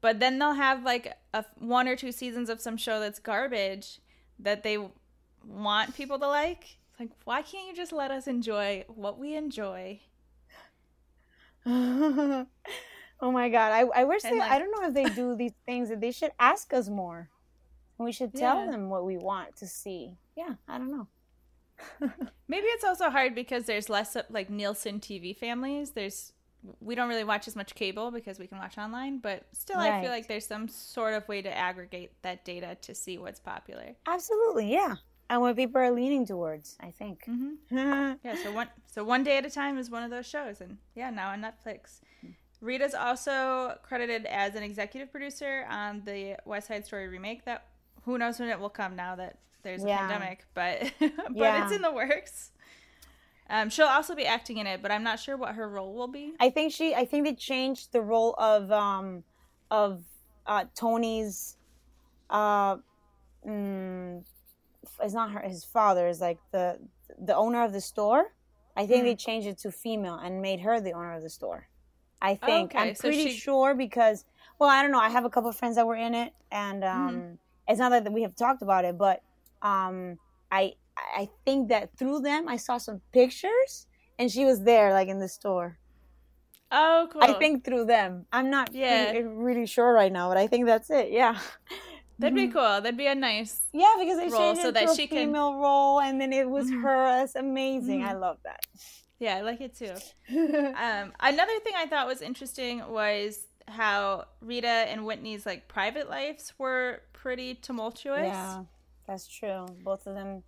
but 0.00 0.20
then 0.20 0.38
they'll 0.38 0.54
have 0.54 0.82
like 0.82 1.16
a 1.34 1.44
one 1.58 1.88
or 1.88 1.96
two 1.96 2.12
seasons 2.12 2.48
of 2.48 2.60
some 2.60 2.76
show 2.76 3.00
that's 3.00 3.18
garbage 3.18 4.00
that 4.38 4.62
they 4.62 4.78
want 5.44 5.94
people 5.96 6.18
to 6.18 6.26
like 6.28 6.76
It's 6.90 7.00
like 7.00 7.10
why 7.24 7.42
can't 7.42 7.68
you 7.68 7.74
just 7.74 7.92
let 7.92 8.10
us 8.10 8.26
enjoy 8.26 8.84
what 8.88 9.18
we 9.18 9.34
enjoy 9.34 10.00
oh 11.66 12.46
my 13.20 13.48
god! 13.48 13.72
I, 13.72 13.80
I 13.94 14.04
wish 14.04 14.22
And, 14.24 14.34
they. 14.34 14.38
like- 14.38 14.50
I 14.52 14.58
don't 14.58 14.70
know 14.70 14.86
if 14.86 14.94
they 14.94 15.04
do 15.14 15.34
these 15.38 15.52
things. 15.66 15.88
That 15.88 16.00
they 16.00 16.12
should 16.12 16.30
ask 16.38 16.72
us 16.72 16.88
more. 16.88 17.28
We 17.98 18.12
should 18.12 18.34
tell 18.34 18.64
Yeah. 18.64 18.70
them 18.70 18.88
what 18.88 19.04
we 19.04 19.16
want 19.16 19.56
to 19.56 19.66
see. 19.66 20.16
Yeah, 20.36 20.54
I 20.68 20.78
don't 20.78 20.90
know. 20.92 21.08
maybe 22.48 22.66
it's 22.68 22.84
also 22.84 23.10
hard 23.10 23.34
because 23.34 23.64
there's 23.64 23.88
less 23.90 24.16
of, 24.16 24.24
like 24.30 24.48
nielsen 24.48 24.98
tv 24.98 25.36
families 25.36 25.90
there's 25.90 26.32
we 26.80 26.94
don't 26.94 27.08
really 27.08 27.24
watch 27.24 27.46
as 27.48 27.56
much 27.56 27.74
cable 27.74 28.10
because 28.10 28.38
we 28.38 28.46
can 28.46 28.58
watch 28.58 28.76
online 28.78 29.18
but 29.18 29.44
still 29.52 29.78
i 29.78 30.00
feel 30.00 30.10
like 30.10 30.26
there's 30.28 30.46
some 30.46 30.68
sort 30.68 31.14
of 31.14 31.26
way 31.28 31.40
to 31.42 31.56
aggregate 31.56 32.10
that 32.22 32.44
data 32.44 32.76
to 32.82 32.94
see 32.94 33.18
what's 33.18 33.40
popular 33.40 33.94
Absolutely, 34.06 34.72
yeah. 34.72 34.96
And 35.28 35.40
what 35.40 35.56
people 35.56 35.80
are 35.80 35.90
leaning 35.90 36.24
towards, 36.24 36.76
I 36.80 36.92
think. 36.92 37.24
Mm-hmm. 37.26 37.54
yeah 38.24 38.34
so 38.42 38.52
one 38.52 38.68
so 38.86 39.02
one 39.02 39.24
day 39.24 39.38
at 39.38 39.44
a 39.44 39.50
time 39.50 39.76
is 39.78 39.90
one 39.90 40.02
of 40.04 40.10
those 40.10 40.26
shows 40.26 40.60
and 40.60 40.78
yeah 40.94 41.10
now 41.10 41.30
on 41.30 41.40
netflix 41.42 42.00
rita's 42.60 42.94
also 42.94 43.76
credited 43.82 44.24
as 44.26 44.54
an 44.54 44.62
executive 44.62 45.10
producer 45.10 45.66
on 45.68 46.02
the 46.04 46.36
west 46.44 46.68
side 46.68 46.86
story 46.86 47.08
remake 47.08 47.44
that 47.44 47.66
who 48.04 48.18
knows 48.18 48.38
when 48.38 48.48
it 48.48 48.58
will 48.60 48.70
come 48.70 48.94
now 48.96 49.16
that 49.16 49.38
there's 49.62 49.82
a 49.82 49.88
Yeah. 49.88 49.98
pandemic, 50.06 50.44
but 50.54 50.92
but 51.00 51.34
Yeah. 51.34 51.64
it's 51.64 51.74
in 51.74 51.82
the 51.82 51.90
works. 51.92 52.52
Um, 53.48 53.70
she'll 53.70 53.86
also 53.86 54.14
be 54.14 54.26
acting 54.26 54.56
in 54.58 54.66
it, 54.66 54.82
but 54.82 54.90
I'm 54.90 55.02
not 55.04 55.20
sure 55.20 55.36
what 55.36 55.54
her 55.54 55.68
role 55.68 55.94
will 55.94 56.08
be. 56.08 56.34
I 56.40 56.50
think 56.50 56.72
she. 56.72 56.94
I 56.94 57.04
think 57.04 57.24
they 57.24 57.34
changed 57.34 57.92
the 57.92 58.00
role 58.02 58.34
of 58.38 58.70
um 58.72 59.22
of 59.70 60.02
uh 60.46 60.64
Tony's 60.74 61.56
uh 62.30 62.76
mm, 63.46 64.24
it's 65.02 65.14
not 65.14 65.30
her 65.32 65.40
his 65.40 65.64
father 65.64 66.08
is 66.08 66.20
like 66.20 66.38
the 66.52 66.78
the 67.18 67.36
owner 67.36 67.62
of 67.64 67.72
the 67.72 67.80
store. 67.80 68.32
I 68.76 68.86
think 68.86 69.02
Mm. 69.02 69.06
they 69.06 69.14
changed 69.16 69.46
it 69.46 69.58
to 69.58 69.70
female 69.70 70.16
and 70.16 70.42
made 70.42 70.60
her 70.60 70.80
the 70.80 70.92
owner 70.92 71.14
of 71.14 71.22
the 71.22 71.30
store. 71.30 71.68
I 72.20 72.34
think 72.34 72.72
okay, 72.74 72.88
I'm 72.88 72.94
so 72.94 73.02
pretty 73.08 73.28
she- 73.28 73.38
sure 73.38 73.74
because 73.74 74.24
well 74.58 74.68
I 74.68 74.82
don't 74.82 74.90
know 74.90 74.98
I 75.00 75.10
have 75.10 75.24
a 75.24 75.30
couple 75.30 75.50
of 75.50 75.56
friends 75.56 75.76
that 75.76 75.86
were 75.86 75.96
in 75.96 76.14
it 76.14 76.32
and 76.50 76.82
Mm-hmm. 76.82 76.96
um 77.06 77.38
it's 77.68 77.78
not 77.78 77.90
that 77.90 78.12
we 78.12 78.22
have 78.22 78.34
talked 78.34 78.62
about 78.62 78.84
it 78.84 78.96
but 78.98 79.22
um 79.62 80.18
I 80.50 80.74
I 80.96 81.28
think 81.44 81.68
that 81.68 81.90
through 81.98 82.20
them 82.20 82.48
I 82.48 82.56
saw 82.56 82.78
some 82.78 83.00
pictures 83.12 83.86
and 84.18 84.30
she 84.30 84.44
was 84.44 84.62
there 84.62 84.92
like 84.92 85.08
in 85.08 85.18
the 85.18 85.28
store. 85.28 85.78
Oh, 86.72 87.08
cool. 87.12 87.22
I 87.22 87.34
think 87.34 87.64
through 87.64 87.84
them. 87.86 88.26
I'm 88.32 88.50
not 88.50 88.74
Yeah. 88.74 89.12
really, 89.12 89.22
really 89.22 89.66
sure 89.66 89.92
right 89.92 90.10
now, 90.12 90.28
but 90.28 90.36
I 90.36 90.46
think 90.46 90.66
that's 90.66 90.90
it. 90.90 91.10
Yeah. 91.12 91.38
that'd 92.18 92.34
be 92.34 92.48
cool. 92.48 92.80
That'd 92.80 92.96
be 92.96 93.06
a 93.06 93.14
nice. 93.14 93.66
Yeah, 93.72 93.94
because 93.98 94.18
they 94.18 94.28
Role 94.28 94.40
changed 94.40 94.62
so 94.62 94.68
it 94.68 94.74
that 94.74 94.86
to 94.86 94.90
a 94.92 94.94
she 94.96 95.06
can- 95.06 95.18
female 95.28 95.54
role, 95.56 96.00
and 96.00 96.20
then 96.20 96.32
it 96.32 96.48
was 96.50 96.68
Mhm. 96.70 96.82
her. 96.82 97.22
It's 97.22 97.36
amazing. 97.36 98.02
I 98.02 98.14
Mhm. 98.14 98.20
love 98.20 98.38
that. 98.44 98.66
Yeah, 99.18 99.36
I 99.36 99.42
like 99.42 99.60
it 99.60 99.76
too. 99.76 99.94
Um, 100.76 101.12
another 101.20 101.58
thing 101.60 101.74
I 101.76 101.86
thought 101.86 102.06
was 102.06 102.20
interesting 102.20 102.86
was 102.90 103.46
how 103.68 104.26
Rita 104.40 104.66
and 104.68 105.04
Whitney's 105.06 105.46
like 105.46 105.68
private 105.68 106.08
lives 106.10 106.52
were 106.58 107.02
pretty 107.12 107.54
tumultuous. 107.54 108.26
yeah, 108.26 108.64
that's 109.06 109.26
true. 109.28 109.66
Both 109.84 110.06
of 110.06 110.14
them. 110.14 110.42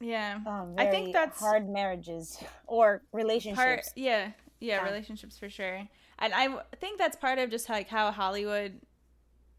Yeah. 0.00 0.38
Um, 0.46 0.74
I 0.78 0.86
think 0.86 1.12
that's- 1.12 1.38
hard 1.40 1.68
marriages 1.68 2.42
or 2.66 2.98
Part, 2.98 3.02
relationships. 3.12 3.92
yeah, 3.96 4.32
yeah, 4.60 4.76
Yeah. 4.76 4.84
relationships 4.84 5.38
for 5.38 5.50
sure. 5.50 5.86
And 6.20 6.34
I 6.34 6.62
think 6.76 6.98
that's 6.98 7.16
part 7.16 7.38
of 7.38 7.50
just 7.50 7.68
like 7.68 7.88
how 7.88 8.10
Hollywood 8.10 8.80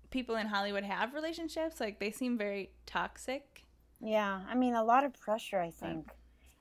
people 0.10 0.36
in 0.36 0.48
Hollywood 0.48 0.84
have 0.84 1.14
relationships. 1.14 1.80
Like 1.80 2.00
they 2.00 2.12
seem 2.12 2.38
very 2.38 2.72
toxic. 2.86 3.64
Yeah, 4.02 4.42
I 4.48 4.56
mean 4.56 4.76
a 4.76 4.84
lot 4.84 5.04
of 5.04 5.14
pressure. 5.14 5.60
I 5.60 5.72
think. 5.72 6.10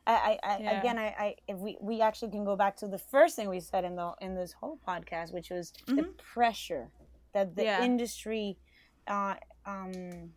I, 0.07 0.39
I, 0.43 0.55
I 0.55 0.59
Yeah. 0.61 0.81
again, 0.81 0.99
I, 0.99 1.07
I, 1.19 1.35
if 1.49 1.59
we, 1.59 1.77
we 1.81 2.01
actually 2.01 2.31
can 2.31 2.45
go 2.45 2.57
back 2.57 2.77
to 2.79 2.89
the 2.89 2.97
first 2.99 3.37
thing 3.37 3.49
we 3.49 3.61
said 3.61 3.85
in 3.85 3.95
the 3.97 4.13
in 4.21 4.35
this 4.35 4.53
whole 4.53 4.79
podcast, 4.87 5.33
which 5.35 5.51
was 5.51 5.73
the 5.87 5.93
Mhm. 6.03 6.17
pressure 6.17 6.91
that 7.35 7.55
the 7.55 7.65
Yeah. 7.65 7.83
industry, 7.85 8.57
uh, 9.07 9.35
um, 9.67 10.33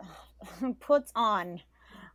puts 0.80 1.12
on, 1.14 1.60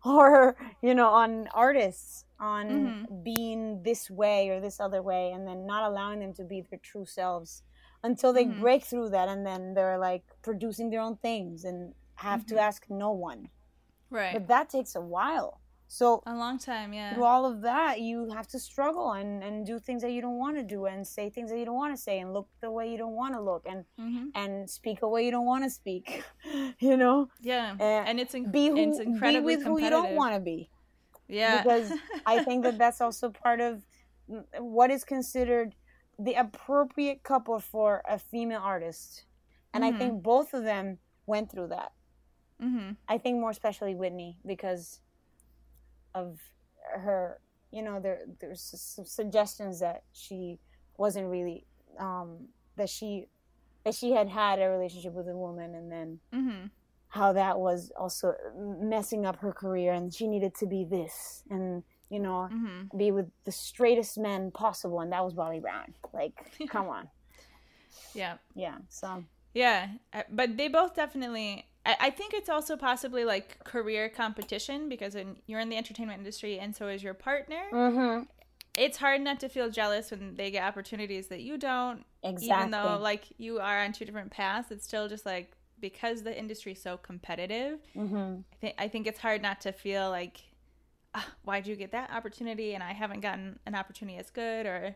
or 0.05 0.55
you 0.81 0.95
know, 0.95 1.09
on 1.09 1.47
artists 1.53 2.25
on 2.39 2.95
Mhm. 2.99 3.23
being 3.23 3.83
this 3.83 4.09
way 4.09 4.49
or 4.49 4.59
this 4.61 4.79
other 4.79 5.01
way, 5.01 5.31
and 5.31 5.47
then 5.47 5.65
not 5.67 5.89
allowing 5.89 6.19
them 6.19 6.33
to 6.35 6.43
be 6.43 6.61
their 6.61 6.79
true 6.83 7.05
selves 7.05 7.63
until 8.03 8.33
they 8.33 8.45
Mhm. 8.45 8.59
break 8.59 8.83
through 8.85 9.09
that, 9.09 9.29
and 9.29 9.45
then 9.45 9.73
they're 9.75 9.97
like 9.99 10.23
producing 10.43 10.89
their 10.89 11.01
own 11.01 11.17
things 11.17 11.63
and 11.65 11.93
have 12.15 12.45
to 12.47 12.55
Mhm. 12.55 12.59
ask 12.59 12.85
no 12.89 13.11
one 13.11 13.49
Right. 14.11 14.33
but 14.33 14.47
that 14.47 14.69
takes 14.69 14.95
a 14.95 15.01
while 15.01 15.61
so 15.87 16.21
a 16.25 16.33
long 16.33 16.57
time, 16.57 16.93
yeah. 16.93 17.13
through 17.13 17.23
all 17.23 17.45
of 17.45 17.61
that 17.61 18.01
you 18.01 18.29
have 18.31 18.47
to 18.47 18.59
struggle 18.59 19.11
and, 19.11 19.43
and 19.43 19.65
do 19.65 19.79
things 19.79 20.01
that 20.01 20.11
you 20.11 20.21
don't 20.21 20.37
want 20.37 20.55
to 20.57 20.63
do 20.63 20.85
and 20.85 21.05
say 21.07 21.29
things 21.29 21.49
that 21.51 21.57
you 21.59 21.65
don't 21.65 21.75
want 21.75 21.95
to 21.95 22.01
say 22.01 22.19
and 22.19 22.33
look 22.33 22.47
the 22.61 22.71
way 22.71 22.89
you 22.91 22.97
don't 22.97 23.13
want 23.15 23.33
to 23.33 23.41
look 23.41 23.65
and 23.65 23.85
hmm 23.97 24.25
and 24.35 24.69
speak 24.69 25.01
a 25.03 25.07
way 25.07 25.23
you 25.25 25.31
don't 25.31 25.45
want 25.45 25.63
to 25.63 25.69
speak 25.69 26.23
you 26.79 26.97
know 26.97 27.27
Yeah. 27.41 27.75
Uh, 27.79 27.83
and 27.83 28.19
it's, 28.19 28.33
in- 28.33 28.51
be 28.51 28.67
who 28.69 28.79
it's 28.99 28.99
be 29.21 29.39
with 29.39 29.63
who 29.63 29.77
you 29.79 29.89
don't 29.89 30.13
want 30.13 30.33
to 30.33 30.39
be 30.39 30.69
Yeah. 31.27 31.61
because 31.61 31.91
i 32.25 32.39
think 32.39 32.63
that 32.63 32.77
that's 32.79 33.01
also 33.01 33.29
part 33.29 33.59
of 33.61 33.83
what 34.59 34.89
is 34.89 35.03
considered 35.03 35.75
the 36.17 36.33
appropriate 36.33 37.23
couple 37.23 37.59
for 37.59 38.01
a 38.07 38.17
female 38.17 38.61
artist 38.63 39.25
and 39.73 39.83
Mhm. 39.83 39.87
i 39.87 39.91
think 39.99 40.23
both 40.23 40.53
of 40.53 40.63
them 40.63 40.97
went 41.25 41.51
through 41.51 41.67
that 41.67 41.91
hmm 42.59 42.91
I 43.07 43.17
think 43.17 43.39
more 43.39 43.49
especially 43.51 43.95
Whitney 43.95 44.37
because 44.45 44.99
of 46.15 46.39
her, 46.95 47.39
you 47.71 47.81
know, 47.81 47.99
there 47.99 48.21
there's 48.39 48.61
some 48.61 49.05
suggestions 49.05 49.79
that 49.79 50.03
she 50.13 50.59
wasn't 50.97 51.27
really 51.27 51.65
um 51.99 52.47
that 52.75 52.89
she 52.89 53.27
that 53.83 53.93
she 53.95 54.11
had 54.11 54.29
had 54.29 54.59
a 54.59 54.69
relationship 54.69 55.13
with 55.13 55.27
a 55.27 55.35
woman 55.35 55.75
and 55.75 55.91
then 55.91 56.19
hmm 56.31 56.65
how 57.09 57.31
that 57.33 57.59
was 57.59 57.91
also 57.99 58.33
messing 58.57 59.25
up 59.25 59.37
her 59.37 59.51
career 59.51 59.93
and 59.93 60.13
she 60.13 60.27
needed 60.27 60.55
to 60.55 60.65
be 60.65 60.83
this 60.83 61.43
and 61.49 61.83
you 62.09 62.19
know 62.19 62.47
hmm 62.47 62.83
be 62.97 63.11
with 63.11 63.27
the 63.45 63.51
straightest 63.51 64.17
men 64.17 64.51
possible 64.51 64.99
and 65.01 65.11
that 65.11 65.23
was 65.23 65.33
Bobby 65.33 65.59
Brown 65.59 65.93
like 66.13 66.33
come 66.69 66.87
on 66.87 67.07
Yeah. 68.13 68.35
yeah 68.55 68.77
so 68.89 69.23
Yeah, 69.53 69.87
uh, 70.13 70.23
but 70.31 70.57
they 70.57 70.67
both 70.67 70.95
definitely. 70.95 71.67
I, 71.85 71.95
I 71.99 72.09
think 72.09 72.33
it's 72.33 72.49
also 72.49 72.77
possibly 72.77 73.25
like 73.25 73.63
career 73.63 74.09
competition 74.09 74.89
because 74.89 75.15
when 75.15 75.37
you're 75.47 75.59
in 75.59 75.69
the 75.69 75.77
entertainment 75.77 76.19
industry 76.19 76.59
and 76.59 76.75
so 76.75 76.87
is 76.87 77.03
your 77.03 77.13
partner, 77.13 77.63
mm-hmm. 77.71 78.23
it's 78.77 78.97
hard 78.97 79.21
not 79.21 79.39
to 79.41 79.49
feel 79.49 79.69
jealous 79.69 80.11
when 80.11 80.35
they 80.35 80.51
get 80.51 80.63
opportunities 80.63 81.27
that 81.27 81.41
you 81.41 81.57
don't. 81.57 82.05
exactly 82.23 82.47
Even 82.47 82.71
though 82.71 82.99
like 83.01 83.25
you 83.37 83.59
are 83.59 83.83
on 83.83 83.91
two 83.91 84.05
different 84.05 84.31
paths, 84.31 84.71
it's 84.71 84.85
still 84.85 85.07
just 85.07 85.25
like 85.25 85.51
because 85.79 86.23
the 86.23 86.37
industry 86.37 86.71
is 86.71 86.81
so 86.81 86.97
competitive. 86.97 87.79
mm-hmm. 87.95 88.35
I 88.51 88.55
think 88.61 88.75
I 88.77 88.87
think 88.87 89.07
it's 89.07 89.19
hard 89.19 89.41
not 89.41 89.61
to 89.61 89.71
feel 89.71 90.09
like, 90.09 90.41
ah, 91.13 91.27
why'd 91.43 91.67
you 91.67 91.75
get 91.75 91.91
that 91.91 92.11
opportunity 92.11 92.73
and 92.73 92.83
I 92.83 92.93
haven't 92.93 93.19
gotten 93.19 93.59
an 93.65 93.75
opportunity 93.75 94.17
as 94.17 94.29
good 94.29 94.65
or 94.65 94.95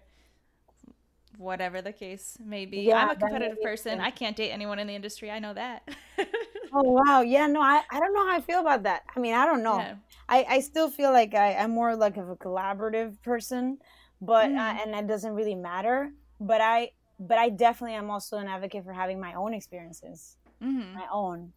whatever 1.38 1.82
the 1.82 1.92
case 1.92 2.38
may 2.44 2.66
be. 2.66 2.82
Yeah, 2.82 3.04
I'm 3.04 3.10
a 3.10 3.16
competitive 3.16 3.62
person. 3.62 4.00
I 4.00 4.12
can't 4.12 4.36
date 4.36 4.52
anyone 4.52 4.80
in 4.80 4.88
the 4.88 4.96
industry. 4.96 5.30
I 5.30 5.40
know 5.40 5.54
that. 5.54 5.88
Oh 6.74 6.82
wow, 6.84 7.22
yeah, 7.22 7.48
no, 7.48 7.62
I, 7.62 7.82
I 7.92 8.00
don't 8.00 8.14
know 8.14 8.28
how 8.28 8.36
I 8.38 8.42
feel 8.42 8.60
about 8.60 8.84
that. 8.84 9.04
I 9.16 9.20
mean, 9.20 9.34
I 9.34 9.46
don't 9.46 9.64
know. 9.64 9.88
Yeah. 9.88 9.96
I, 10.28 10.46
I 10.50 10.60
still 10.60 10.90
feel 10.90 11.12
like 11.12 11.34
I, 11.34 11.56
I'm 11.56 11.72
more 11.72 11.96
like 11.96 12.18
of 12.18 12.30
a 12.30 12.36
collaborative 12.36 13.22
person, 13.24 13.78
but 14.22 14.52
uh, 14.58 14.74
Mhm. 14.74 14.80
and 14.82 14.94
that 14.94 15.08
doesn't 15.08 15.34
really 15.34 15.56
matter. 15.56 16.12
But 16.40 16.62
I 16.62 16.92
but 17.20 17.38
I 17.38 17.50
definitely 17.50 17.96
am 17.96 18.10
also 18.12 18.38
an 18.38 18.48
advocate 18.48 18.84
for 18.84 18.94
having 18.94 19.20
my 19.20 19.34
own 19.34 19.54
experiences, 19.54 20.38
hmm 20.62 20.96
my 20.96 21.06
own 21.12 21.54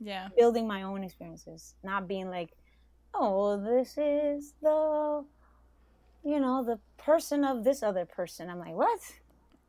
Yeah. 0.00 0.30
building 0.36 0.66
my 0.66 0.82
own 0.82 1.02
experiences, 1.04 1.74
not 1.82 2.08
being 2.08 2.28
like, 2.30 2.50
oh, 3.14 3.58
this 3.62 3.96
is 3.98 4.54
the, 4.62 5.24
you 6.24 6.40
know, 6.40 6.64
the 6.64 6.80
person 6.98 7.44
of 7.44 7.64
this 7.64 7.82
other 7.82 8.06
person. 8.06 8.50
I'm 8.50 8.58
like, 8.58 8.74
what? 8.74 9.00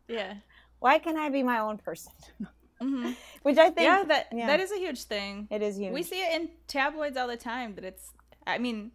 Yeah. 0.07 0.35
Why 0.79 0.97
can't 0.99 1.17
I 1.17 1.29
be 1.29 1.43
my 1.43 1.59
own 1.59 1.77
person? 1.77 2.13
hmm 2.81 3.11
Which 3.43 3.57
I 3.57 3.69
think 3.69 3.83
Yeah, 3.83 4.03
that 4.07 4.27
yeah. 4.31 4.47
that 4.47 4.59
is 4.59 4.71
a 4.71 4.77
huge 4.77 5.03
thing. 5.03 5.49
it 5.49 5.61
is 5.61 5.77
huge. 5.77 5.93
We 5.93 6.03
see 6.03 6.21
it 6.21 6.33
in 6.41 6.49
tabloids 6.67 7.17
all 7.17 7.27
the 7.27 7.37
time 7.37 7.75
that 7.75 7.83
it's 7.85 8.11
I 8.45 8.57
mean, 8.57 8.91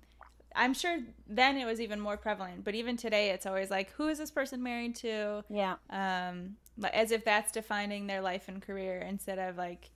I'm 0.54 0.74
sure 0.74 0.98
then 1.28 1.56
it 1.56 1.66
was 1.66 1.80
even 1.80 2.00
more 2.00 2.16
prevalent, 2.16 2.64
but 2.64 2.74
even 2.74 2.96
today 2.96 3.30
it's 3.30 3.46
always 3.46 3.70
like 3.70 3.92
who 3.92 4.08
is 4.08 4.18
this 4.18 4.30
person 4.30 4.62
married 4.62 4.96
to? 4.96 5.44
yeah. 5.48 5.76
Um 5.90 6.56
as 6.92 7.10
if 7.12 7.24
that's 7.24 7.52
defining 7.52 8.06
their 8.06 8.20
life 8.22 8.48
and 8.48 8.62
career 8.62 8.98
instead 8.98 9.38
of 9.38 9.56
like 9.56 9.90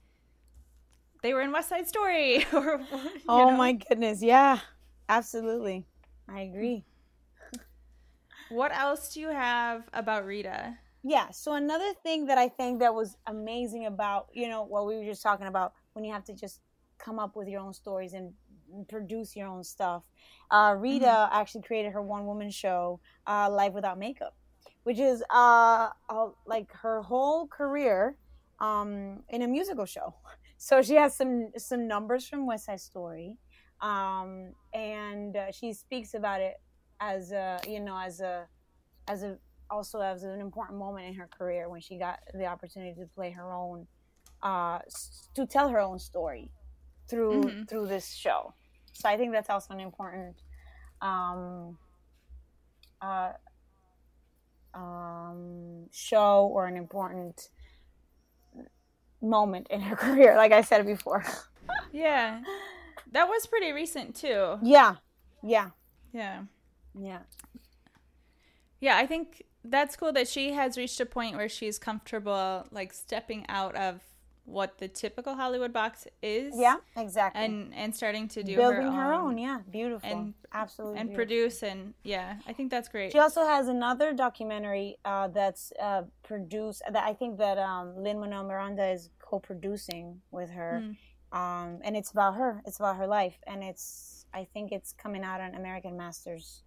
they 1.23 1.35
were 1.35 1.41
in 1.43 1.53
West 1.53 1.69
Side 1.69 1.89
Story 1.89 2.45
or 2.53 2.81
Oh 3.29 3.51
know. 3.51 3.53
my 3.53 3.73
goodness. 3.73 4.23
Yeah, 4.23 4.61
absolutely. 5.09 5.87
I 6.29 6.41
agree. 6.43 6.85
What 8.49 8.73
else 8.73 9.15
do 9.15 9.21
you 9.21 9.29
have 9.29 9.89
about 9.93 10.27
Rita? 10.27 10.79
Yeah. 11.09 11.31
So 11.31 11.53
another 11.53 11.93
thing 12.03 12.27
that 12.27 12.37
I 12.37 12.49
think 12.49 12.81
that 12.81 12.93
was 12.93 13.17
amazing 13.29 13.87
about, 13.87 14.27
you 14.33 14.49
know, 14.49 14.65
what 14.65 14.87
we 14.89 14.97
were 14.97 15.05
just 15.05 15.23
talking 15.23 15.47
about 15.47 15.73
when 15.93 16.05
you 16.05 16.13
have 16.13 16.25
to 16.25 16.35
just 16.35 16.61
come 16.99 17.21
up 17.21 17.37
with 17.37 17.47
your 17.47 17.61
own 17.61 17.73
stories 17.73 18.13
and 18.13 18.33
produce 18.89 19.37
your 19.37 19.47
own 19.47 19.63
stuff. 19.63 20.03
Uh, 20.51 20.75
Rita 20.77 21.29
actually 21.31 21.63
created 21.63 21.93
her 21.93 22.03
one 22.03 22.27
woman 22.27 22.51
show, 22.51 22.99
uh, 23.25 23.49
Life 23.49 23.73
Without 23.73 24.01
Makeup, 24.01 24.35
which 24.83 24.99
is 24.99 25.23
uh, 25.31 25.91
uh, 26.09 26.27
like 26.45 26.73
her 26.73 27.03
whole 27.03 27.47
career 27.47 28.17
um, 28.59 29.23
in 29.29 29.43
a 29.43 29.49
musical 29.49 29.87
show. 29.87 30.15
So 30.59 30.81
she 30.81 30.95
has 30.95 31.15
some 31.15 31.51
some 31.59 31.87
numbers 31.87 32.27
from 32.27 32.47
West 32.47 32.65
Side 32.65 32.81
Story, 32.81 33.37
um, 33.83 34.55
and 34.73 35.37
uh, 35.37 35.53
she 35.53 35.75
speaks 35.75 36.15
about 36.15 36.41
it 36.41 36.55
as 36.99 37.31
a 37.31 37.61
you 37.69 37.79
know 37.79 37.99
as 37.99 38.21
a 38.21 38.49
as 39.07 39.23
a 39.23 39.37
also 39.71 40.01
as 40.01 40.23
an 40.23 40.41
important 40.41 40.79
moment 40.79 41.07
in 41.07 41.15
her 41.15 41.27
career 41.27 41.69
when 41.69 41.81
she 41.81 41.99
got 41.99 42.21
the 42.35 42.47
opportunity 42.47 42.95
to 43.01 43.07
play 43.15 43.31
her 43.31 43.53
own 43.53 43.87
uh 44.43 44.79
to 45.35 45.47
tell 45.47 45.69
her 45.69 45.79
own 45.81 45.99
story 45.99 46.51
through 47.09 47.43
Mhm. 47.43 47.69
through 47.69 47.87
this 47.87 48.09
show 48.13 48.55
so 48.93 49.09
i 49.09 49.17
think 49.17 49.33
that's 49.33 49.51
also 49.51 49.73
an 49.75 49.81
important 49.81 50.37
um 51.01 51.79
uh 53.01 53.33
um 54.75 55.87
show 55.91 56.47
or 56.53 56.67
an 56.67 56.77
important 56.77 57.49
moment 59.23 59.67
in 59.71 59.81
her 59.81 59.97
career, 60.05 60.37
like 60.37 60.53
I 60.53 60.61
said 60.61 60.85
before. 60.87 61.25
yeah. 61.93 62.43
That 63.13 63.27
was 63.29 63.47
pretty 63.47 63.73
recent 63.73 64.15
too. 64.15 64.59
Yeah. 64.63 64.97
Yeah. 65.43 65.71
Yeah. 66.13 66.43
Yeah. 66.99 67.21
Yeah, 68.81 68.97
I 68.99 69.07
think 69.07 69.43
that's 69.69 69.97
cool 69.97 70.13
that 70.13 70.29
she 70.29 70.53
has 70.53 70.77
reached 70.79 71.01
a 71.01 71.07
point 71.07 71.37
where 71.37 71.49
she's 71.49 71.79
comfortable 71.79 72.67
like 72.71 72.93
stepping 72.93 73.45
out 73.49 73.75
of 73.77 74.01
what 74.45 74.79
the 74.79 74.87
typical 74.87 75.35
Hollywood 75.35 75.73
box 75.73 76.07
is. 76.23 76.55
Yeah, 76.57 76.77
exactly. 76.97 77.45
And 77.45 77.75
and 77.75 77.95
starting 77.95 78.29
to 78.29 78.43
do 78.45 78.55
building 78.57 78.83
her 78.83 78.87
own, 78.87 78.95
her 78.95 79.13
own. 79.13 79.39
Yeah, 79.39 79.59
beautiful. 79.71 80.09
and 80.09 80.35
absolutely 80.53 81.01
and 81.01 81.09
beautiful. 81.11 81.27
produce 81.27 81.63
and 81.65 81.95
yeah, 82.05 82.37
I 82.47 82.53
think 82.53 82.71
that's 82.71 82.89
great. 82.89 83.11
She 83.13 83.19
also 83.19 83.45
has 83.45 83.67
another 83.69 84.13
documentary 84.13 84.99
uh, 85.05 85.29
that's 85.29 85.73
uh, 85.83 86.03
produced 86.23 86.83
that 86.91 87.03
I 87.05 87.13
think 87.13 87.39
that 87.39 87.59
um, 87.59 87.97
Lin 87.97 88.21
Manuel 88.21 88.45
Miranda 88.45 88.87
is 88.87 89.11
co-producing 89.19 90.21
with 90.31 90.51
her, 90.51 90.81
Mm. 90.85 90.97
um, 91.37 91.81
and 91.83 91.97
it's 91.97 92.13
about 92.13 92.37
her. 92.37 92.63
It's 92.67 92.79
about 92.79 92.97
her 92.99 93.07
life, 93.09 93.39
and 93.49 93.65
it's 93.65 94.27
I 94.33 94.45
think 94.45 94.71
it's 94.71 94.93
coming 94.93 95.25
out 95.25 95.41
on 95.41 95.55
American 95.57 95.97
Masters 95.97 96.63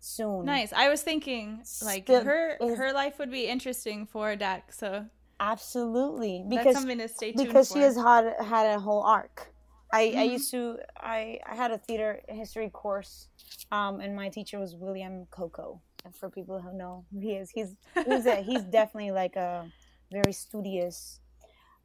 soon. 0.00 0.46
Nice. 0.46 0.72
I 0.72 0.88
was 0.88 1.02
thinking 1.02 1.62
like 1.82 2.04
Still 2.04 2.24
her 2.24 2.56
is- 2.60 2.78
her 2.78 2.92
life 2.92 3.18
would 3.18 3.30
be 3.30 3.46
interesting 3.46 4.06
for 4.06 4.30
a 4.30 4.36
deck, 4.36 4.72
so 4.72 5.06
Absolutely, 5.38 6.44
that's 6.48 6.56
because 6.56 6.74
something 6.76 6.98
to 6.98 7.08
stay 7.08 7.32
tuned 7.32 7.46
because 7.48 7.68
for. 7.68 7.74
she 7.74 7.80
has 7.80 7.96
had 7.96 8.34
had 8.44 8.66
a 8.76 8.80
whole 8.80 9.02
arc. 9.02 9.52
I, 9.92 10.02
I 10.16 10.26
Mhm. 10.26 10.32
used 10.32 10.50
to 10.52 10.78
I, 10.96 11.40
I 11.46 11.54
had 11.56 11.70
a 11.72 11.78
theater 11.78 12.22
history 12.28 12.70
course, 12.70 13.28
um, 13.72 14.00
and 14.00 14.14
my 14.14 14.28
teacher 14.28 14.58
was 14.58 14.76
William 14.76 15.26
Coco. 15.30 15.80
And 16.04 16.14
for 16.14 16.30
people 16.30 16.60
who 16.60 16.72
know 16.72 17.04
who 17.12 17.20
he 17.20 17.32
is, 17.36 17.50
he's 17.50 17.76
he's 18.06 18.26
a, 18.26 18.36
he's 18.36 18.64
definitely 18.80 19.10
like 19.10 19.36
a 19.36 19.68
very 20.12 20.32
studious, 20.32 21.20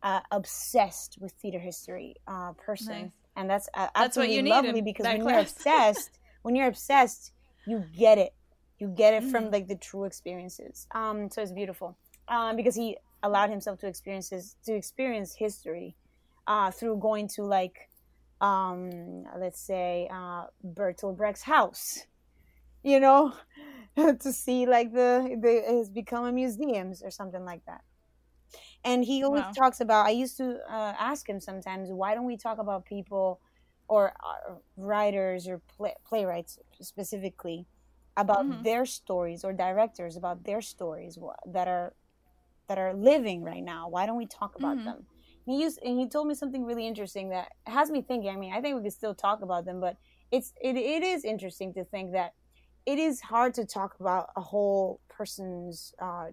uh, 0.04 0.22
obsessed 0.32 1.18
with 1.20 1.32
theater 1.34 1.60
history 1.60 2.16
uh, 2.28 2.54
person, 2.54 3.02
Nice. 3.02 3.12
and 3.36 3.50
that's 3.50 3.68
uh, 3.74 3.88
That's 3.96 4.16
what 4.18 4.30
absolutely 4.30 4.36
you 4.36 4.44
need 4.44 4.50
lovely 4.52 4.82
because 4.82 5.04
that 5.04 5.18
when 5.18 5.28
you're 5.28 5.40
obsessed, 5.48 6.20
when 6.44 6.56
you're 6.56 6.68
obsessed, 6.68 7.32
you 7.66 7.86
get 7.98 8.18
it, 8.18 8.34
you 8.80 8.88
get 8.90 9.14
it 9.14 9.24
from 9.24 9.50
Mhm. 9.50 9.52
like 9.52 9.68
the 9.68 9.76
true 9.78 10.06
experiences. 10.06 10.88
Um, 10.94 11.30
so 11.30 11.42
it's 11.42 11.52
beautiful, 11.52 11.98
um, 12.28 12.56
because 12.56 12.76
he 12.76 12.98
allowed 13.24 13.50
himself 13.50 13.80
to 13.80 13.88
experience 13.88 14.30
his, 14.30 14.56
to 14.66 14.74
experience 14.76 15.36
history 15.36 15.96
uh, 16.48 16.72
through 16.72 16.98
going 17.00 17.28
to 17.30 17.44
like 17.44 17.90
um, 18.42 19.26
let's 19.40 19.62
say 19.62 20.10
uh, 20.14 20.46
Bertolt 20.66 21.18
Brecht's 21.18 21.44
house, 21.44 22.06
you 22.84 23.00
know, 23.00 23.34
to 23.98 24.32
see 24.34 24.66
like 24.66 24.94
the 24.94 25.38
the 25.42 25.64
has 25.78 25.90
become 25.90 26.26
a 26.26 26.32
museums 26.32 27.02
or 27.04 27.12
something 27.12 27.46
like 27.46 27.64
that. 27.66 27.82
And 28.84 29.04
he 29.04 29.24
always 29.24 29.46
Wow. 29.46 29.58
talks 29.58 29.80
about. 29.82 30.06
I 30.08 30.12
used 30.12 30.38
to 30.38 30.60
uh, 30.70 30.94
ask 31.00 31.28
him 31.28 31.40
sometimes, 31.40 31.90
why 31.92 32.14
don't 32.16 32.26
we 32.26 32.38
talk 32.38 32.58
about 32.58 32.86
people 32.86 33.40
or 33.88 34.14
uh, 34.24 34.56
writers 34.78 35.48
or 35.48 35.62
play, 35.78 35.94
playwrights 36.06 36.60
specifically 36.82 37.68
about 38.18 38.46
Mhm. 38.48 38.64
their 38.64 38.86
stories 38.86 39.44
or 39.44 39.54
directors 39.54 40.16
about 40.16 40.44
their 40.46 40.62
stories 40.62 41.18
that 41.46 41.68
are 41.68 41.96
that 42.68 42.78
are 42.80 42.94
living 42.94 43.44
right 43.44 43.64
now. 43.64 43.90
Why 43.90 44.06
don't 44.06 44.18
we 44.18 44.26
talk 44.28 44.56
about 44.56 44.78
Mhm. 44.78 44.84
them? 44.84 45.08
He 45.46 45.62
used 45.62 45.80
and 45.84 46.00
he 46.00 46.10
told 46.10 46.28
me 46.28 46.34
something 46.36 46.66
really 46.66 46.88
interesting 46.88 47.30
that 47.30 47.50
has 47.68 47.92
me 47.92 48.02
thinking. 48.02 48.30
I 48.32 48.38
mean 48.38 48.54
i 48.54 48.62
think 48.62 48.76
we 48.76 48.84
could 48.84 48.94
still 48.94 49.16
talk 49.16 49.42
about 49.42 49.66
them 49.66 49.80
but 49.80 49.98
it's 50.32 50.54
it, 50.62 50.76
it 50.76 51.04
is 51.04 51.24
interesting 51.24 51.74
to 51.76 51.86
think 51.86 52.14
that 52.14 52.34
it 52.86 53.00
is 53.00 53.22
hard 53.22 53.54
to 53.56 53.66
talk 53.66 53.96
about 54.00 54.30
a 54.36 54.42
whole 54.42 55.02
person's 55.10 55.94
uh, 56.02 56.28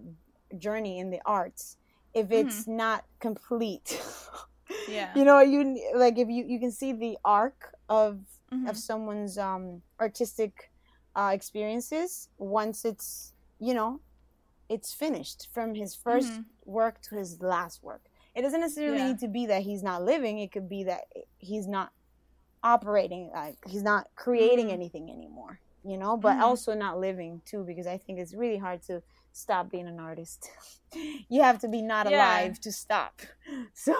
journey 0.57 0.99
in 0.99 1.09
the 1.09 1.21
arts 1.25 1.77
if 2.13 2.31
it's 2.31 2.67
not 2.67 3.05
complete 3.19 4.01
Yeah. 4.87 5.15
you 5.15 5.23
know 5.25 5.39
you 5.39 5.59
like 5.95 6.17
if 6.17 6.29
you 6.29 6.45
you 6.47 6.59
can 6.59 6.71
see 6.71 6.93
the 6.93 7.17
arc 7.23 7.73
of 7.89 8.19
Mhm. 8.51 8.69
of 8.69 8.77
someone's 8.77 9.37
um 9.37 9.81
artistic 9.99 10.71
uh 11.15 11.31
experiences 11.33 12.29
once 12.37 12.85
it's 12.85 13.33
you 13.59 13.73
know 13.73 14.01
it's 14.69 14.93
finished 14.93 15.47
from 15.53 15.75
his 15.75 15.95
1st 15.95 16.31
Mhm. 16.33 16.45
work 16.65 17.01
to 17.01 17.15
his 17.15 17.41
last 17.41 17.83
work 17.83 18.01
it 18.35 18.41
doesn't 18.41 18.61
necessarily 18.61 18.97
Yeah. 18.97 19.07
need 19.09 19.19
to 19.19 19.27
be 19.27 19.45
that 19.47 19.63
he's 19.63 19.83
not 19.83 20.03
living 20.03 20.39
it 20.39 20.51
could 20.51 20.69
be 20.69 20.83
that 20.85 21.03
he's 21.37 21.67
not 21.67 21.91
operating 22.63 23.29
like 23.33 23.57
he's 23.67 23.83
not 23.83 24.07
creating 24.15 24.67
Mhm. 24.67 24.73
anything 24.73 25.09
anymore 25.11 25.59
you 25.83 25.97
know 25.97 26.15
but 26.15 26.37
Mhm. 26.37 26.41
also 26.41 26.73
not 26.73 26.97
living 26.99 27.41
too 27.45 27.63
because 27.65 27.87
i 27.87 27.97
think 27.97 28.19
it's 28.19 28.33
really 28.33 28.57
hard 28.57 28.81
to 28.81 29.03
stop 29.33 29.69
being 29.69 29.87
an 29.87 29.99
artist 29.99 30.49
you 31.29 31.41
have 31.41 31.59
to 31.59 31.67
be 31.67 31.81
not 31.81 32.07
Yeah. 32.07 32.15
alive 32.15 32.59
to 32.61 32.71
stop 32.71 33.21
so 33.73 33.93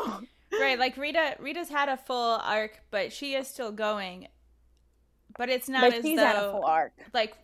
right 0.60 0.80
like 0.80 0.95
rita 0.97 1.36
rita's 1.39 1.70
had 1.70 1.89
a 1.89 1.97
full 1.97 2.39
arc 2.43 2.82
but 2.91 3.12
she 3.12 3.34
is 3.36 3.47
still 3.47 3.72
going 3.72 4.28
but 5.38 5.49
it's 5.49 5.68
not 5.70 5.82
but 5.82 5.93
as 5.93 6.04
she's 6.04 6.18
though 6.20 6.26
had 6.26 6.36
a 6.36 6.51
full 6.51 6.66
arc 6.66 6.93
like 7.14 7.36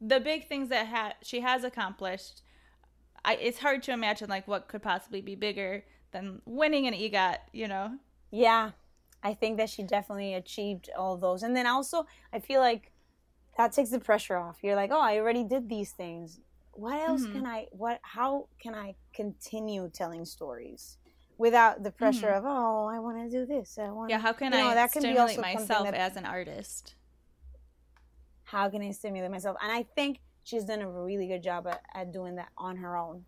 the 0.00 0.20
big 0.20 0.46
things 0.48 0.68
that 0.68 0.86
ha- 0.86 1.14
she 1.22 1.40
has 1.40 1.64
accomplished 1.64 2.42
I, 3.24 3.34
it's 3.34 3.58
hard 3.58 3.82
to 3.84 3.92
imagine 3.92 4.28
like 4.28 4.46
what 4.46 4.68
could 4.68 4.82
possibly 4.82 5.20
be 5.20 5.34
bigger 5.34 5.84
than 6.12 6.40
winning 6.46 6.86
an 6.86 6.94
egot 6.94 7.38
you 7.52 7.66
know 7.68 7.98
Yeah, 8.30 8.70
I 9.22 9.34
think 9.34 9.56
that 9.58 9.70
she 9.70 9.82
definitely 9.82 10.34
achieved 10.34 10.90
all 10.96 11.16
those. 11.16 11.42
And 11.42 11.56
then 11.56 11.66
also, 11.66 12.06
I 12.32 12.38
feel 12.40 12.60
like 12.60 12.92
that 13.56 13.72
takes 13.72 13.90
the 13.90 13.98
pressure 13.98 14.36
off. 14.36 14.58
You're 14.62 14.76
like, 14.76 14.90
oh, 14.92 15.00
I 15.00 15.18
already 15.18 15.44
did 15.44 15.68
these 15.68 15.92
things. 15.92 16.40
What 16.72 17.00
else 17.00 17.26
Mhm. 17.26 17.32
can 17.32 17.46
I? 17.46 17.66
What? 17.72 17.98
How 18.02 18.48
can 18.62 18.74
I 18.74 18.94
continue 19.12 19.90
telling 19.90 20.24
stories 20.24 20.98
without 21.38 21.82
the 21.84 21.90
pressure 21.90 22.30
of 22.30 22.44
oh, 22.46 22.86
I 22.92 22.98
want 22.98 23.16
to 23.30 23.30
do 23.38 23.46
this. 23.46 23.78
I 23.78 23.90
want. 23.90 24.10
yeah 24.10 24.18
how 24.18 24.32
can 24.32 24.52
You 24.52 24.58
know, 24.58 24.66
i 24.68 24.74
that 24.74 24.92
can 24.92 25.02
be 25.02 25.08
stimulate 25.08 25.36
something 25.36 25.54
myself 25.54 25.84
that- 25.90 25.94
as 25.94 26.16
an 26.16 26.26
artist 26.26 26.94
How 28.44 28.68
can 28.70 28.82
I 28.82 28.90
stimulate 28.92 29.30
myself? 29.30 29.56
And 29.62 29.70
I 29.70 29.82
think 29.94 30.20
she's 30.42 30.64
done 30.64 30.80
a 30.82 30.88
really 30.90 31.28
good 31.28 31.42
job 31.42 31.66
at, 31.66 31.82
at 31.94 32.12
doing 32.12 32.36
that 32.36 32.48
on 32.56 32.76
her 32.78 32.96
own. 32.96 33.24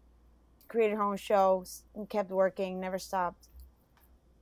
Created 0.69 0.97
her 0.97 1.03
own 1.03 1.17
shows 1.19 1.85
and 1.95 2.09
kept 2.09 2.31
working, 2.31 2.81
never 2.81 2.99
stopped. 2.99 3.49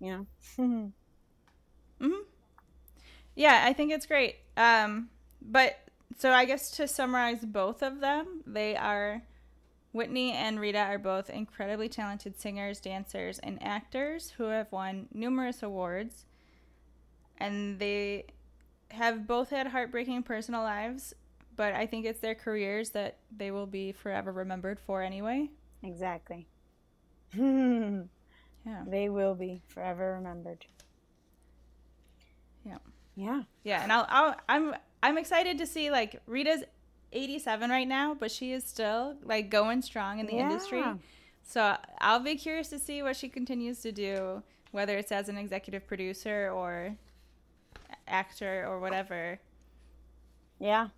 You 0.00 0.26
know. 0.56 0.92
hmm 2.00 2.22
Yeah, 3.34 3.62
I 3.64 3.72
think 3.72 3.92
it's 3.92 4.06
great. 4.06 4.36
Um, 4.56 5.10
but 5.42 5.76
so 6.16 6.30
I 6.32 6.44
guess 6.44 6.70
to 6.76 6.86
summarize 6.86 7.44
both 7.44 7.82
of 7.82 8.00
them, 8.00 8.42
they 8.46 8.76
are 8.76 9.22
Whitney 9.93 10.32
and 10.32 10.61
Rita 10.61 10.78
are 10.78 10.99
both 10.99 11.30
incredibly 11.30 11.89
talented 11.89 12.39
singers, 12.39 12.80
dancers, 12.80 13.39
and 13.39 13.62
actors 13.62 14.30
who 14.36 14.45
have 14.45 14.70
won 14.70 15.09
numerous 15.12 15.62
awards. 15.62 16.26
And 17.39 17.78
they 17.78 18.26
have 18.91 19.26
both 19.26 19.51
had 19.51 19.68
heartbreaking 19.68 20.22
personal 20.24 20.62
lives, 20.62 21.14
but 21.57 21.74
I 21.74 21.86
think 21.86 22.05
it's 22.07 22.20
their 22.20 22.34
careers 22.34 22.91
that 22.91 23.18
they 23.34 23.51
will 23.51 23.66
be 23.66 23.93
forever 23.93 24.32
remembered 24.32 24.78
for 24.80 25.03
anyway. 25.03 25.51
exactly. 25.82 26.47
Yeah. 28.66 28.82
They 28.86 29.09
will 29.09 29.34
be 29.34 29.62
forever 29.68 30.14
remembered. 30.14 30.66
Yeah. 32.66 32.78
Yeah. 33.16 33.43
Yeah, 33.64 33.82
and 33.82 33.93
I'll, 33.93 34.07
I'll 34.09 34.36
I'm 34.49 34.74
I'm 35.03 35.16
excited 35.16 35.59
to 35.59 35.66
see 35.66 35.91
like 35.91 36.20
Rita's 36.26 36.64
87 37.12 37.70
right 37.70 37.88
now, 37.88 38.14
but 38.14 38.30
she 38.30 38.52
is 38.52 38.64
still 38.64 39.16
like 39.22 39.50
going 39.50 39.82
strong 39.82 40.18
in 40.18 40.26
the 40.26 40.34
industry. 40.34 40.82
So 41.42 41.76
I'll 42.00 42.20
be 42.20 42.36
curious 42.36 42.68
to 42.68 42.78
see 42.78 43.02
what 43.02 43.16
she 43.16 43.28
continues 43.28 43.80
to 43.80 43.92
do, 43.92 44.42
whether 44.70 44.96
it's 44.98 45.11
as 45.12 45.28
an 45.28 45.38
executive 45.38 45.86
producer 45.86 46.50
or 46.54 46.96
actor 48.06 48.66
or 48.68 48.80
whatever. 48.80 49.38
Yeah. 50.59 50.88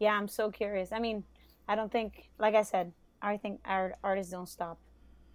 Yeah, 0.00 0.14
I'm 0.16 0.28
so 0.28 0.50
curious. 0.50 0.90
I 0.92 0.98
mean, 0.98 1.24
I 1.68 1.74
don't 1.76 1.92
think, 1.92 2.28
like 2.38 2.54
I 2.54 2.62
said, 2.62 2.92
I 3.22 3.36
think 3.36 3.60
our 3.64 3.94
artists 4.02 4.32
don't 4.32 4.48
stop 4.48 4.78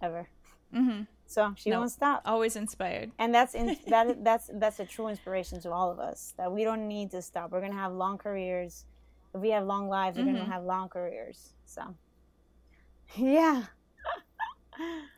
ever. 0.02 0.28
hmm 0.72 1.02
So 1.26 1.54
she 1.56 1.70
No. 1.70 1.80
won't 1.80 1.90
stop. 1.92 2.22
Always 2.24 2.56
inspired. 2.56 3.10
And 3.18 3.34
that's 3.34 3.54
in, 3.54 3.76
that 3.88 4.22
that's 4.22 4.50
that's 4.54 4.78
a 4.80 4.84
true 4.84 5.08
inspiration 5.08 5.60
to 5.62 5.70
all 5.72 5.90
of 5.90 5.98
us 5.98 6.34
that 6.36 6.52
we 6.52 6.62
don't 6.64 6.86
need 6.86 7.10
to 7.12 7.22
stop. 7.22 7.50
We're 7.50 7.60
gonna 7.62 7.74
have 7.74 7.92
long 7.92 8.18
careers. 8.18 8.84
If 9.34 9.40
we 9.40 9.50
have 9.50 9.64
long 9.64 9.88
lives, 9.88 10.16
we're 10.18 10.24
Mhm. 10.24 10.32
gonna 10.38 10.46
have 10.50 10.64
long 10.64 10.88
careers. 10.88 11.54
So, 11.66 11.94
yeah. 13.16 13.64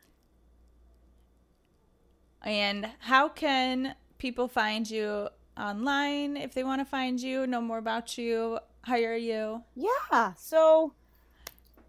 And 2.41 2.89
how 2.99 3.29
can 3.29 3.95
people 4.17 4.47
find 4.47 4.89
you 4.89 5.29
online 5.57 6.35
if 6.35 6.53
they 6.53 6.63
want 6.63 6.81
to 6.81 6.85
find 6.85 7.19
you, 7.21 7.47
know 7.47 7.61
more 7.61 7.77
about 7.77 8.17
you, 8.17 8.59
hire 8.83 9.15
you? 9.15 9.63
Yeah. 9.75 10.33
So 10.35 10.93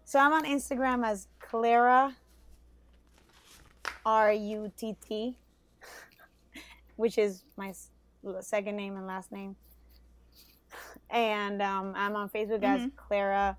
so 0.05 0.19
I'm 0.19 0.31
on 0.33 0.45
Instagram 0.45 1.05
as 1.05 1.27
Clara 1.39 2.15
R 4.05 4.31
U 4.31 4.71
T 4.77 4.95
T, 5.05 5.37
which 6.95 7.17
is 7.17 7.43
my 7.57 7.73
second 8.41 8.75
name 8.77 8.95
and 8.95 9.07
last 9.07 9.31
name. 9.31 9.55
And 11.15 11.61
um, 11.61 11.93
I'm 11.95 12.15
on 12.17 12.27
Facebook 12.29 12.61
as 12.63 12.81
Mhm. 12.81 12.95
Clara 12.97 13.57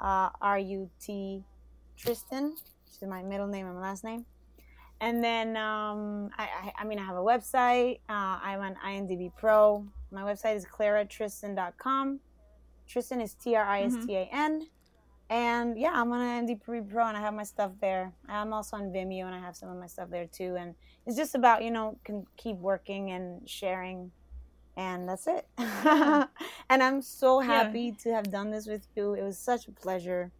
uh, 0.00 0.30
R 0.40 0.58
U 0.58 0.88
T 0.98 1.44
Tristan, 1.96 2.44
which 2.84 2.94
is 3.02 3.08
my 3.08 3.22
middle 3.22 3.46
name 3.46 3.66
and 3.66 3.74
my 3.76 3.82
last 3.82 4.04
name. 4.04 4.24
and 5.00 5.22
then 5.22 5.56
um, 5.56 6.28
I, 6.36 6.44
I, 6.62 6.72
I 6.80 6.84
mean, 6.84 6.98
I 6.98 7.04
have 7.04 7.14
a 7.16 7.22
website. 7.32 8.00
Uh, 8.08 8.36
I'm 8.42 8.60
on 8.60 8.74
IMDb 8.84 9.30
Pro. 9.36 9.84
My 10.10 10.22
website 10.22 10.56
is 10.56 10.64
claratristan.com. 10.66 12.20
Tristan 12.86 13.20
is 13.20 13.34
T 13.34 13.54
R 13.54 13.64
I 13.64 13.82
S 13.82 13.94
T 14.06 14.16
A 14.16 14.28
N. 14.32 14.66
And 15.30 15.78
yeah, 15.78 15.92
I'm 15.94 16.10
on 16.10 16.20
IMDb 16.20 16.88
Pro 16.90 17.06
and 17.06 17.16
I 17.16 17.20
have 17.20 17.34
my 17.34 17.44
stuff 17.44 17.72
there. 17.80 18.12
I'm 18.28 18.52
also 18.54 18.76
on 18.78 18.84
Vimeo 18.92 19.26
and 19.26 19.34
I 19.34 19.40
have 19.40 19.54
some 19.56 19.68
of 19.68 19.76
my 19.76 19.86
stuff 19.86 20.08
there 20.10 20.26
too. 20.26 20.56
And 20.56 20.74
it's 21.06 21.16
just 21.16 21.34
about, 21.34 21.62
you 21.62 21.70
know, 21.70 21.98
can 22.04 22.24
keep 22.38 22.56
working 22.56 23.10
and 23.10 23.46
sharing. 23.48 24.10
And 24.78 25.08
that's 25.08 25.26
it. 25.26 25.44
and 25.58 26.82
I'm 26.82 27.02
so 27.02 27.40
happy 27.40 27.80
yeah. 27.80 28.02
to 28.04 28.14
have 28.14 28.30
done 28.30 28.52
this 28.52 28.68
with 28.68 28.86
you. 28.94 29.14
It 29.14 29.24
was 29.24 29.36
such 29.36 29.66
a 29.66 29.72
pleasure. 29.72 30.30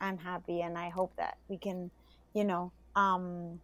I'm 0.00 0.16
happy 0.16 0.62
and 0.62 0.78
I 0.78 0.88
hope 0.88 1.14
that 1.16 1.36
we 1.48 1.58
can, 1.58 1.90
you 2.32 2.44
know, 2.44 2.72
um, 2.96 3.60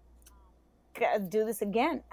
do 1.30 1.46
this 1.46 1.62
again. 1.62 2.02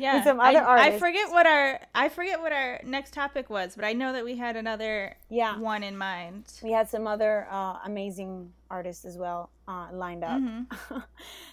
yeah, 0.00 0.16
with 0.16 0.24
some 0.24 0.40
other 0.40 0.58
I, 0.58 0.64
artists. 0.64 0.96
I 0.96 0.98
forget 0.98 1.30
what 1.30 1.46
our 1.46 1.80
I 1.94 2.08
forget 2.08 2.40
what 2.40 2.52
our 2.52 2.80
next 2.84 3.14
topic 3.14 3.48
was, 3.48 3.76
but 3.76 3.84
I 3.84 3.92
know 3.92 4.12
that 4.12 4.24
we 4.24 4.36
had 4.36 4.56
another 4.56 5.16
yeah 5.28 5.56
one 5.58 5.82
in 5.82 5.96
mind. 5.96 6.52
We 6.62 6.72
had 6.72 6.88
some 6.88 7.06
other 7.06 7.46
uh, 7.50 7.78
amazing 7.84 8.52
artists 8.68 9.04
as 9.04 9.16
well 9.16 9.50
uh, 9.68 9.88
lined 9.92 10.24
up 10.24 10.40
mm-hmm. 10.40 10.98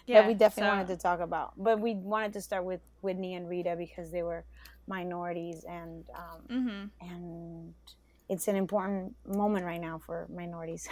yeah, 0.07 0.21
that 0.21 0.27
we 0.27 0.33
definitely 0.33 0.71
so. 0.71 0.75
wanted 0.77 0.87
to 0.87 0.97
talk 0.97 1.19
about. 1.19 1.53
But 1.57 1.79
we 1.79 1.95
wanted 1.95 2.33
to 2.33 2.41
start 2.41 2.63
with 2.63 2.81
Whitney 3.01 3.35
and 3.35 3.47
Rita 3.47 3.75
because 3.77 4.11
they 4.11 4.23
were 4.23 4.45
minorities 4.89 5.63
and 5.63 6.03
um, 6.15 6.41
mm-hmm. 6.49 7.09
and 7.09 7.73
it's 8.27 8.47
an 8.47 8.55
important 8.55 9.15
moment 9.25 9.65
right 9.65 9.79
now 9.79 9.97
for 9.97 10.27
minorities. 10.33 10.89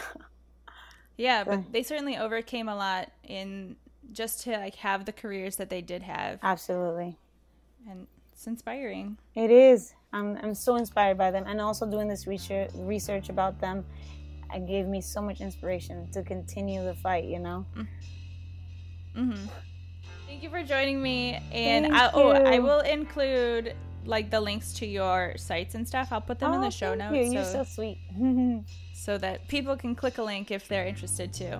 yeah, 1.17 1.43
but 1.43 1.71
they 1.71 1.83
certainly 1.83 2.17
overcame 2.17 2.69
a 2.69 2.75
lot 2.75 3.11
in 3.23 3.75
just 4.13 4.41
to 4.43 4.51
like 4.51 4.75
have 4.75 5.05
the 5.05 5.11
careers 5.11 5.57
that 5.57 5.69
they 5.69 5.81
did 5.81 6.03
have. 6.03 6.39
Absolutely. 6.41 7.17
And 7.89 8.07
it's 8.31 8.47
inspiring. 8.47 9.17
It 9.35 9.51
is. 9.51 9.93
I'm 10.13 10.37
I'm 10.37 10.53
so 10.53 10.75
inspired 10.77 11.17
by 11.17 11.31
them 11.31 11.43
and 11.45 11.59
also 11.59 11.85
doing 11.85 12.07
this 12.07 12.27
research 12.27 12.69
research 12.75 13.29
about 13.29 13.59
them 13.59 13.83
it 14.53 14.67
gave 14.67 14.85
me 14.87 15.01
so 15.01 15.21
much 15.21 15.41
inspiration 15.41 16.09
to 16.11 16.23
continue 16.23 16.83
the 16.83 16.93
fight, 16.95 17.25
you 17.25 17.39
know. 17.39 17.65
Mhm. 19.15 19.49
Thank 20.37 20.43
you 20.43 20.51
for 20.51 20.61
joining 20.61 21.01
me 21.01 21.41
and 21.51 21.95
I, 21.95 22.11
oh, 22.13 22.29
I 22.29 22.59
will 22.59 22.81
include 22.81 23.73
like 24.05 24.29
the 24.29 24.39
links 24.39 24.71
to 24.73 24.85
your 24.85 25.33
sites 25.35 25.73
and 25.73 25.87
stuff. 25.87 26.09
I'll 26.11 26.21
put 26.21 26.37
them 26.37 26.51
oh, 26.51 26.53
in 26.57 26.61
the 26.61 26.69
show 26.69 26.93
notes. 26.93 27.15
You. 27.15 27.23
You're 27.33 27.43
so, 27.43 27.63
so 27.63 27.63
sweet. 27.63 27.97
so 28.93 29.17
that 29.17 29.47
people 29.47 29.75
can 29.75 29.95
click 29.95 30.19
a 30.19 30.21
link 30.21 30.51
if 30.51 30.67
they're 30.67 30.85
interested 30.85 31.33
too. 31.33 31.57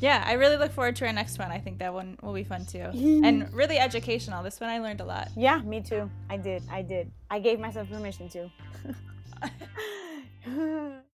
Yeah, 0.00 0.24
I 0.26 0.32
really 0.32 0.56
look 0.56 0.72
forward 0.72 0.96
to 0.96 1.06
our 1.06 1.12
next 1.12 1.38
one. 1.38 1.50
I 1.50 1.58
think 1.58 1.80
that 1.80 1.92
one 1.92 2.16
will 2.22 2.32
be 2.32 2.44
fun 2.44 2.64
too. 2.64 2.78
and 2.94 3.52
really 3.52 3.78
educational. 3.78 4.42
This 4.42 4.58
one 4.58 4.70
I 4.70 4.78
learned 4.78 5.02
a 5.02 5.04
lot. 5.04 5.28
Yeah, 5.36 5.60
me 5.60 5.82
too. 5.82 6.10
I 6.30 6.38
did. 6.38 6.62
I 6.72 6.80
did. 6.80 7.12
I 7.30 7.40
gave 7.40 7.60
myself 7.60 7.90
permission 7.90 8.30
to. 8.30 8.50